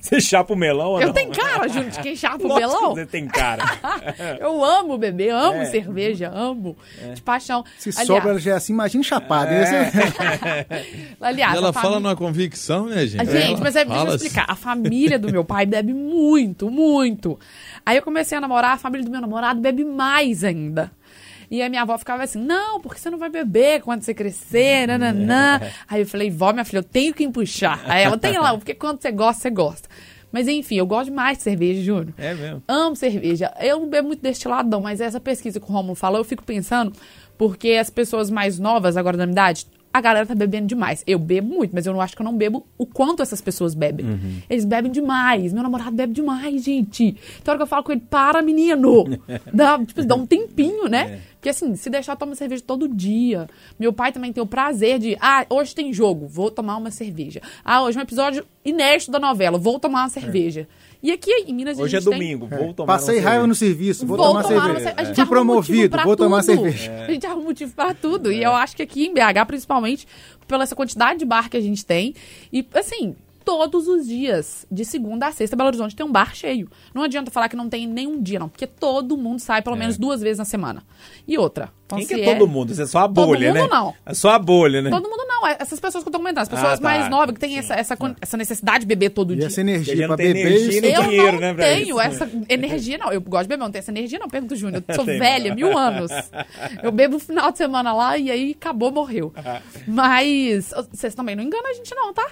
você 0.00 0.20
chapa 0.20 0.52
o 0.52 0.56
melão 0.56 0.88
ou. 0.92 1.00
Eu 1.00 1.08
não? 1.08 1.14
tenho 1.14 1.30
cara, 1.30 1.68
Júnior, 1.68 1.90
de 1.90 2.00
quem 2.00 2.16
chapa 2.16 2.42
o 2.44 2.54
melão. 2.54 2.94
Você 2.94 3.06
tem 3.06 3.26
cara. 3.26 3.62
Eu 4.40 4.64
amo 4.64 4.96
beber, 4.98 5.30
amo 5.30 5.58
É. 5.60 5.64
cerveja, 5.66 6.30
amo. 6.34 6.76
De 7.14 7.20
paixão. 7.22 7.64
Se 7.78 7.90
Aliás, 7.90 8.06
sobra, 8.06 8.30
ela 8.30 8.40
já 8.40 8.52
é 8.52 8.54
assim, 8.54 8.72
imagina 8.72 9.04
chapado. 9.04 9.50
É. 9.52 10.66
Aliás, 11.20 11.54
E 11.54 11.56
ela 11.56 11.72
fala 11.72 11.84
família- 11.84 12.00
numa 12.00 12.16
convicção, 12.16 12.86
né, 12.86 13.06
gente? 13.06 13.26
Gente, 13.30 13.52
Ela 13.52 13.60
mas 13.60 13.76
é, 13.76 13.84
deixa 13.84 14.04
eu 14.04 14.14
explicar. 14.14 14.44
A 14.48 14.54
família 14.56 15.18
do 15.18 15.30
meu 15.30 15.44
pai 15.44 15.66
bebe 15.66 15.92
muito, 15.92 16.70
muito. 16.70 17.38
Aí 17.84 17.96
eu 17.96 18.02
comecei 18.02 18.38
a 18.38 18.40
namorar, 18.40 18.72
a 18.74 18.78
família 18.78 19.04
do 19.04 19.10
meu 19.10 19.20
namorado 19.20 19.60
bebe 19.60 19.84
mais 19.84 20.42
ainda. 20.44 20.90
E 21.50 21.62
a 21.62 21.68
minha 21.68 21.82
avó 21.82 21.98
ficava 21.98 22.22
assim, 22.22 22.38
não, 22.38 22.80
porque 22.80 23.00
você 23.00 23.10
não 23.10 23.18
vai 23.18 23.28
beber 23.28 23.82
quando 23.82 24.02
você 24.02 24.14
crescer, 24.14 24.86
nananã. 24.86 25.60
Aí 25.88 26.02
eu 26.02 26.06
falei, 26.06 26.30
vó, 26.30 26.52
minha 26.52 26.64
filha, 26.64 26.78
eu 26.78 26.84
tenho 26.84 27.12
que 27.12 27.24
empuxar. 27.24 27.82
Aí 27.86 28.04
ela, 28.04 28.16
tem 28.16 28.38
lá, 28.38 28.56
porque 28.56 28.72
quando 28.72 29.02
você 29.02 29.10
gosta, 29.10 29.42
você 29.42 29.50
gosta. 29.50 29.88
Mas 30.30 30.46
enfim, 30.46 30.76
eu 30.76 30.86
gosto 30.86 31.06
demais 31.06 31.38
de 31.38 31.44
cerveja, 31.44 31.82
Júnior. 31.82 32.14
É 32.16 32.34
mesmo. 32.34 32.62
Amo 32.68 32.94
cerveja. 32.94 33.52
Eu 33.60 33.80
não 33.80 33.88
bebo 33.88 34.06
muito 34.08 34.22
destilado, 34.22 34.68
não, 34.68 34.80
mas 34.80 35.00
essa 35.00 35.18
pesquisa 35.18 35.58
que 35.58 35.66
o 35.66 35.72
Romulo 35.72 35.96
falou, 35.96 36.20
eu 36.20 36.24
fico 36.24 36.44
pensando, 36.44 36.92
porque 37.36 37.72
as 37.72 37.90
pessoas 37.90 38.30
mais 38.30 38.58
novas 38.58 38.96
agora 38.96 39.16
da 39.16 39.26
minha 39.26 39.32
idade, 39.32 39.66
a 39.92 40.00
galera 40.00 40.26
tá 40.26 40.34
bebendo 40.34 40.66
demais. 40.66 41.02
Eu 41.06 41.18
bebo 41.18 41.48
muito, 41.48 41.72
mas 41.74 41.86
eu 41.86 41.92
não 41.92 42.00
acho 42.00 42.14
que 42.14 42.22
eu 42.22 42.24
não 42.24 42.36
bebo 42.36 42.66
o 42.78 42.86
quanto 42.86 43.22
essas 43.22 43.40
pessoas 43.40 43.74
bebem. 43.74 44.06
Eles 44.48 44.64
bebem 44.64 44.90
demais. 44.90 45.52
Meu 45.52 45.62
namorado 45.62 45.90
bebe 45.92 46.12
demais, 46.12 46.64
gente. 46.64 47.16
Então, 47.40 47.52
hora 47.52 47.58
que 47.58 47.62
eu 47.62 47.66
falo 47.66 47.82
com 47.82 47.92
ele, 47.92 48.02
para, 48.08 48.40
menino. 48.42 49.04
Dá, 49.52 49.78
tipo, 49.84 50.04
dá 50.04 50.14
um 50.14 50.26
tempinho, 50.26 50.88
né? 50.88 51.20
Porque 51.40 51.48
assim, 51.48 51.74
se 51.74 51.88
deixar, 51.88 52.16
toma 52.16 52.34
cerveja 52.34 52.62
todo 52.64 52.86
dia. 52.86 53.48
Meu 53.78 53.92
pai 53.92 54.12
também 54.12 54.32
tem 54.32 54.42
o 54.42 54.46
prazer 54.46 54.98
de, 54.98 55.16
ah, 55.20 55.46
hoje 55.48 55.74
tem 55.74 55.92
jogo, 55.92 56.26
vou 56.28 56.50
tomar 56.50 56.76
uma 56.76 56.90
cerveja. 56.90 57.40
Ah, 57.64 57.82
hoje 57.82 57.96
é 57.96 58.00
um 58.00 58.04
episódio 58.04 58.46
inédito 58.64 59.10
da 59.10 59.18
novela, 59.18 59.56
vou 59.56 59.80
tomar 59.80 60.02
uma 60.02 60.08
cerveja. 60.10 60.68
E 61.02 61.10
aqui 61.10 61.30
em 61.46 61.54
Minas 61.54 61.78
a 61.78 61.82
Hoje 61.82 61.96
é 61.96 62.00
gente 62.00 62.10
tem- 62.10 62.18
domingo, 62.18 62.46
vou 62.46 62.74
tomar 62.74 62.94
Passei 62.94 63.16
raiva 63.16 63.30
cerveja. 63.30 63.46
no 63.46 63.54
serviço, 63.54 64.06
vou, 64.06 64.16
Vou 64.16 64.26
tomar 64.26 64.42
tomar 64.42 64.48
cerveja. 64.64 64.70
uma 64.72 64.80
cer- 64.80 64.94
a 64.96 65.04
gente 65.04 65.16
Fui 65.16 65.26
promovido, 65.26 65.98
vou 66.04 66.16
tomar 66.16 66.40
tudo. 66.42 66.46
cerveja. 66.46 66.92
A 67.08 67.10
gente 67.12 67.26
arruma 67.26 67.44
motivo 67.44 67.72
pra 67.74 67.94
tudo. 67.94 68.30
E 68.30 68.42
eu 68.42 68.52
acho 68.52 68.76
que 68.76 68.82
aqui 68.82 69.06
em 69.06 69.14
BH, 69.14 69.46
principalmente, 69.46 70.06
pela 70.46 70.62
essa 70.64 70.76
quantidade 70.76 71.18
de 71.20 71.24
bar 71.24 71.48
que 71.48 71.56
a 71.56 71.60
gente 71.60 71.84
tem. 71.86 72.14
E, 72.52 72.66
assim, 72.74 73.16
todos 73.44 73.88
os 73.88 74.06
dias, 74.06 74.66
de 74.70 74.84
segunda 74.84 75.28
a 75.28 75.32
sexta, 75.32 75.56
Belo 75.56 75.68
Horizonte 75.68 75.96
tem 75.96 76.04
um 76.04 76.12
bar 76.12 76.34
cheio. 76.36 76.68
Não 76.94 77.02
adianta 77.02 77.30
falar 77.30 77.48
que 77.48 77.56
não 77.56 77.68
tem 77.70 77.86
nenhum 77.86 78.20
dia, 78.22 78.38
não. 78.38 78.48
Porque 78.50 78.66
todo 78.66 79.16
mundo 79.16 79.38
sai 79.40 79.62
pelo 79.62 79.76
menos 79.76 79.96
duas 79.96 80.20
vezes 80.20 80.38
na 80.38 80.44
semana. 80.44 80.82
E 81.26 81.38
outra. 81.38 81.70
Então, 81.86 81.98
Quem 81.98 82.06
que 82.06 82.14
é 82.14 82.34
todo 82.36 82.46
mundo? 82.46 82.70
Isso 82.72 82.82
é 82.82 82.86
só 82.86 82.98
a 83.00 83.02
Todo 83.08 83.26
bolha, 83.26 83.48
mundo 83.54 83.62
né? 83.62 83.68
não. 83.68 83.94
É 84.04 84.12
só 84.14 84.30
a 84.30 84.38
bolha, 84.38 84.82
né? 84.82 84.90
Todo 84.90 85.08
mundo 85.08 85.26
não, 85.40 85.46
é 85.48 85.56
essas 85.58 85.80
pessoas 85.80 86.04
que 86.04 86.08
eu 86.08 86.12
tô 86.12 86.18
comentando, 86.18 86.42
as 86.42 86.48
pessoas 86.48 86.74
Ah, 86.74 86.76
tá. 86.76 86.82
mais 86.82 87.08
novas 87.10 87.34
que 87.34 87.40
têm 87.40 87.56
essa, 87.58 87.74
essa, 87.74 87.96
essa 88.20 88.36
necessidade 88.36 88.80
de 88.80 88.86
beber 88.86 89.10
todo 89.10 89.32
E 89.32 89.36
dia. 89.36 89.46
essa 89.46 89.60
energia 89.60 89.96
já 89.96 90.06
pra 90.06 90.08
não 90.08 90.16
tem 90.16 90.26
beber. 90.32 90.46
energia 90.46 90.68
isso- 90.70 90.80
nem 90.82 90.92
Eu 90.94 91.02
dinheiro, 91.02 91.32
não 91.32 91.40
né, 91.40 91.54
pra 91.54 91.64
tenho 91.64 91.88
isso. 91.88 92.00
essa 92.00 92.30
energia, 92.48 92.98
não. 92.98 93.12
Eu 93.12 93.20
gosto 93.20 93.42
de 93.44 93.48
beber, 93.48 93.62
não 93.64 93.70
tenho 93.70 93.80
essa 93.80 93.90
energia, 93.90 94.18
não. 94.18 94.28
Pergunta 94.28 94.54
o 94.54 94.56
Júnior. 94.56 94.84
Eu 94.86 94.94
sou 94.94 95.04
Tem 95.04 95.18
velha, 95.18 95.54
mil 95.54 95.76
anos. 95.76 96.10
Eu 96.82 96.92
bebo 96.92 97.14
no 97.14 97.20
final 97.20 97.50
de 97.50 97.58
semana 97.58 97.92
lá 97.92 98.16
e 98.18 98.30
aí 98.30 98.50
acabou, 98.58 98.92
morreu. 98.92 99.32
Mas 99.86 100.72
vocês 100.92 101.14
também 101.14 101.34
não 101.36 101.42
enganam 101.42 101.70
a 101.70 101.74
gente, 101.74 101.94
não, 101.94 102.12
tá? 102.12 102.26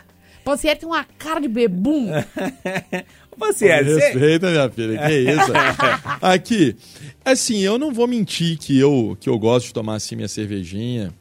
Você 0.44 0.74
tem 0.74 0.88
uma 0.88 1.04
cara 1.18 1.40
de 1.40 1.48
bebum. 1.48 2.08
Você 3.36 3.68
é, 3.68 3.84
você... 3.84 4.00
Respeita, 4.00 4.50
minha 4.50 4.68
filha, 4.68 4.98
que 5.06 5.14
isso. 5.30 5.52
Aqui, 6.20 6.76
assim, 7.24 7.60
eu 7.60 7.78
não 7.78 7.92
vou 7.94 8.08
mentir 8.08 8.58
que 8.58 8.76
eu, 8.76 9.16
que 9.20 9.28
eu 9.28 9.38
gosto 9.38 9.66
de 9.66 9.74
tomar 9.74 9.94
assim 9.94 10.16
minha 10.16 10.26
cervejinha, 10.26 11.14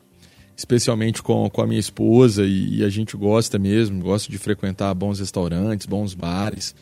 especialmente 0.58 1.22
com, 1.22 1.48
com 1.52 1.62
a 1.62 1.68
minha 1.68 1.80
esposa, 1.80 2.44
e, 2.44 2.80
e 2.80 2.84
a 2.84 2.90
gente 2.90 3.16
gosta 3.16 3.60
mesmo, 3.60 4.02
gosta 4.02 4.32
de 4.32 4.40
frequentar 4.40 4.92
bons 4.96 5.20
restaurantes, 5.20 5.86
bons 5.86 6.16
bares. 6.16 6.74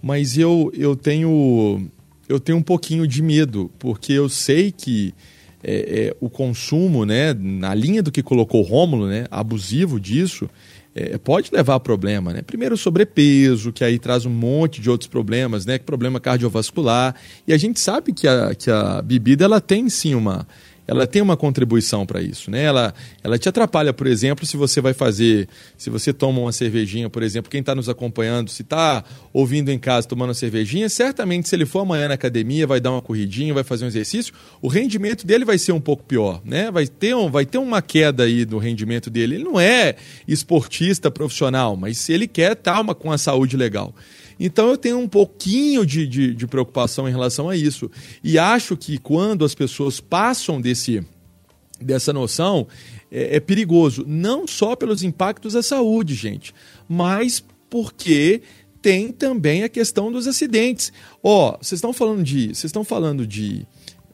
Mas 0.00 0.38
eu, 0.38 0.70
eu 0.72 0.94
tenho 0.94 1.90
eu 2.28 2.38
tenho 2.38 2.58
um 2.58 2.62
pouquinho 2.62 3.06
de 3.06 3.20
medo, 3.20 3.70
porque 3.78 4.12
eu 4.12 4.28
sei 4.28 4.70
que 4.70 5.12
é, 5.64 5.74
é, 6.06 6.16
o 6.20 6.30
consumo, 6.30 7.04
né, 7.04 7.34
na 7.34 7.74
linha 7.74 8.02
do 8.02 8.12
que 8.12 8.22
colocou 8.22 8.60
o 8.60 8.64
Rômulo, 8.64 9.08
né, 9.08 9.26
abusivo 9.30 9.98
disso, 9.98 10.48
é, 10.94 11.16
pode 11.16 11.50
levar 11.52 11.76
a 11.76 11.80
problema, 11.80 12.32
né? 12.32 12.42
Primeiro 12.42 12.76
sobrepeso, 12.76 13.72
que 13.72 13.84
aí 13.84 13.98
traz 13.98 14.26
um 14.26 14.30
monte 14.30 14.80
de 14.80 14.90
outros 14.90 15.06
problemas, 15.06 15.64
né? 15.64 15.78
Problema 15.78 16.18
cardiovascular. 16.18 17.14
E 17.46 17.52
a 17.52 17.56
gente 17.56 17.78
sabe 17.78 18.12
que 18.12 18.26
a, 18.26 18.52
que 18.54 18.68
a 18.68 19.00
bebida 19.00 19.44
ela 19.44 19.60
tem 19.60 19.88
sim 19.88 20.14
uma 20.14 20.46
ela 20.88 21.06
tem 21.06 21.20
uma 21.20 21.36
contribuição 21.36 22.06
para 22.06 22.22
isso, 22.22 22.50
né? 22.50 22.64
Ela, 22.64 22.94
ela 23.22 23.38
te 23.38 23.46
atrapalha, 23.46 23.92
por 23.92 24.06
exemplo, 24.06 24.46
se 24.46 24.56
você 24.56 24.80
vai 24.80 24.94
fazer, 24.94 25.46
se 25.76 25.90
você 25.90 26.14
toma 26.14 26.40
uma 26.40 26.50
cervejinha, 26.50 27.10
por 27.10 27.22
exemplo, 27.22 27.50
quem 27.50 27.60
está 27.60 27.74
nos 27.74 27.90
acompanhando, 27.90 28.48
se 28.48 28.62
está 28.62 29.04
ouvindo 29.30 29.70
em 29.70 29.78
casa 29.78 30.08
tomando 30.08 30.30
uma 30.30 30.34
cervejinha, 30.34 30.88
certamente 30.88 31.46
se 31.46 31.54
ele 31.54 31.66
for 31.66 31.80
amanhã 31.80 32.08
na 32.08 32.14
academia, 32.14 32.66
vai 32.66 32.80
dar 32.80 32.92
uma 32.92 33.02
corridinha, 33.02 33.52
vai 33.52 33.62
fazer 33.62 33.84
um 33.84 33.88
exercício, 33.88 34.32
o 34.62 34.68
rendimento 34.68 35.26
dele 35.26 35.44
vai 35.44 35.58
ser 35.58 35.72
um 35.72 35.80
pouco 35.80 36.02
pior, 36.04 36.40
né? 36.42 36.70
Vai 36.70 36.86
ter, 36.86 37.14
um, 37.14 37.30
vai 37.30 37.44
ter 37.44 37.58
uma 37.58 37.82
queda 37.82 38.22
aí 38.22 38.46
do 38.46 38.56
rendimento 38.56 39.10
dele. 39.10 39.34
Ele 39.34 39.44
não 39.44 39.60
é 39.60 39.94
esportista 40.26 41.10
profissional, 41.10 41.76
mas 41.76 41.98
se 41.98 42.14
ele 42.14 42.26
quer 42.26 42.52
estar 42.52 42.82
tá 42.82 42.94
com 42.94 43.12
a 43.12 43.18
saúde 43.18 43.58
legal. 43.58 43.94
Então 44.38 44.68
eu 44.68 44.76
tenho 44.76 44.98
um 44.98 45.08
pouquinho 45.08 45.84
de, 45.84 46.06
de, 46.06 46.34
de 46.34 46.46
preocupação 46.46 47.08
em 47.08 47.10
relação 47.10 47.48
a 47.48 47.56
isso. 47.56 47.90
E 48.22 48.38
acho 48.38 48.76
que 48.76 48.98
quando 48.98 49.44
as 49.44 49.54
pessoas 49.54 49.98
passam 50.00 50.60
desse, 50.60 50.77
dessa 51.80 52.12
noção, 52.12 52.66
é, 53.10 53.36
é 53.36 53.40
perigoso. 53.40 54.04
Não 54.06 54.46
só 54.46 54.76
pelos 54.76 55.02
impactos 55.02 55.54
à 55.56 55.62
saúde, 55.62 56.14
gente, 56.14 56.54
mas 56.88 57.42
porque 57.70 58.42
tem 58.80 59.12
também 59.12 59.64
a 59.64 59.68
questão 59.68 60.10
dos 60.10 60.26
acidentes. 60.26 60.92
Ó, 61.22 61.50
oh, 61.50 61.58
vocês 61.58 61.78
estão 61.78 61.92
falando 61.92 62.22
de. 62.22 62.48
Vocês 62.48 62.64
estão 62.64 62.84
falando 62.84 63.26
de 63.26 63.66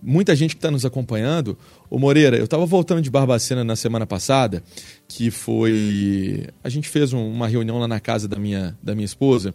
muita 0.02 0.36
gente 0.36 0.54
que 0.54 0.58
está 0.58 0.70
nos 0.70 0.84
acompanhando. 0.84 1.56
Ô 1.88 1.98
Moreira, 1.98 2.36
eu 2.36 2.44
estava 2.44 2.66
voltando 2.66 3.00
de 3.00 3.10
Barbacena 3.10 3.64
na 3.64 3.76
semana 3.76 4.06
passada, 4.06 4.62
que 5.08 5.30
foi. 5.30 6.46
A 6.62 6.68
gente 6.68 6.88
fez 6.88 7.12
um, 7.12 7.26
uma 7.26 7.48
reunião 7.48 7.78
lá 7.78 7.88
na 7.88 8.00
casa 8.00 8.28
da 8.28 8.38
minha, 8.38 8.76
da 8.82 8.94
minha 8.94 9.06
esposa. 9.06 9.54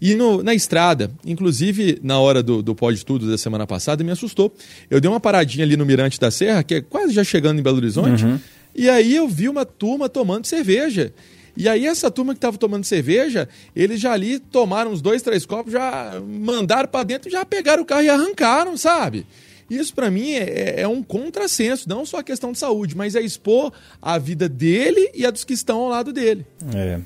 E 0.00 0.14
no, 0.14 0.42
na 0.42 0.54
estrada, 0.54 1.10
inclusive 1.24 1.98
na 2.02 2.18
hora 2.20 2.42
do, 2.42 2.62
do 2.62 2.74
Pode 2.74 3.04
Tudo 3.04 3.28
da 3.28 3.36
semana 3.36 3.66
passada, 3.66 4.04
me 4.04 4.12
assustou. 4.12 4.54
Eu 4.88 5.00
dei 5.00 5.10
uma 5.10 5.20
paradinha 5.20 5.64
ali 5.64 5.76
no 5.76 5.84
Mirante 5.84 6.20
da 6.20 6.30
Serra, 6.30 6.62
que 6.62 6.74
é 6.76 6.80
quase 6.80 7.12
já 7.12 7.24
chegando 7.24 7.58
em 7.58 7.62
Belo 7.62 7.78
Horizonte, 7.78 8.24
uhum. 8.24 8.38
e 8.74 8.88
aí 8.88 9.14
eu 9.14 9.28
vi 9.28 9.48
uma 9.48 9.66
turma 9.66 10.08
tomando 10.08 10.46
cerveja. 10.46 11.12
E 11.56 11.68
aí 11.68 11.86
essa 11.86 12.08
turma 12.08 12.34
que 12.34 12.38
estava 12.38 12.56
tomando 12.56 12.84
cerveja, 12.84 13.48
eles 13.74 14.00
já 14.00 14.12
ali 14.12 14.38
tomaram 14.38 14.92
uns 14.92 15.02
dois, 15.02 15.22
três 15.22 15.44
copos, 15.44 15.72
já 15.72 16.12
mandaram 16.24 16.88
para 16.88 17.02
dentro, 17.02 17.28
já 17.28 17.44
pegaram 17.44 17.82
o 17.82 17.84
carro 17.84 18.02
e 18.02 18.08
arrancaram, 18.08 18.76
sabe? 18.76 19.26
Isso 19.68 19.92
para 19.92 20.08
mim 20.08 20.30
é, 20.34 20.82
é, 20.82 20.88
um 20.88 21.02
contrassenso, 21.02 21.88
não 21.88 22.06
só 22.06 22.18
a 22.18 22.22
questão 22.22 22.52
de 22.52 22.58
saúde, 22.58 22.96
mas 22.96 23.16
é 23.16 23.20
expor 23.20 23.72
a 24.00 24.16
vida 24.18 24.48
dele 24.48 25.10
e 25.12 25.26
a 25.26 25.30
dos 25.32 25.44
que 25.44 25.52
estão 25.52 25.80
ao 25.80 25.88
lado 25.88 26.12
dele. 26.12 26.46
É. 26.74 27.00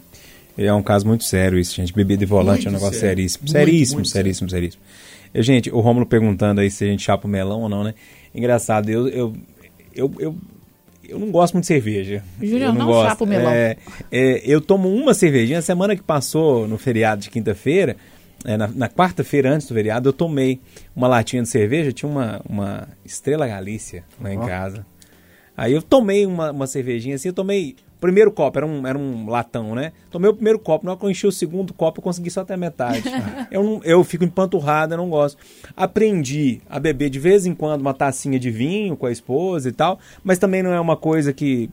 É 0.56 0.72
um 0.72 0.82
caso 0.82 1.06
muito 1.06 1.24
sério 1.24 1.58
isso, 1.58 1.74
gente. 1.74 1.92
Bebida 1.92 2.20
de 2.20 2.26
volante 2.26 2.64
muito 2.64 2.68
é 2.68 2.70
um 2.70 2.72
negócio 2.74 3.00
sério. 3.00 3.16
seríssimo. 3.16 3.42
Muito, 3.42 3.52
seríssimo, 3.52 3.96
muito 3.96 4.08
seríssimo, 4.10 4.50
sério. 4.50 4.70
seríssimo. 4.70 4.82
Eu, 5.34 5.42
gente, 5.42 5.70
o 5.70 5.80
Romulo 5.80 6.04
perguntando 6.04 6.60
aí 6.60 6.70
se 6.70 6.84
a 6.84 6.86
gente 6.86 7.02
chapa 7.02 7.26
o 7.26 7.30
melão 7.30 7.62
ou 7.62 7.68
não, 7.68 7.82
né? 7.82 7.94
Engraçado, 8.34 8.90
eu, 8.90 9.08
eu, 9.08 9.32
eu, 9.94 10.14
eu, 10.18 10.36
eu 11.08 11.18
não 11.18 11.30
gosto 11.30 11.54
muito 11.54 11.64
de 11.64 11.68
cerveja. 11.68 12.22
Júnior, 12.40 12.74
não, 12.74 12.86
não 12.86 13.02
chapa 13.02 13.24
o 13.24 13.26
melão. 13.26 13.50
É, 13.50 13.76
é, 14.10 14.42
eu 14.44 14.60
tomo 14.60 14.88
uma 14.94 15.14
cervejinha. 15.14 15.62
Semana 15.62 15.96
que 15.96 16.02
passou, 16.02 16.68
no 16.68 16.76
feriado 16.76 17.22
de 17.22 17.30
quinta-feira, 17.30 17.96
é, 18.44 18.56
na, 18.56 18.68
na 18.68 18.88
quarta-feira 18.88 19.50
antes 19.54 19.66
do 19.66 19.74
feriado, 19.74 20.08
eu 20.08 20.12
tomei 20.12 20.60
uma 20.94 21.08
latinha 21.08 21.42
de 21.42 21.48
cerveja. 21.48 21.92
Tinha 21.92 22.10
uma, 22.10 22.42
uma 22.46 22.88
Estrela 23.04 23.46
Galícia 23.46 24.04
lá 24.20 24.32
em 24.32 24.38
oh. 24.38 24.46
casa. 24.46 24.86
Aí 25.56 25.72
eu 25.72 25.82
tomei 25.82 26.26
uma, 26.26 26.50
uma 26.50 26.66
cervejinha 26.66 27.14
assim, 27.16 27.28
eu 27.28 27.34
tomei 27.34 27.76
primeiro 28.02 28.32
copo, 28.32 28.58
era 28.58 28.66
um, 28.66 28.84
era 28.84 28.98
um 28.98 29.30
latão, 29.30 29.76
né? 29.76 29.92
Tomei 30.10 30.28
o 30.28 30.34
primeiro 30.34 30.58
copo, 30.58 30.84
na 30.84 30.90
hora 30.90 30.98
que 30.98 31.06
eu 31.06 31.10
enchi 31.10 31.24
o 31.24 31.30
segundo 31.30 31.72
copo, 31.72 32.00
eu 32.00 32.02
consegui 32.02 32.32
só 32.32 32.40
até 32.40 32.54
a 32.54 32.56
metade. 32.56 33.04
eu, 33.48 33.62
não, 33.62 33.80
eu 33.84 34.02
fico 34.02 34.24
empanturrado, 34.24 34.94
eu 34.94 34.98
não 34.98 35.08
gosto. 35.08 35.38
Aprendi 35.76 36.60
a 36.68 36.80
beber 36.80 37.08
de 37.08 37.20
vez 37.20 37.46
em 37.46 37.54
quando 37.54 37.80
uma 37.80 37.94
tacinha 37.94 38.40
de 38.40 38.50
vinho 38.50 38.96
com 38.96 39.06
a 39.06 39.12
esposa 39.12 39.68
e 39.68 39.72
tal, 39.72 40.00
mas 40.24 40.36
também 40.36 40.64
não 40.64 40.72
é 40.72 40.80
uma 40.80 40.96
coisa 40.96 41.32
que 41.32 41.70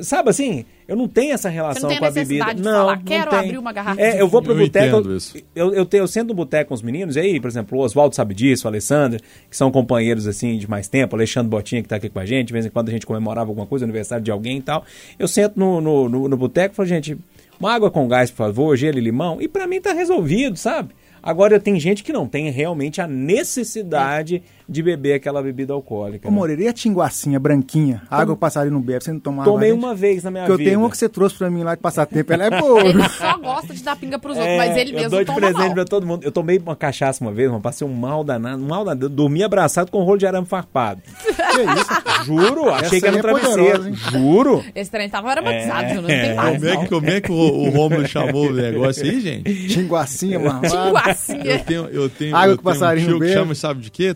sabe 0.00 0.30
assim, 0.30 0.64
eu 0.90 0.96
não 0.96 1.06
tenho 1.06 1.32
essa 1.32 1.48
relação 1.48 1.88
com 1.96 2.04
a 2.04 2.10
bebida. 2.10 2.52
De 2.52 2.62
não, 2.62 2.72
falar, 2.72 2.96
não 2.96 3.04
quero 3.04 3.30
tem. 3.30 3.38
abrir 3.38 3.58
uma 3.58 3.72
garrafa. 3.72 4.02
É, 4.02 4.20
eu 4.20 4.26
vou 4.26 4.42
pro 4.42 4.56
boteco, 4.56 4.96
eu, 4.96 5.18
eu, 5.54 5.72
eu, 5.72 5.88
eu, 5.92 6.06
sento 6.08 6.30
no 6.30 6.34
boteco 6.34 6.70
com 6.70 6.74
os 6.74 6.82
meninos, 6.82 7.14
e 7.14 7.20
aí, 7.20 7.40
por 7.40 7.46
exemplo, 7.46 7.78
o 7.78 7.82
Oswaldo 7.82 8.16
sabe 8.16 8.34
disso, 8.34 8.66
o 8.66 8.68
Alessandro, 8.68 9.20
que 9.48 9.56
são 9.56 9.70
companheiros 9.70 10.26
assim 10.26 10.58
de 10.58 10.68
mais 10.68 10.88
tempo, 10.88 11.14
o 11.14 11.16
Alexandre 11.16 11.48
Botinha 11.48 11.80
que 11.80 11.88
tá 11.88 11.94
aqui 11.94 12.08
com 12.08 12.18
a 12.18 12.26
gente, 12.26 12.48
de 12.48 12.52
vez 12.52 12.66
em 12.66 12.70
quando 12.70 12.88
a 12.88 12.90
gente 12.90 13.06
comemorava 13.06 13.48
alguma 13.48 13.68
coisa, 13.68 13.84
aniversário 13.84 14.24
de 14.24 14.32
alguém 14.32 14.58
e 14.58 14.62
tal. 14.62 14.84
Eu 15.16 15.28
sento 15.28 15.60
no, 15.60 15.80
no, 15.80 16.08
no, 16.08 16.28
no 16.28 16.36
boteco 16.36 16.74
e 16.74 16.76
falo, 16.76 16.88
gente, 16.88 17.16
uma 17.60 17.72
água 17.72 17.88
com 17.88 18.08
gás, 18.08 18.32
por 18.32 18.38
favor, 18.38 18.76
gelo 18.76 18.98
e 18.98 19.00
limão, 19.00 19.40
e 19.40 19.46
para 19.46 19.68
mim 19.68 19.80
tá 19.80 19.92
resolvido, 19.92 20.56
sabe? 20.56 20.92
Agora, 21.22 21.60
tem 21.60 21.78
gente 21.78 22.02
que 22.02 22.12
não 22.12 22.26
tem 22.26 22.50
realmente 22.50 23.00
a 23.00 23.06
necessidade 23.06 24.42
de 24.70 24.84
beber 24.84 25.14
aquela 25.14 25.42
bebida 25.42 25.72
alcoólica. 25.72 26.28
Ô, 26.28 26.30
né? 26.30 26.36
Moreira, 26.36 26.62
e 26.62 26.68
a 26.68 26.72
tinguacinha 26.72 27.40
branquinha? 27.40 28.02
Água 28.08 28.36
que 28.36 28.40
passarinho 28.40 28.74
não 28.74 28.80
bebe, 28.80 29.02
você 29.02 29.12
não 29.12 29.18
tomava? 29.18 29.50
Tomei 29.50 29.72
uma 29.72 29.96
vez 29.96 30.22
na 30.22 30.30
minha 30.30 30.44
Porque 30.44 30.58
vida. 30.58 30.70
eu 30.70 30.72
tenho 30.72 30.80
uma 30.80 30.90
que 30.90 30.96
você 30.96 31.08
trouxe 31.08 31.36
pra 31.36 31.50
mim 31.50 31.64
lá 31.64 31.74
de 31.74 31.80
passatempo, 31.80 32.32
ela 32.32 32.44
é 32.44 32.50
boa. 32.50 32.80
ele 32.86 33.08
só 33.08 33.36
gosta 33.36 33.74
de 33.74 33.82
dar 33.82 33.96
pinga 33.96 34.16
pros 34.16 34.36
outros, 34.36 34.54
é, 34.54 34.56
mas 34.56 34.76
ele 34.76 34.92
mesmo 34.92 35.06
eu 35.06 35.10
dou 35.10 35.24
de 35.24 35.34
presente 35.34 35.66
mal. 35.66 35.74
pra 35.74 35.84
todo 35.84 36.06
mundo. 36.06 36.22
Eu 36.22 36.30
tomei 36.30 36.58
uma 36.58 36.76
cachaça 36.76 37.24
uma 37.24 37.32
vez, 37.32 37.50
mas 37.50 37.60
passei 37.60 37.84
um 37.84 37.92
mal 37.92 38.22
danado, 38.22 38.62
um 38.62 38.68
mal 38.68 38.84
danado. 38.84 39.08
Dormi 39.08 39.42
abraçado 39.42 39.90
com 39.90 40.00
um 40.00 40.04
rolo 40.04 40.18
de 40.18 40.26
arame 40.26 40.46
farpado. 40.46 41.02
que 41.50 41.62
isso? 41.80 42.24
Juro, 42.24 42.70
achei 42.70 42.98
Essa 42.98 43.00
que 43.00 43.06
era 43.06 43.16
um 43.16 43.18
é 43.18 43.22
travesseiro. 43.22 43.94
Juro. 43.94 44.64
Esse 44.72 44.90
trem 44.90 45.08
tava 45.08 45.30
aromatizado, 45.30 45.84
é, 45.84 45.94
não 45.94 46.04
tem 46.04 46.34
mais. 46.34 46.54
Como 46.54 46.68
é, 46.68 46.76
que, 46.76 46.88
como 46.88 47.10
é 47.10 47.20
que 47.20 47.32
o, 47.32 47.34
o 47.34 47.70
Romulo 47.70 48.06
chamou 48.06 48.48
o 48.48 48.52
negócio 48.52 49.04
aí, 49.04 49.20
gente? 49.20 49.68
Tinguacinha, 49.68 50.38
mano. 50.38 50.60
Tinguacinha. 50.62 51.44
Eu 51.44 51.64
tenho, 51.64 51.86
eu 51.86 52.08
tenho, 52.08 52.36
água 52.36 52.52
eu 52.52 52.58
que 52.58 52.62
passarinho 52.64 53.06
um 53.06 53.10
tio 53.10 53.18
bebe. 53.18 53.32
que 53.32 53.38
chama, 53.38 53.54
sabe 53.54 53.80
de 53.80 53.90
quê? 53.90 54.14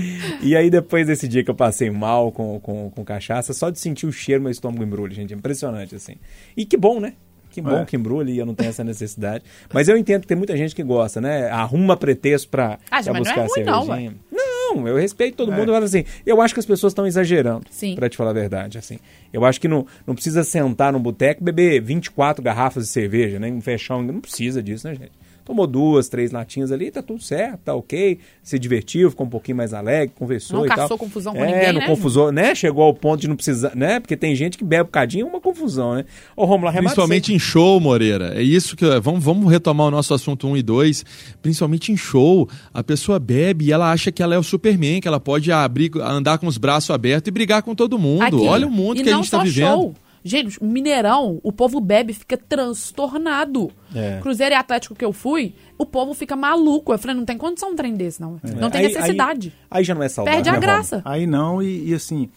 e 0.42 0.56
aí, 0.56 0.70
depois 0.70 1.08
desse 1.08 1.28
dia 1.28 1.44
que 1.44 1.50
eu 1.50 1.56
passei 1.56 1.90
mal 1.90 2.32
com, 2.32 2.60
com, 2.60 2.90
com 2.90 3.04
cachaça, 3.06 3.54
só 3.54 3.70
de 3.70 3.80
sentir 3.80 4.06
o 4.06 4.12
cheiro, 4.12 4.42
meu 4.42 4.52
estômago 4.52 4.84
embrulha, 4.84 5.14
gente. 5.14 5.34
É 5.34 5.38
impressionante, 5.38 5.96
assim. 5.96 6.16
E 6.56 6.66
que 6.66 6.78
bom, 6.78 7.00
né? 7.00 7.14
Que 7.50 7.62
bom 7.62 7.80
É. 7.80 7.86
que 7.86 7.96
embrulha 7.96 8.30
e 8.30 8.38
eu 8.38 8.46
não 8.46 8.54
tenho 8.54 8.70
essa 8.70 8.84
necessidade. 8.84 9.44
Mas 9.74 9.88
eu 9.88 9.98
entendo 9.98 10.22
que 10.22 10.28
tem 10.28 10.38
muita 10.38 10.56
gente 10.56 10.76
que 10.76 10.84
gosta, 10.84 11.20
né? 11.20 11.50
Arruma 11.50 11.98
pretexto 11.98 12.50
pra, 12.50 12.78
Ah, 12.92 13.02
pra 13.02 13.14
mas 13.14 13.14
não 13.14 13.16
é 13.16 13.20
buscar 13.20 13.42
ruim 13.48 13.64
não, 13.66 13.86
cervejinha. 13.86 14.16
Não, 14.32 14.88
eu 14.88 14.96
respeito 14.98 15.36
todo 15.38 15.52
mundo. 15.52 15.70
Eu 15.70 15.74
falo 15.74 15.86
assim, 15.86 16.04
eu 16.26 16.40
acho 16.40 16.54
que 16.54 16.60
as 16.60 16.66
pessoas 16.68 16.92
estão 16.92 17.08
exagerando, 17.08 17.66
Sim. 17.72 17.96
pra 17.96 18.10
te 18.10 18.16
falar 18.18 18.30
a 18.30 18.34
verdade, 18.34 18.78
assim. 18.78 19.00
Eu 19.34 19.44
acho 19.44 19.60
que 19.60 19.68
não, 19.68 19.88
não 20.06 20.14
precisa 20.14 20.44
sentar 20.44 20.94
no 20.94 21.00
boteco 21.00 21.42
e 21.42 21.46
beber 21.46 21.82
24 21.82 22.44
garrafas 22.44 22.84
de 22.84 22.90
cerveja, 22.90 23.40
né? 23.40 23.48
Um 23.50 23.62
fechão, 23.62 24.04
não 24.04 24.20
precisa 24.22 24.62
disso, 24.62 24.88
né, 24.88 24.94
gente? 24.94 25.12
Tomou 25.48 25.66
duas, 25.66 26.10
três 26.10 26.30
latinhas 26.30 26.74
ali, 26.74 26.92
tá 26.92 27.02
tudo 27.02 27.24
certo, 27.24 27.62
tá 27.62 27.74
ok. 27.74 28.20
Se 28.44 28.60
divertiu, 28.60 29.10
ficou 29.10 29.26
um 29.26 29.30
pouquinho 29.30 29.56
mais 29.56 29.74
alegre, 29.74 30.14
conversou 30.14 30.58
Não 30.60 30.66
e 30.66 30.68
tal. 30.68 30.78
caçou 30.80 30.98
confusão 30.98 31.34
com 31.34 31.42
é, 31.42 31.46
ninguém, 31.46 31.72
não 31.72 31.80
né, 31.80 31.88
confusou, 31.88 32.34
né? 32.34 32.54
Chegou 32.54 32.84
ao 32.84 32.94
ponto 32.94 33.22
de 33.22 33.30
não 33.30 33.36
precisar, 33.38 33.74
né? 33.74 34.02
Porque 34.02 34.18
tem 34.18 34.36
gente 34.36 34.58
que 34.58 34.66
bebe 34.66 34.82
um 34.82 34.86
bocadinho, 34.88 35.26
é 35.26 35.30
uma 35.30 35.40
confusão, 35.40 35.96
né? 35.96 36.04
Ô, 36.36 36.44
Romulo, 36.44 36.70
Principalmente 36.74 37.34
em 37.34 37.40
show, 37.40 37.80
Moreira. 37.80 38.34
É 38.36 38.44
isso 38.44 38.76
que. 38.76 38.84
Vamos, 39.00 39.24
vamos 39.24 39.50
retomar 39.50 39.88
o 39.88 39.92
nosso 39.92 40.14
assunto 40.14 40.50
1 40.50 40.58
e 40.58 40.64
2. 40.64 41.06
Principalmente 41.42 41.94
em 41.94 41.96
show. 41.96 42.50
A 42.74 42.84
pessoa 42.84 43.18
bebe 43.18 43.68
e 43.68 43.72
ela 43.72 43.90
acha 43.90 44.12
que 44.12 44.22
ela 44.22 44.36
é 44.36 44.38
o 44.38 44.44
Superman, 44.44 45.00
que 45.00 45.08
ela 45.08 45.20
pode 45.20 45.50
abrir, 45.50 45.92
andar 46.02 46.40
com 46.40 46.48
os 46.48 46.58
braços 46.58 46.90
abertos 46.90 47.30
e 47.30 47.32
brigar 47.32 47.64
com 47.64 47.74
todo 47.74 47.98
mundo. 47.98 48.24
Aqui. 48.24 48.36
Olha 48.36 48.68
o 48.68 48.72
mundo 48.72 49.00
e 49.00 49.04
que 49.04 49.10
a 49.10 49.14
não 49.14 49.20
gente 49.20 49.28
está 49.28 49.42
vivendo. 49.42 49.68
Show. 49.68 49.96
Gente, 50.28 50.60
o 50.60 50.66
Mineirão, 50.66 51.40
o 51.44 51.52
povo 51.52 51.80
bebe 51.80 52.12
e 52.12 52.16
fica 52.16 52.36
transtornado. 52.38 53.72
É. 53.96 54.20
Cruzeiro 54.22 54.54
e 54.54 54.58
Atlético 54.58 54.94
que 54.96 55.06
eu 55.06 55.13
fui, 55.13 55.54
o 55.78 55.86
povo 55.86 56.13
fica 56.13 56.36
maluco. 56.36 56.92
Eu 56.94 56.98
falei, 57.00 57.16
não 57.16 57.26
tem 57.26 57.38
condição 57.38 57.72
um 57.72 57.76
trem 57.76 57.94
desse, 57.96 58.20
não. 58.22 58.40
Não 58.60 58.70
tem 58.70 58.82
Aí- 58.82 58.88
necessidade. 58.94 59.54
Aí, 59.72 59.80
aí 59.80 59.84
já 59.84 59.96
não 59.96 60.04
é 60.04 60.10
saudável. 60.10 60.38
Perde 60.38 60.50
a 60.50 60.54
né, 60.54 60.60
graça. 60.60 61.02
Aí 61.06 61.26
não, 61.26 61.62
e, 61.62 61.90
e 61.90 61.94
assim, 61.94 62.30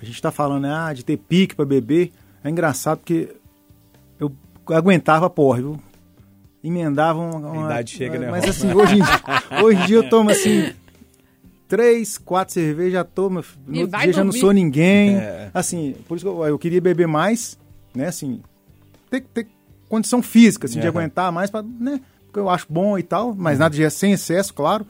a 0.00 0.04
gente 0.04 0.20
tá 0.22 0.30
falando 0.30 0.62
né, 0.62 0.72
ah, 0.74 0.92
de 0.92 1.04
ter 1.04 1.16
pique 1.16 1.54
pra 1.54 1.64
beber. 1.64 2.12
É 2.44 2.48
engraçado 2.50 2.98
porque 2.98 3.34
eu 4.20 4.32
aguentava 4.68 5.28
porra, 5.28 5.58
viu? 5.58 5.80
Emendava 6.62 7.18
uma. 7.20 7.36
uma- 7.50 7.62
A 7.62 7.66
idade 7.66 7.90
chega, 7.92 8.18
né, 8.18 8.30
Mas 8.30 8.44
assim, 8.48 8.72
hoje 8.72 8.94
em, 8.94 9.02
dia, 9.02 9.62
hoje 9.64 9.80
em 9.82 9.86
dia 9.86 9.96
eu 9.96 10.08
tomo 10.08 10.30
assim. 10.30 10.72
Três, 11.68 12.16
quatro 12.16 12.54
cervejas, 12.54 12.92
já 12.92 13.04
tomo. 13.04 13.42
No 13.66 13.76
E 13.76 13.82
outro 13.82 13.98
dia 14.00 14.12
já 14.12 14.24
não 14.24 14.32
sou 14.32 14.52
ninguém. 14.52 15.16
É. 15.16 15.50
Assim, 15.52 15.96
por 16.06 16.16
isso 16.16 16.24
que 16.24 16.30
eu, 16.30 16.44
eu 16.44 16.58
queria 16.58 16.80
beber 16.80 17.08
mais, 17.08 17.58
né? 17.94 18.06
Assim, 18.06 18.40
ter, 19.10 19.22
ter 19.22 19.48
condição 19.88 20.22
física, 20.22 20.66
assim, 20.66 20.74
de 20.80 20.86
Aham. 20.86 20.98
aguentar 20.98 21.32
mais, 21.32 21.50
pra, 21.50 21.62
né? 21.62 22.00
Porque 22.26 22.38
eu 22.38 22.48
acho 22.48 22.66
bom 22.68 22.96
e 22.98 23.02
tal, 23.02 23.34
mas 23.34 23.58
nada 23.58 23.74
de 23.74 23.82
é 23.82 23.90
sem 23.90 24.12
excesso, 24.12 24.54
claro. 24.54 24.86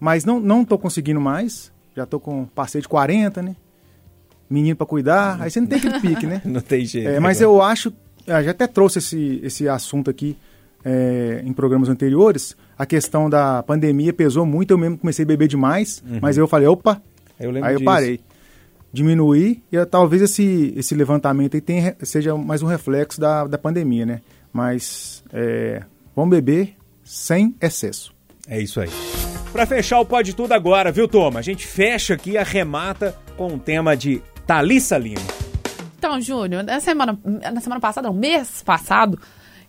Mas 0.00 0.24
não, 0.24 0.40
não 0.40 0.64
tô 0.64 0.76
conseguindo 0.76 1.20
mais. 1.20 1.70
Já 1.94 2.04
tô 2.06 2.18
com 2.18 2.46
parceiro 2.46 2.82
de 2.82 2.88
40, 2.88 3.42
né? 3.42 3.54
Menino 4.50 4.74
pra 4.74 4.86
cuidar. 4.86 5.40
Aí 5.40 5.50
você 5.50 5.60
não 5.60 5.68
tem 5.68 5.78
aquele 5.78 6.00
pique, 6.00 6.26
né? 6.26 6.42
Não 6.44 6.60
tem 6.60 6.84
jeito. 6.84 7.08
É, 7.08 7.20
mas 7.20 7.40
agora. 7.40 7.56
eu 7.56 7.62
acho, 7.62 7.92
ah, 8.26 8.42
já 8.42 8.50
até 8.50 8.66
trouxe 8.66 8.98
esse, 8.98 9.40
esse 9.42 9.68
assunto 9.68 10.10
aqui 10.10 10.36
é, 10.84 11.42
em 11.44 11.52
programas 11.52 11.88
anteriores, 11.88 12.56
a 12.82 12.86
questão 12.86 13.30
da 13.30 13.62
pandemia 13.62 14.12
pesou 14.12 14.44
muito, 14.44 14.72
eu 14.72 14.78
mesmo 14.78 14.98
comecei 14.98 15.24
a 15.24 15.28
beber 15.28 15.46
demais, 15.46 16.02
mas 16.20 16.36
eu 16.36 16.48
falei, 16.48 16.66
opa, 16.66 17.00
Eu 17.38 17.52
lembro 17.52 17.68
aí 17.68 17.76
eu 17.76 17.78
disso. 17.78 17.84
parei. 17.84 18.20
Diminuí, 18.92 19.62
e 19.70 19.76
eh, 19.76 19.84
talvez 19.84 20.20
esse, 20.20 20.74
esse 20.76 20.92
levantamento 20.92 21.54
aí 21.54 21.60
tenha, 21.60 21.96
seja 22.02 22.36
mais 22.36 22.60
um 22.60 22.66
reflexo 22.66 23.20
da, 23.20 23.46
da 23.46 23.56
pandemia, 23.56 24.04
né? 24.04 24.20
Mas 24.52 25.22
é, 25.32 25.84
vamos 26.16 26.30
beber 26.32 26.74
sem 27.04 27.54
excesso. 27.60 28.12
É 28.48 28.60
isso 28.60 28.80
aí. 28.80 28.90
Pra 29.52 29.64
fechar 29.64 30.00
o 30.00 30.04
Pode 30.04 30.34
Tudo 30.34 30.50
agora, 30.50 30.90
viu, 30.90 31.06
Toma? 31.06 31.38
A 31.38 31.42
gente 31.42 31.64
fecha 31.64 32.14
aqui 32.14 32.32
e 32.32 32.38
arremata 32.38 33.16
com 33.36 33.54
o 33.54 33.58
tema 33.60 33.96
de 33.96 34.20
Thalissa 34.44 34.98
Lima. 34.98 35.22
Então, 35.96 36.20
Júnior, 36.20 36.64
na 36.64 36.80
semana, 36.80 37.16
na 37.24 37.60
semana 37.60 37.80
passada, 37.80 38.08
no 38.08 38.14
mês 38.14 38.60
passado, 38.60 39.20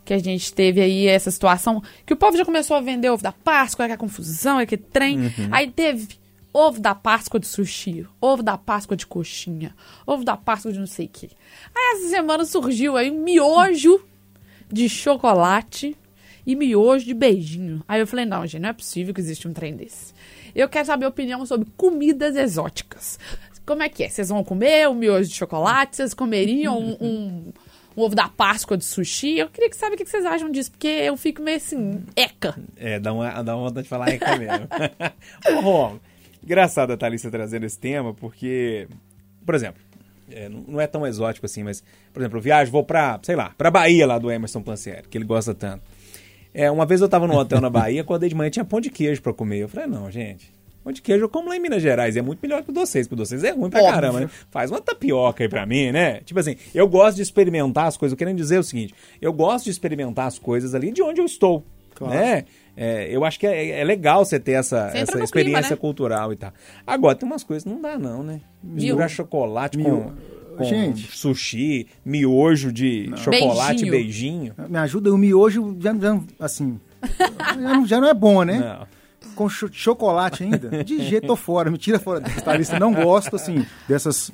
que 0.06 0.14
a 0.14 0.18
gente 0.20 0.54
teve 0.54 0.82
aí 0.82 1.08
essa 1.08 1.32
situação, 1.32 1.82
que 2.06 2.14
o 2.14 2.18
povo 2.18 2.38
já 2.38 2.44
começou 2.46 2.76
a 2.76 2.82
vender 2.82 3.10
ovo 3.10 3.24
da 3.24 3.32
Páscoa, 3.32 3.86
que 3.88 3.94
é 3.94 3.98
confusão, 3.98 4.60
é 4.60 4.66
que 4.66 4.78
trem. 4.78 5.32
Aí 5.52 5.70
teve 5.72 6.08
ovo 6.54 6.80
da 6.80 6.94
Páscoa 6.94 7.40
de 7.40 7.48
sushi, 7.48 8.06
ovo 8.22 8.44
da 8.44 8.58
Páscoa 8.58 8.96
de 8.98 9.08
coxinha, 9.08 9.76
ovo 10.06 10.24
da 10.24 10.38
Páscoa 10.38 10.72
de 10.72 10.80
não 10.80 10.86
sei 10.88 11.06
o 11.06 11.10
quê. 11.10 11.30
Aí 11.76 11.98
essa 11.98 12.10
semana 12.10 12.46
surgiu 12.46 12.96
aí 12.98 13.10
um 13.10 13.24
miojo 13.24 14.04
de 14.72 14.88
chocolate 14.90 15.96
e 16.46 16.56
miojo 16.56 17.06
de 17.06 17.14
beijinho. 17.14 17.82
Aí 17.88 18.00
eu 18.02 18.08
falei, 18.08 18.26
não, 18.26 18.46
gente, 18.46 18.62
não 18.62 18.70
é 18.70 18.74
possível 18.74 19.14
que 19.14 19.22
existe 19.22 19.48
um 19.48 19.54
trem 19.54 19.76
desse. 19.76 20.14
Eu 20.54 20.68
quero 20.70 20.86
saber 20.86 21.06
a 21.06 21.10
opinião 21.10 21.46
sobre 21.46 21.68
comidas 21.78 22.36
exóticas. 22.36 23.18
Como 23.66 23.82
é 23.82 23.88
que 23.90 24.04
é? 24.04 24.10
Vocês 24.10 24.28
vão 24.30 24.44
comer 24.44 24.90
um 24.90 24.94
miojo 24.94 25.30
de 25.30 25.36
chocolate? 25.36 25.96
Vocês 25.96 26.14
comeriam 26.14 26.78
um, 26.78 26.98
um- 27.00 27.54
um 27.96 28.02
ovo 28.02 28.16
da 28.16 28.28
Páscoa 28.28 28.78
de 28.78 28.86
sushi? 28.86 29.38
Eu 29.38 29.50
queria 29.50 29.70
que 29.70 29.78
saber 29.78 29.96
o 29.96 29.98
que 29.98 30.06
vocês 30.06 30.26
acham 30.26 30.52
disso, 30.52 30.72
porque 30.72 30.88
eu 30.88 31.16
fico 31.18 31.42
meio 31.42 31.58
assim, 31.58 32.04
eca. 32.16 32.56
É, 32.78 33.00
dá 33.00 33.14
uma, 33.14 33.44
dá 33.44 33.56
uma 33.56 33.70
vontade 33.70 33.84
de 33.84 33.90
falar 33.90 34.10
é 34.10 34.38
mesmo. 34.38 34.68
Rom, 35.62 35.98
engraçado 36.44 36.92
a 36.92 36.98
Thalissa 36.98 37.30
trazendo 37.30 37.66
esse 37.66 37.80
tema, 37.80 38.14
porque, 38.14 38.88
por 39.46 39.56
exemplo, 39.56 39.82
é, 40.32 40.50
não 40.50 40.80
é 40.80 40.88
tão 40.88 41.06
exótico 41.06 41.46
assim, 41.46 41.64
mas, 41.64 41.84
por 42.12 42.22
exemplo, 42.22 42.38
eu 42.38 42.42
viajo, 42.42 42.72
vou 42.72 42.84
pra, 42.84 43.20
sei 43.24 43.36
lá, 43.36 43.54
pra 43.58 43.70
Bahia 43.70 44.06
lá 44.06 44.18
do 44.18 44.32
Emerson 44.32 44.62
Plancieri, 44.62 45.08
que 45.08 45.18
ele 45.18 45.26
gosta 45.26 45.54
tanto. 45.54 45.84
É, 46.54 46.70
uma 46.70 46.86
vez 46.86 47.02
eu 47.02 47.10
tava 47.10 47.28
num 47.28 47.36
hotel 47.36 47.60
na 47.60 47.70
Bahia, 47.70 48.02
acordei 48.04 48.30
de 48.30 48.36
manhã 48.36 48.50
tinha 48.50 48.66
pão 48.66 48.80
de 48.80 48.90
queijo 48.90 49.22
pra 49.22 49.34
comer. 49.34 49.60
Eu 49.60 49.70
falei, 49.70 49.88
não, 49.88 50.10
gente, 50.12 50.52
pão 50.84 50.92
de 50.94 51.02
queijo 51.02 51.24
eu 51.26 51.30
como 51.30 51.50
lá 51.50 51.56
em 51.56 51.60
Minas 51.60 51.82
Gerais, 51.82 52.18
é 52.18 52.22
muito 52.22 52.40
melhor 52.42 52.62
que 52.64 52.70
o 52.70 52.74
de 52.74 52.80
vocês, 52.80 53.08
porque 53.08 53.22
o 53.22 53.26
é 53.44 53.52
ruim 53.52 53.70
pra 53.70 53.80
Óbvio. 53.80 53.94
caramba, 53.94 54.20
né? 54.22 54.30
Faz 54.52 54.70
uma 54.72 54.82
tapioca 54.82 55.44
aí 55.44 55.50
pra 55.50 55.66
mim, 55.66 55.92
né? 55.92 56.22
Tipo 56.26 56.40
assim, 56.40 56.56
eu 56.76 56.88
gosto 56.88 57.16
de 57.18 57.22
experimentar 57.22 57.86
as 57.88 57.98
coisas. 57.98 58.14
Eu 58.14 58.18
querendo 58.18 58.38
dizer 58.38 58.58
o 58.60 58.64
seguinte, 58.64 58.94
eu 59.22 59.32
gosto 59.34 59.66
de 59.66 59.72
experimentar 59.72 60.28
as 60.28 60.38
coisas 60.38 60.76
ali 60.76 60.92
de 60.92 61.02
onde 61.02 61.22
eu 61.22 61.26
estou, 61.26 61.64
Claro. 61.96 62.14
né? 62.14 62.46
É, 62.76 63.08
eu 63.16 63.24
acho 63.24 63.40
que 63.40 63.46
é, 63.46 63.82
é 63.82 63.84
legal 63.84 64.26
você 64.26 64.40
ter 64.40 64.54
essa, 64.54 64.90
Você 64.90 64.98
essa 64.98 65.20
experiência 65.24 65.62
clima, 65.62 65.70
né? 65.76 65.76
cultural 65.80 66.34
e 66.34 66.36
tal. 66.36 66.52
Agora, 66.88 67.16
tem 67.16 67.28
umas 67.30 67.44
coisas 67.44 67.64
que 67.64 67.70
não 67.70 67.80
dá 67.80 68.00
não, 68.00 68.24
né? 68.24 68.42
Misturar 68.64 69.08
chocolate 69.10 69.78
com, 69.78 69.84
Mio- 69.84 70.14
com 70.58 70.64
Gente. 70.64 71.16
sushi, 71.16 71.86
miojo 72.04 72.72
de 72.72 73.12
chocolate, 73.18 73.86
Beijinho. 73.90 74.54
beijinho. 74.56 74.70
Me 74.70 74.78
ajuda, 74.80 75.14
o 75.14 75.18
miojo 75.20 75.78
já, 75.80 75.94
já 75.96 76.20
assim, 76.40 76.80
já 77.54 77.56
não, 77.56 77.86
já 77.86 78.02
não 78.02 78.08
é 78.08 78.14
bom, 78.16 78.42
né? 78.44 78.58
Não. 78.60 78.88
Com 79.36 79.50
cho- 79.50 79.70
chocolate 79.72 80.44
ainda, 80.44 80.84
de 80.84 81.00
jeito 81.04 81.28
tô 81.28 81.36
fora, 81.36 81.72
me 81.72 81.78
tira 81.78 82.00
fora 82.00 82.20
dessa 82.20 82.56
lista. 82.56 82.80
Não 82.80 82.94
gosto, 82.94 83.36
assim, 83.36 83.66
dessas 83.88 84.32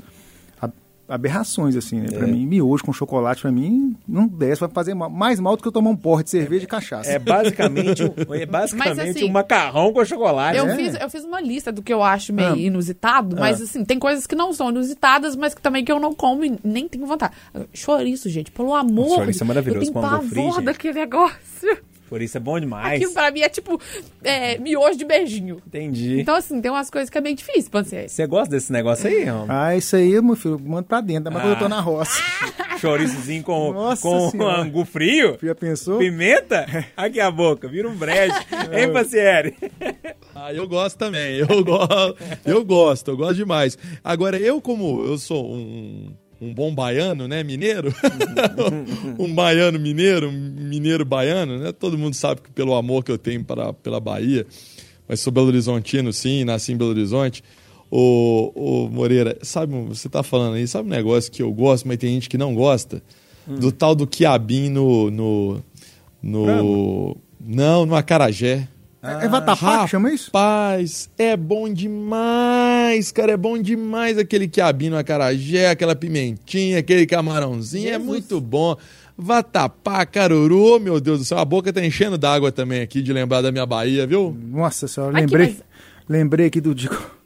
aberrações, 1.07 1.75
assim, 1.75 2.01
né? 2.01 2.07
Pra 2.11 2.27
É. 2.27 2.31
mim, 2.31 2.45
miojo 2.45 2.83
com 2.83 2.93
chocolate, 2.93 3.41
pra 3.41 3.51
mim, 3.51 3.95
não 4.07 4.27
desce, 4.27 4.59
vai 4.61 4.69
fazer 4.69 4.93
ma- 4.93 5.09
mais 5.09 5.39
mal 5.39 5.55
do 5.57 5.61
que 5.63 5.67
eu 5.67 5.71
tomar 5.71 5.89
um 5.89 5.95
porre 5.95 6.23
de 6.23 6.29
cerveja 6.29 6.65
e 6.65 6.67
cachaça. 6.67 7.09
É 7.09 7.17
basicamente, 7.17 8.03
um- 8.03 8.13
é 8.35 8.45
basicamente 8.45 8.95
Mas, 8.97 9.09
assim, 9.15 9.25
um 9.27 9.31
macarrão 9.31 9.91
com 9.91 10.05
chocolate. 10.05 10.55
Eu, 10.59 10.67
né? 10.67 10.75
fiz, 10.75 10.93
eu 11.01 11.09
fiz 11.09 11.23
uma 11.23 11.41
lista 11.41 11.71
do 11.71 11.81
que 11.81 11.91
eu 11.91 12.03
acho 12.03 12.31
meio 12.31 12.53
Ah. 12.53 12.57
inusitado, 12.57 13.35
mas 13.39 13.59
Ah. 13.59 13.63
assim, 13.63 13.83
tem 13.83 13.97
coisas 13.97 14.27
que 14.27 14.35
não 14.35 14.53
são 14.53 14.69
inusitadas, 14.69 15.35
mas 15.35 15.55
que 15.55 15.61
também 15.63 15.83
que 15.83 15.91
eu 15.91 15.99
não 15.99 16.13
como 16.13 16.45
e 16.45 16.59
nem 16.63 16.87
tenho 16.87 17.07
vontade. 17.07 17.33
Chouriço, 17.73 18.29
gente, 18.29 18.51
pelo 18.51 18.75
amor. 18.75 19.15
Chouriço 19.15 19.43
é 19.43 19.47
maravilhoso 19.47 19.87
Eu 19.87 19.91
tenho 19.91 19.93
com 19.95 20.01
pavor 20.01 20.61
daquele 20.61 20.99
negócio. 20.99 21.75
Por 22.09 22.23
isso 22.23 22.35
é 22.37 22.39
bom 22.39 22.59
demais. 22.59 22.95
Aquilo 22.95 23.13
pra 23.13 23.29
mim 23.29 23.41
é 23.41 23.49
tipo 23.49 23.79
é, 24.23 24.57
miojo 24.57 24.97
de 24.97 25.05
beijinho. 25.05 25.61
Entendi. 25.67 26.19
Então, 26.19 26.35
assim, 26.35 26.59
tem 26.59 26.71
umas 26.71 26.89
coisas 26.89 27.07
que 27.07 27.17
é 27.17 27.21
bem 27.21 27.35
difícil, 27.35 27.69
Pancier. 27.69 28.09
Você 28.09 28.25
gosta 28.25 28.49
desse 28.49 28.71
negócio 28.71 29.07
aí, 29.07 29.25
Rom? 29.25 29.45
Ah, 29.47 29.75
isso 29.75 29.95
aí, 29.95 30.19
meu 30.19 30.35
filho, 30.35 30.59
manda 30.59 30.83
pra 30.87 31.01
dentro, 31.01 31.31
mas 31.31 31.43
quando 31.43 31.53
eu 31.53 31.59
tô 31.59 31.69
na 31.69 31.79
roça. 31.79 32.19
Chouriçozinho 32.81 33.43
com, 33.43 33.73
Nossa 33.73 34.01
com 34.01 34.31
Senhora. 34.31 34.61
angu 34.61 34.83
frio? 34.85 35.37
Já 35.43 35.53
pensou? 35.53 35.99
Pimenta? 35.99 36.65
Aqui 36.97 37.19
a 37.19 37.29
boca, 37.29 37.67
vira 37.67 37.87
um 37.87 37.95
brejo. 37.95 38.33
hein, 38.73 38.91
Pacieri? 38.91 39.55
Ah, 40.33 40.51
eu 40.51 40.67
gosto 40.67 40.97
também. 40.97 41.37
Eu, 41.37 41.63
go 41.63 41.77
eu 42.43 42.65
gosto, 42.65 43.11
eu 43.11 43.17
gosto 43.17 43.35
demais. 43.35 43.77
Agora, 44.03 44.37
eu, 44.37 44.59
como 44.59 45.05
eu 45.05 45.17
sou 45.19 45.53
um, 45.53 46.11
um 46.41 46.53
bom 46.53 46.73
baiano, 46.73 47.27
né? 47.27 47.43
Mineiro. 47.43 47.93
um 49.19 49.33
baiano 49.33 49.79
mineiro, 49.79 50.29
um 50.29 50.31
mineiro 50.31 51.03
baiano, 51.03 51.59
né? 51.59 51.71
Todo 51.71 51.97
mundo 51.97 52.13
sabe 52.13 52.41
que 52.41 52.49
pelo 52.51 52.75
amor 52.75 53.03
que 53.03 53.11
eu 53.11 53.17
tenho 53.17 53.43
para, 53.43 53.73
pela 53.73 53.99
Bahia. 53.99 54.45
Mas 55.07 55.19
sou 55.19 55.33
Belo 55.33 55.47
Horizontino, 55.47 56.13
sim, 56.13 56.45
nasci 56.45 56.71
em 56.71 56.77
Belo 56.77 56.91
Horizonte. 56.91 57.43
Ô, 57.91 58.51
ô 58.55 58.89
Moreira, 58.89 59.37
sabe, 59.41 59.73
você 59.87 60.07
tá 60.07 60.21
falando 60.21 60.53
aí, 60.53 60.67
sabe 60.67 60.87
um 60.87 60.91
negócio 60.91 61.31
que 61.31 61.41
eu 61.41 61.51
gosto, 61.51 61.87
mas 61.87 61.97
tem 61.97 62.13
gente 62.13 62.29
que 62.29 62.37
não 62.37 62.53
gosta? 62.53 63.01
Do 63.47 63.71
tal 63.71 63.95
do 63.95 64.05
quiabim 64.05 64.69
no. 64.69 65.09
no, 65.09 65.63
no 66.21 67.17
não, 67.39 67.85
no 67.85 67.95
acarajé. 67.95 68.67
É, 69.01 69.25
é 69.25 69.27
vatapá 69.27 69.85
que 69.85 69.91
chama 69.91 70.13
isso? 70.13 70.25
Rapaz, 70.25 71.09
é 71.17 71.35
bom 71.35 71.71
demais, 71.73 72.68
cara. 73.13 73.31
É 73.33 73.37
bom 73.37 73.57
demais 73.61 74.17
aquele 74.17 74.47
quiabinho 74.47 74.91
no 74.91 74.97
acarajé, 74.97 75.69
aquela 75.69 75.95
pimentinha, 75.95 76.79
aquele 76.79 77.05
camarãozinho. 77.05 77.89
É 77.93 77.97
muito 77.97 78.39
bom. 78.41 78.75
Vatapá, 79.17 80.05
caruru, 80.05 80.79
meu 80.79 80.99
Deus 80.99 81.19
do 81.19 81.25
céu. 81.25 81.37
A 81.39 81.45
boca 81.45 81.73
tá 81.73 81.85
enchendo 81.85 82.17
d'água 82.17 82.51
também 82.51 82.81
aqui 82.81 83.01
de 83.01 83.11
lembrar 83.11 83.41
da 83.41 83.51
minha 83.51 83.65
Bahia, 83.65 84.07
viu? 84.07 84.35
Nossa 84.51 84.87
senhora, 84.87 85.11
Aqui, 85.11 85.21
lembrei, 85.21 85.47
mas- 85.47 85.63
lembrei 86.07 86.45
aqui 86.47 86.61
do 86.61 86.73
eu 86.73 87.18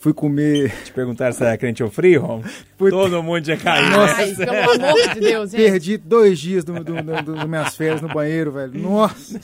fui 0.00 0.12
comer, 0.12 0.72
Te 0.84 0.92
perguntaram 0.92 1.32
se 1.32 1.42
era 1.42 1.56
crente 1.56 1.82
ou 1.82 1.90
frio, 1.90 2.22
Rom? 2.22 2.42
Fui- 2.76 2.90
Todo 2.90 3.22
mundo 3.22 3.42
tinha 3.42 3.56
caído. 3.56 3.96
Ai, 3.98 4.34
pelo 4.34 4.70
amor 4.86 5.14
de 5.14 5.20
Deus, 5.20 5.50
gente. 5.50 5.60
perdi 5.70 5.96
dois 5.98 6.38
dias 6.38 6.64
do, 6.64 6.74
do, 6.74 6.94
do- 7.02 7.22
do- 7.22 7.34
das 7.34 7.44
minhas 7.48 7.76
férias 7.76 8.00
no 8.00 8.08
banheiro, 8.08 8.52
velho. 8.52 8.78
Nossa, 8.80 9.40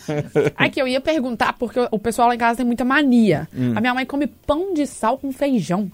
Aqui, 0.56 0.80
eu 0.80 0.86
ia 0.88 1.00
perguntar, 1.00 1.52
porque 1.54 1.80
o- 1.90 1.98
pessoal 1.98 2.28
lá 2.28 2.34
em 2.34 2.38
casa 2.38 2.58
tem 2.58 2.66
muita 2.66 2.84
mania. 2.84 3.48
Hum. 3.56 3.72
A 3.74 3.80
minha 3.80 3.94
mãe 3.94 4.06
come 4.06 4.26
pão 4.26 4.72
de 4.74 4.86
sal 4.86 5.18
com 5.18 5.32
feijão. 5.32 5.90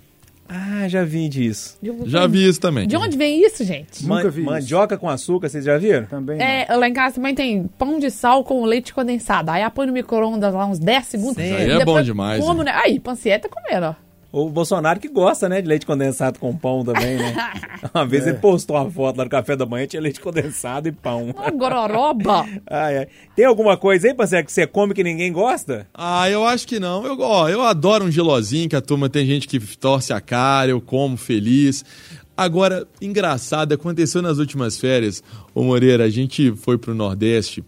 Ah, 0.53 0.89
já 0.89 1.05
vi 1.05 1.29
disso. 1.29 1.79
Já 2.07 2.27
vi 2.27 2.45
isso 2.49 2.61
também. 2.61 2.89
De 2.89 2.97
onde 2.97 3.17
vem 3.17 3.41
isso, 3.47 3.63
gente? 3.63 4.05
Nunca 4.05 4.29
vi 4.29 4.41
isso. 4.43 4.51
Mandioca 4.51 4.99
com 4.99 5.09
açúcar, 5.09 5.49
vocês 5.49 5.65
já 5.65 5.79
viram? 5.79 6.07
também. 6.07 6.39
não. 6.39 6.45
É, 6.45 6.67
lá 6.75 6.89
em 6.89 6.93
casa 6.93 7.15
também 7.15 7.37
tem 7.37 7.69
pão 7.79 8.01
de 8.01 8.11
sal 8.11 8.43
com 8.43 8.65
leite 8.65 8.93
condensado. 8.93 9.49
Aí 9.53 9.63
põe 9.71 9.87
no 9.87 9.93
micro-ondas 9.93 10.53
lá 10.53 10.67
uns 10.67 10.81
10 10.81 11.07
segundos. 11.07 11.37
E 11.39 11.43
Aí 11.43 11.71
é 11.71 11.85
bom 11.85 12.03
demais, 12.03 12.45
Como, 12.45 12.65
né? 12.65 12.73
Aí, 12.75 12.99
pancieta 12.99 13.49
comendo, 13.49 13.87
ó. 13.87 13.95
O 14.33 14.49
Bolsonaro 14.49 15.01
que 15.01 15.09
gosta, 15.09 15.49
né, 15.49 15.61
de 15.61 15.66
leite 15.66 15.85
condensado 15.85 16.39
com 16.39 16.57
pão 16.57 16.85
também, 16.85 17.16
né? 17.16 17.35
Uma 17.93 18.07
vez 18.07 18.26
ele 18.26 18.39
postou 18.39 18.76
uma 18.76 18.89
foto 18.91 19.16
lá 19.16 19.24
no 19.24 19.31
café 19.31 19.57
da 19.57 19.66
manhã, 19.66 19.87
tinha 19.87 20.01
leite 20.01 20.20
condensado 20.20 20.89
e 20.89 20.93
pão. 20.93 21.31
Uma 21.31 21.51
gororoba. 21.51 22.47
Ai, 22.70 22.99
ai. 22.99 23.09
Tem 23.35 23.45
alguma 23.45 23.76
coisa 23.76 24.07
aí, 24.07 24.14
parceiro, 24.14 24.47
que 24.47 24.53
você 24.53 24.66
come 24.66 24.95
que 24.95 25.03
ninguém 25.03 25.33
gosta? 25.33 25.87
Ah, 25.93 26.28
eu 26.31 26.45
acho 26.45 26.66
que 26.68 26.78
não. 26.78 27.05
Eu, 27.05 27.18
ó, 27.20 27.49
eu 27.49 27.62
adoro 27.62 28.05
um 28.05 28.11
gelozinho, 28.11 28.68
que 28.68 28.76
a 28.76 28.81
turma 28.81 29.09
tem 29.09 29.26
gente 29.26 29.49
que 29.49 29.59
torce 29.76 30.12
a 30.12 30.20
cara, 30.20 30.70
eu 30.70 30.81
como 30.81 31.16
feliz. 31.16 31.85
Agora, 32.37 32.87
engraçado, 33.03 33.72
aconteceu 33.72 34.22
nas 34.22 34.39
últimas 34.39 34.78
férias, 34.78 35.22
ô 35.55 35.62
Moreira, 35.62 36.05
a 36.05 36.09
gente 36.09 36.53
foi 36.53 36.78
pro 36.78 36.95
Nordeste, 36.95 37.62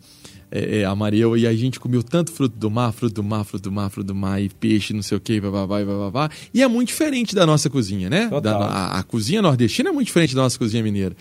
é, 0.54 0.80
é, 0.80 0.84
a 0.84 0.94
Maria 0.94 1.24
e 1.36 1.46
a 1.46 1.54
gente 1.54 1.80
comeu 1.80 2.02
tanto 2.02 2.30
fruto 2.30 2.54
do 2.56 2.70
mar, 2.70 2.92
fruto 2.92 3.14
do 3.14 3.22
mar, 3.24 3.42
fruto 3.44 3.62
do 3.64 3.72
mar, 3.72 3.88
fruto 3.90 4.06
do 4.08 4.14
mar, 4.14 4.40
e 4.42 4.50
peixe, 4.50 4.92
não 4.92 5.02
sei 5.02 5.16
o 5.16 5.20
que, 5.20 5.40
bababá, 5.40 5.80
e 5.80 5.84
bababá. 5.84 6.30
E 6.52 6.62
é 6.62 6.68
muito 6.68 6.88
diferente 6.88 7.34
da 7.34 7.46
nossa 7.46 7.70
cozinha, 7.70 8.10
né? 8.10 8.28
Total. 8.28 8.60
Da- 8.60 8.66
a, 8.66 8.98
a 8.98 9.02
cozinha 9.02 9.40
nordestina 9.40 9.88
é 9.88 9.92
muito 9.92 10.06
diferente 10.08 10.34
da 10.34 10.42
nossa 10.42 10.58
cozinha 10.58 10.82
mineira. 10.82 11.16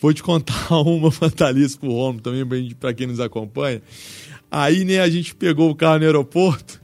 Vou 0.00 0.14
te 0.14 0.22
contar 0.22 0.70
uma 0.80 1.10
fantasia 1.10 1.66
pro 1.80 1.90
homem 1.92 2.20
também, 2.22 2.70
pra 2.78 2.94
quem 2.94 3.08
nos 3.08 3.18
acompanha. 3.18 3.82
Aí, 4.50 4.84
né, 4.84 5.00
a 5.00 5.10
gente 5.10 5.34
pegou 5.34 5.68
o 5.70 5.74
carro 5.74 5.98
no 5.98 6.04
aeroporto. 6.04 6.80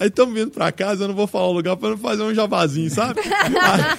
Aí 0.00 0.08
estamos 0.08 0.34
vindo 0.34 0.50
pra 0.50 0.70
casa, 0.72 1.04
eu 1.04 1.08
não 1.08 1.14
vou 1.14 1.26
falar 1.26 1.48
o 1.48 1.52
lugar 1.52 1.76
pra 1.76 1.90
não 1.90 1.96
fazer 1.98 2.22
um 2.22 2.34
jabazinho, 2.34 2.90
sabe? 2.90 3.20
Aí, 3.24 3.98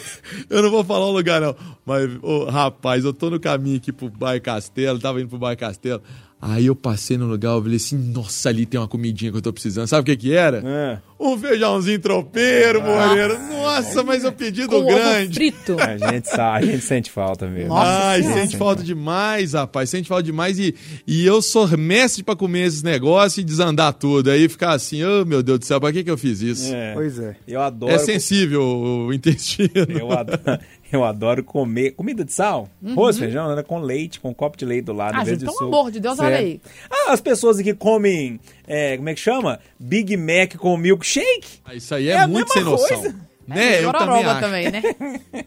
eu 0.49 0.61
não 0.61 0.69
vou 0.69 0.83
falar 0.83 1.05
o 1.07 1.11
lugar, 1.11 1.39
não. 1.41 1.55
Mas, 1.87 2.11
ô, 2.21 2.43
rapaz, 2.45 3.05
eu 3.05 3.13
tô 3.13 3.29
no 3.29 3.39
caminho 3.39 3.77
aqui 3.77 3.93
pro 3.93 4.09
Bairro 4.09 4.41
Castelo, 4.41 4.99
tava 4.99 5.21
indo 5.21 5.29
pro 5.29 5.39
Bairro 5.39 5.57
Castelo. 5.57 6.01
Aí 6.39 6.67
eu 6.67 6.75
passei 6.75 7.17
no 7.17 7.25
lugar, 7.25 7.53
eu 7.55 7.61
falei 7.63 7.77
assim, 7.77 7.97
nossa, 7.97 8.49
ali 8.49 8.63
tem 8.67 8.79
uma 8.79 8.87
comidinha 8.87 9.31
que 9.31 9.37
eu 9.37 9.41
tô 9.41 9.51
precisando. 9.51 9.87
Sabe 9.87 10.01
o 10.01 10.05
que 10.05 10.15
que 10.15 10.33
era? 10.35 10.61
Ah, 10.63 11.01
Um 11.19 11.35
feijãozinho 11.35 11.97
tropeiro, 11.97 12.79
Moreira. 12.79 13.39
Nossa, 13.39 14.03
mas 14.03 14.23
eu 14.23 14.31
pedido 14.31 14.67
Com 14.69 14.75
ovo 14.75 14.85
grande. 14.87 15.33
frito. 15.33 15.75
a 15.81 15.97
gente 16.11 16.29
sabe, 16.29 16.67
a 16.67 16.71
gente 16.73 16.83
sente 16.83 17.09
falta 17.09 17.47
mesmo. 17.47 17.69
Nossa 17.69 17.89
Ai, 17.89 18.21
sente 18.21 18.55
falta 18.55 18.83
demais, 18.83 19.53
rapaz. 19.53 19.89
Sente 19.89 20.07
falta 20.07 20.21
demais. 20.21 20.59
E, 20.59 20.75
e 21.07 21.25
eu 21.25 21.41
sou 21.41 21.67
mestre 21.75 22.21
pra 22.23 22.35
comer 22.35 22.67
esses 22.67 22.83
negócios 22.83 23.39
e 23.39 23.43
desandar 23.43 23.91
tudo. 23.93 24.29
Aí 24.29 24.47
ficar 24.47 24.73
assim, 24.73 25.03
oh 25.03 25.25
meu 25.25 25.41
Deus 25.41 25.57
do 25.57 25.65
céu, 25.65 25.79
pra 25.81 25.91
que, 25.91 26.03
que 26.03 26.11
eu 26.11 26.19
fiz 26.19 26.39
isso? 26.43 26.71
É. 26.71 26.93
Pois 26.93 27.17
é. 27.17 27.35
Eu 27.47 27.61
adoro. 27.63 27.91
É 27.91 27.97
sensível 27.97 28.61
o 28.61 29.11
intestino. 29.11 29.71
Eu 29.89 30.11
adoro, 30.11 30.39
Eu 30.91 31.03
adoro 31.03 31.43
comer. 31.43 31.91
Comida 31.91 32.23
de 32.23 32.31
sal? 32.31 32.69
Arroz, 32.85 33.17
feijão, 33.19 33.55
né? 33.55 33.61
com 33.63 33.79
leite, 33.79 34.19
com 34.19 34.29
um 34.29 34.33
copo 34.33 34.57
de 34.57 34.65
leite 34.65 34.85
do 34.85 34.93
lado, 34.93 35.15
Ah, 35.17 35.21
em 35.21 35.25
vez 35.25 35.37
gente, 35.39 35.45
pelo 35.45 35.57
suco. 35.57 35.65
amor 35.65 35.91
de 35.91 35.99
Deus, 35.99 36.17
olha 36.19 36.29
Sério. 36.37 36.47
aí. 36.47 36.61
Ah, 36.89 37.11
as 37.13 37.21
pessoas 37.21 37.59
aqui 37.59 37.73
comem, 37.73 38.39
é, 38.67 38.95
como 38.97 39.09
é 39.09 39.13
que 39.13 39.19
chama? 39.19 39.59
Big 39.79 40.15
Mac 40.15 40.55
com 40.57 40.77
milkshake. 40.77 41.59
Ah, 41.65 41.75
Isso 41.75 41.93
aí 41.93 42.09
é, 42.09 42.13
É 42.13 42.27
muito 42.27 42.51
sem 42.53 42.63
mesma 42.63 42.77
noção. 42.77 43.13
Né? 43.47 43.55
Meio 43.55 43.91
também 43.93 44.05
gororoba 44.07 44.31
acho. 44.31 44.39
também, 44.41 44.71
né? 44.71 44.81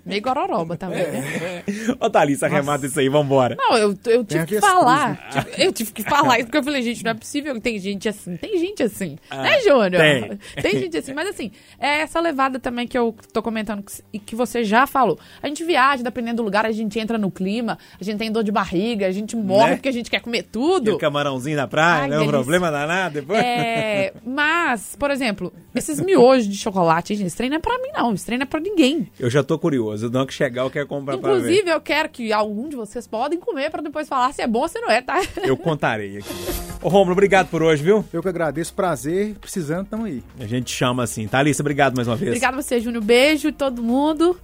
Meio 0.06 0.22
gororoba 0.22 0.76
também, 0.76 1.06
né? 1.06 1.62
Ô, 2.00 2.08
Thalissa, 2.08 2.46
arremata 2.46 2.86
isso 2.86 2.98
aí, 2.98 3.08
vambora. 3.08 3.54
Não, 3.58 3.76
eu, 3.76 3.94
eu 4.06 4.24
tive 4.24 4.46
que 4.46 4.60
falar. 4.60 5.28
Tipo, 5.30 5.60
Eu 5.60 5.72
tive 5.72 5.92
que 5.92 6.02
falar 6.02 6.38
isso, 6.38 6.46
porque 6.46 6.58
eu 6.58 6.62
falei, 6.64 6.82
gente, 6.82 7.04
não 7.04 7.10
é 7.10 7.14
possível 7.14 7.54
que 7.54 7.60
tem 7.60 7.78
gente 7.78 8.08
assim. 8.08 8.36
Tem 8.38 8.58
gente 8.58 8.82
assim. 8.82 9.18
né, 9.30 9.60
Júnior? 9.60 9.90
tem. 9.90 10.38
Tem 10.62 10.78
gente 10.80 10.96
assim. 10.96 11.12
Mas 11.12 11.28
assim, 11.28 11.50
é 11.78 12.00
essa 12.00 12.20
levada 12.20 12.58
também 12.58 12.86
que 12.86 12.96
eu 12.96 13.14
tô 13.32 13.42
comentando 13.42 13.84
e 14.12 14.18
que 14.18 14.34
você 14.34 14.64
já 14.64 14.86
falou. 14.86 15.18
A 15.42 15.46
gente 15.48 15.62
viaja, 15.64 16.02
dependendo 16.02 16.36
do 16.38 16.42
lugar, 16.42 16.64
a 16.64 16.72
gente 16.72 16.98
entra 16.98 17.18
no 17.18 17.30
clima, 17.30 17.78
a 18.00 18.02
gente 18.04 18.16
tem 18.16 18.32
dor 18.32 18.42
de 18.42 18.50
barriga, 18.52 19.06
a 19.06 19.12
gente 19.12 19.36
morre 19.36 19.70
Né? 19.70 19.76
porque 19.76 19.88
a 19.90 19.92
gente 19.92 20.10
quer 20.10 20.20
comer 20.20 20.38
E 20.38 20.42
tudo. 20.44 20.94
o 20.94 20.98
camarãozinho 20.98 21.56
na 21.56 21.68
praia, 21.68 22.04
Ai, 22.04 22.08
não 22.08 22.16
é 22.16 22.20
um 22.22 22.28
problema 22.28 22.70
danado 22.70 23.14
depois? 23.20 23.38
É, 23.42 24.12
mas, 24.24 24.96
por 24.98 25.10
exemplo, 25.10 25.52
esses 25.74 26.00
miojos 26.00 26.48
de 26.48 26.56
chocolate, 26.56 27.14
gente, 27.14 27.26
esse 27.26 27.36
trem 27.36 27.50
não 27.50 27.56
é 27.56 27.60
pra 27.60 27.76
mim, 27.78 27.89
não. 27.92 28.12
Esse 28.14 28.26
trem 28.26 28.38
não 28.38 28.44
é 28.44 28.46
pra 28.46 28.60
ninguém. 28.60 29.10
Eu 29.18 29.30
já 29.30 29.42
tô 29.42 29.58
curioso. 29.58 30.08
O 30.08 30.26
que 30.26 30.34
chegar, 30.34 30.62
eu 30.62 30.70
quero 30.70 30.86
comprar 30.86 31.18
pra 31.18 31.32
ver. 31.32 31.38
Inclusive, 31.38 31.70
eu 31.70 31.80
quero 31.80 32.08
que 32.08 32.32
algum 32.32 32.68
de 32.68 32.76
vocês 32.76 33.06
podem 33.06 33.38
comer 33.38 33.70
pra 33.70 33.82
depois 33.82 34.08
falar 34.08 34.32
se 34.32 34.42
é 34.42 34.46
bom 34.46 34.60
ou 34.60 34.68
se 34.68 34.80
não 34.80 34.90
é, 34.90 35.00
tá? 35.00 35.20
Eu 35.42 35.56
contarei 35.56 36.18
aqui. 36.18 36.28
Ô, 36.82 36.88
Romulo, 36.88 37.12
obrigado 37.12 37.48
por 37.48 37.62
hoje, 37.62 37.82
viu? 37.82 38.04
Eu 38.12 38.22
que 38.22 38.28
agradeço, 38.28 38.72
prazer, 38.72 39.34
precisando, 39.40 39.86
tamo 39.88 40.06
aí. 40.06 40.22
A 40.38 40.46
gente 40.46 40.70
chama 40.70 41.02
assim. 41.02 41.28
Thalissa, 41.28 41.62
obrigado 41.62 41.94
mais 41.94 42.08
uma 42.08 42.16
vez. 42.16 42.30
Obrigada 42.30 42.56
a 42.56 42.62
você, 42.62 42.80
Júnior. 42.80 43.04
Beijo 43.04 43.52
todo 43.52 43.82
mundo. 43.82 44.38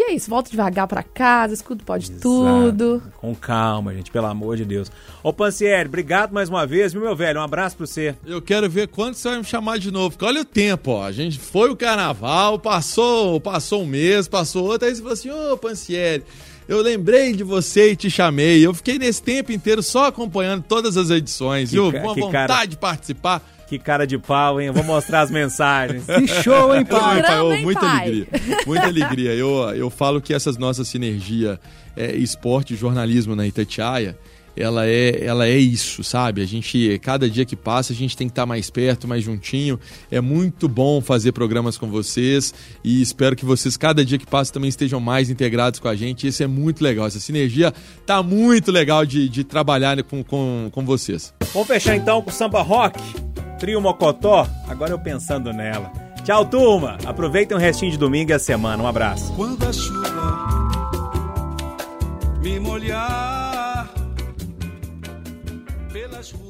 E 0.00 0.02
é 0.04 0.14
isso, 0.14 0.30
volta 0.30 0.50
devagar 0.50 0.86
pra 0.86 1.02
casa, 1.02 1.52
escuta 1.52 1.84
pode 1.84 2.10
tudo. 2.12 2.94
Exato. 2.94 3.12
Com 3.18 3.34
calma, 3.34 3.92
gente, 3.92 4.10
pelo 4.10 4.28
amor 4.28 4.56
de 4.56 4.64
Deus. 4.64 4.90
Ô, 5.22 5.30
Pancieri, 5.30 5.86
obrigado 5.86 6.32
mais 6.32 6.48
uma 6.48 6.66
vez, 6.66 6.94
viu, 6.94 7.02
meu 7.02 7.14
velho? 7.14 7.38
Um 7.38 7.42
abraço 7.42 7.76
pra 7.76 7.86
você. 7.86 8.14
Eu 8.24 8.40
quero 8.40 8.68
ver 8.70 8.88
quando 8.88 9.12
você 9.12 9.28
vai 9.28 9.36
me 9.38 9.44
chamar 9.44 9.78
de 9.78 9.90
novo. 9.90 10.12
Porque 10.12 10.24
olha 10.24 10.40
o 10.40 10.44
tempo, 10.44 10.92
ó. 10.92 11.04
A 11.04 11.12
gente 11.12 11.38
foi 11.38 11.68
o 11.68 11.76
carnaval, 11.76 12.58
passou, 12.58 13.38
passou 13.42 13.82
um 13.82 13.86
mês, 13.86 14.26
passou 14.26 14.64
outro. 14.64 14.88
Aí 14.88 14.94
você 14.94 15.02
falou 15.02 15.12
assim, 15.12 15.30
ô 15.30 15.58
Pancieri, 15.58 16.24
eu 16.66 16.80
lembrei 16.80 17.34
de 17.34 17.44
você 17.44 17.90
e 17.92 17.96
te 17.96 18.08
chamei. 18.08 18.64
Eu 18.64 18.72
fiquei 18.72 18.98
nesse 18.98 19.22
tempo 19.22 19.52
inteiro 19.52 19.82
só 19.82 20.06
acompanhando 20.06 20.64
todas 20.66 20.96
as 20.96 21.10
edições. 21.10 21.68
Que 21.68 21.76
viu? 21.76 21.92
Com 21.92 22.14
vontade 22.14 22.30
cara- 22.48 22.64
de 22.64 22.78
participar. 22.78 23.42
Que 23.70 23.78
cara 23.78 24.04
de 24.04 24.18
pau, 24.18 24.60
hein? 24.60 24.66
Eu 24.66 24.72
vou 24.74 24.82
mostrar 24.82 25.20
as 25.20 25.30
mensagens. 25.30 26.04
Que 26.04 26.26
show, 26.42 26.74
hein, 26.74 26.84
pai? 26.84 27.22
hein, 27.54 27.62
muita 27.62 27.80
pai? 27.80 28.00
alegria. 28.00 28.26
Muita 28.66 28.86
alegria. 28.86 29.32
Eu, 29.32 29.48
eu 29.76 29.88
falo 29.88 30.20
que 30.20 30.34
essas 30.34 30.58
nossas 30.58 30.88
sinergia 30.88 31.60
é, 31.96 32.16
esporte 32.16 32.74
e 32.74 32.76
jornalismo 32.76 33.36
na 33.36 33.46
Itatiaia, 33.46 34.18
ela 34.56 34.88
é, 34.88 35.24
ela 35.24 35.46
é 35.46 35.56
isso, 35.56 36.02
sabe? 36.02 36.42
A 36.42 36.46
gente, 36.46 36.98
cada 37.00 37.30
dia 37.30 37.44
que 37.44 37.54
passa, 37.54 37.92
a 37.92 37.96
gente 37.96 38.16
tem 38.16 38.26
que 38.26 38.32
estar 38.32 38.44
mais 38.44 38.70
perto, 38.70 39.06
mais 39.06 39.22
juntinho. 39.22 39.78
É 40.10 40.20
muito 40.20 40.68
bom 40.68 41.00
fazer 41.00 41.30
programas 41.30 41.78
com 41.78 41.86
vocês 41.88 42.52
e 42.82 43.00
espero 43.00 43.36
que 43.36 43.44
vocês, 43.44 43.76
cada 43.76 44.04
dia 44.04 44.18
que 44.18 44.26
passa, 44.26 44.52
também 44.52 44.68
estejam 44.68 44.98
mais 44.98 45.30
integrados 45.30 45.78
com 45.78 45.86
a 45.86 45.94
gente. 45.94 46.26
Isso 46.26 46.42
é 46.42 46.48
muito 46.48 46.82
legal. 46.82 47.06
Essa 47.06 47.20
sinergia 47.20 47.72
tá 48.04 48.20
muito 48.20 48.72
legal 48.72 49.06
de, 49.06 49.28
de 49.28 49.44
trabalhar 49.44 50.02
com, 50.02 50.24
com, 50.24 50.68
com 50.72 50.84
vocês. 50.84 51.32
Vamos 51.52 51.68
fechar 51.68 51.94
então 51.94 52.20
com 52.20 52.30
o 52.30 52.32
samba 52.32 52.62
rock. 52.62 53.00
Trio 53.60 53.80
Mocotó. 53.80 54.48
Agora 54.66 54.90
eu 54.90 54.98
pensando 54.98 55.52
nela. 55.52 55.92
Tchau, 56.24 56.46
turma. 56.46 56.96
Aproveitem 57.04 57.56
o 57.56 57.60
restinho 57.60 57.92
de 57.92 57.98
domingo 57.98 58.30
e 58.30 58.34
a 58.34 58.38
semana. 58.38 58.82
Um 58.82 58.86
abraço. 58.86 59.32
Quando 59.34 59.62
a 59.64 59.72
chuva 59.72 60.08
me 62.40 62.58
molhar 62.58 63.86
pelas 65.92 66.32
ruas. 66.32 66.49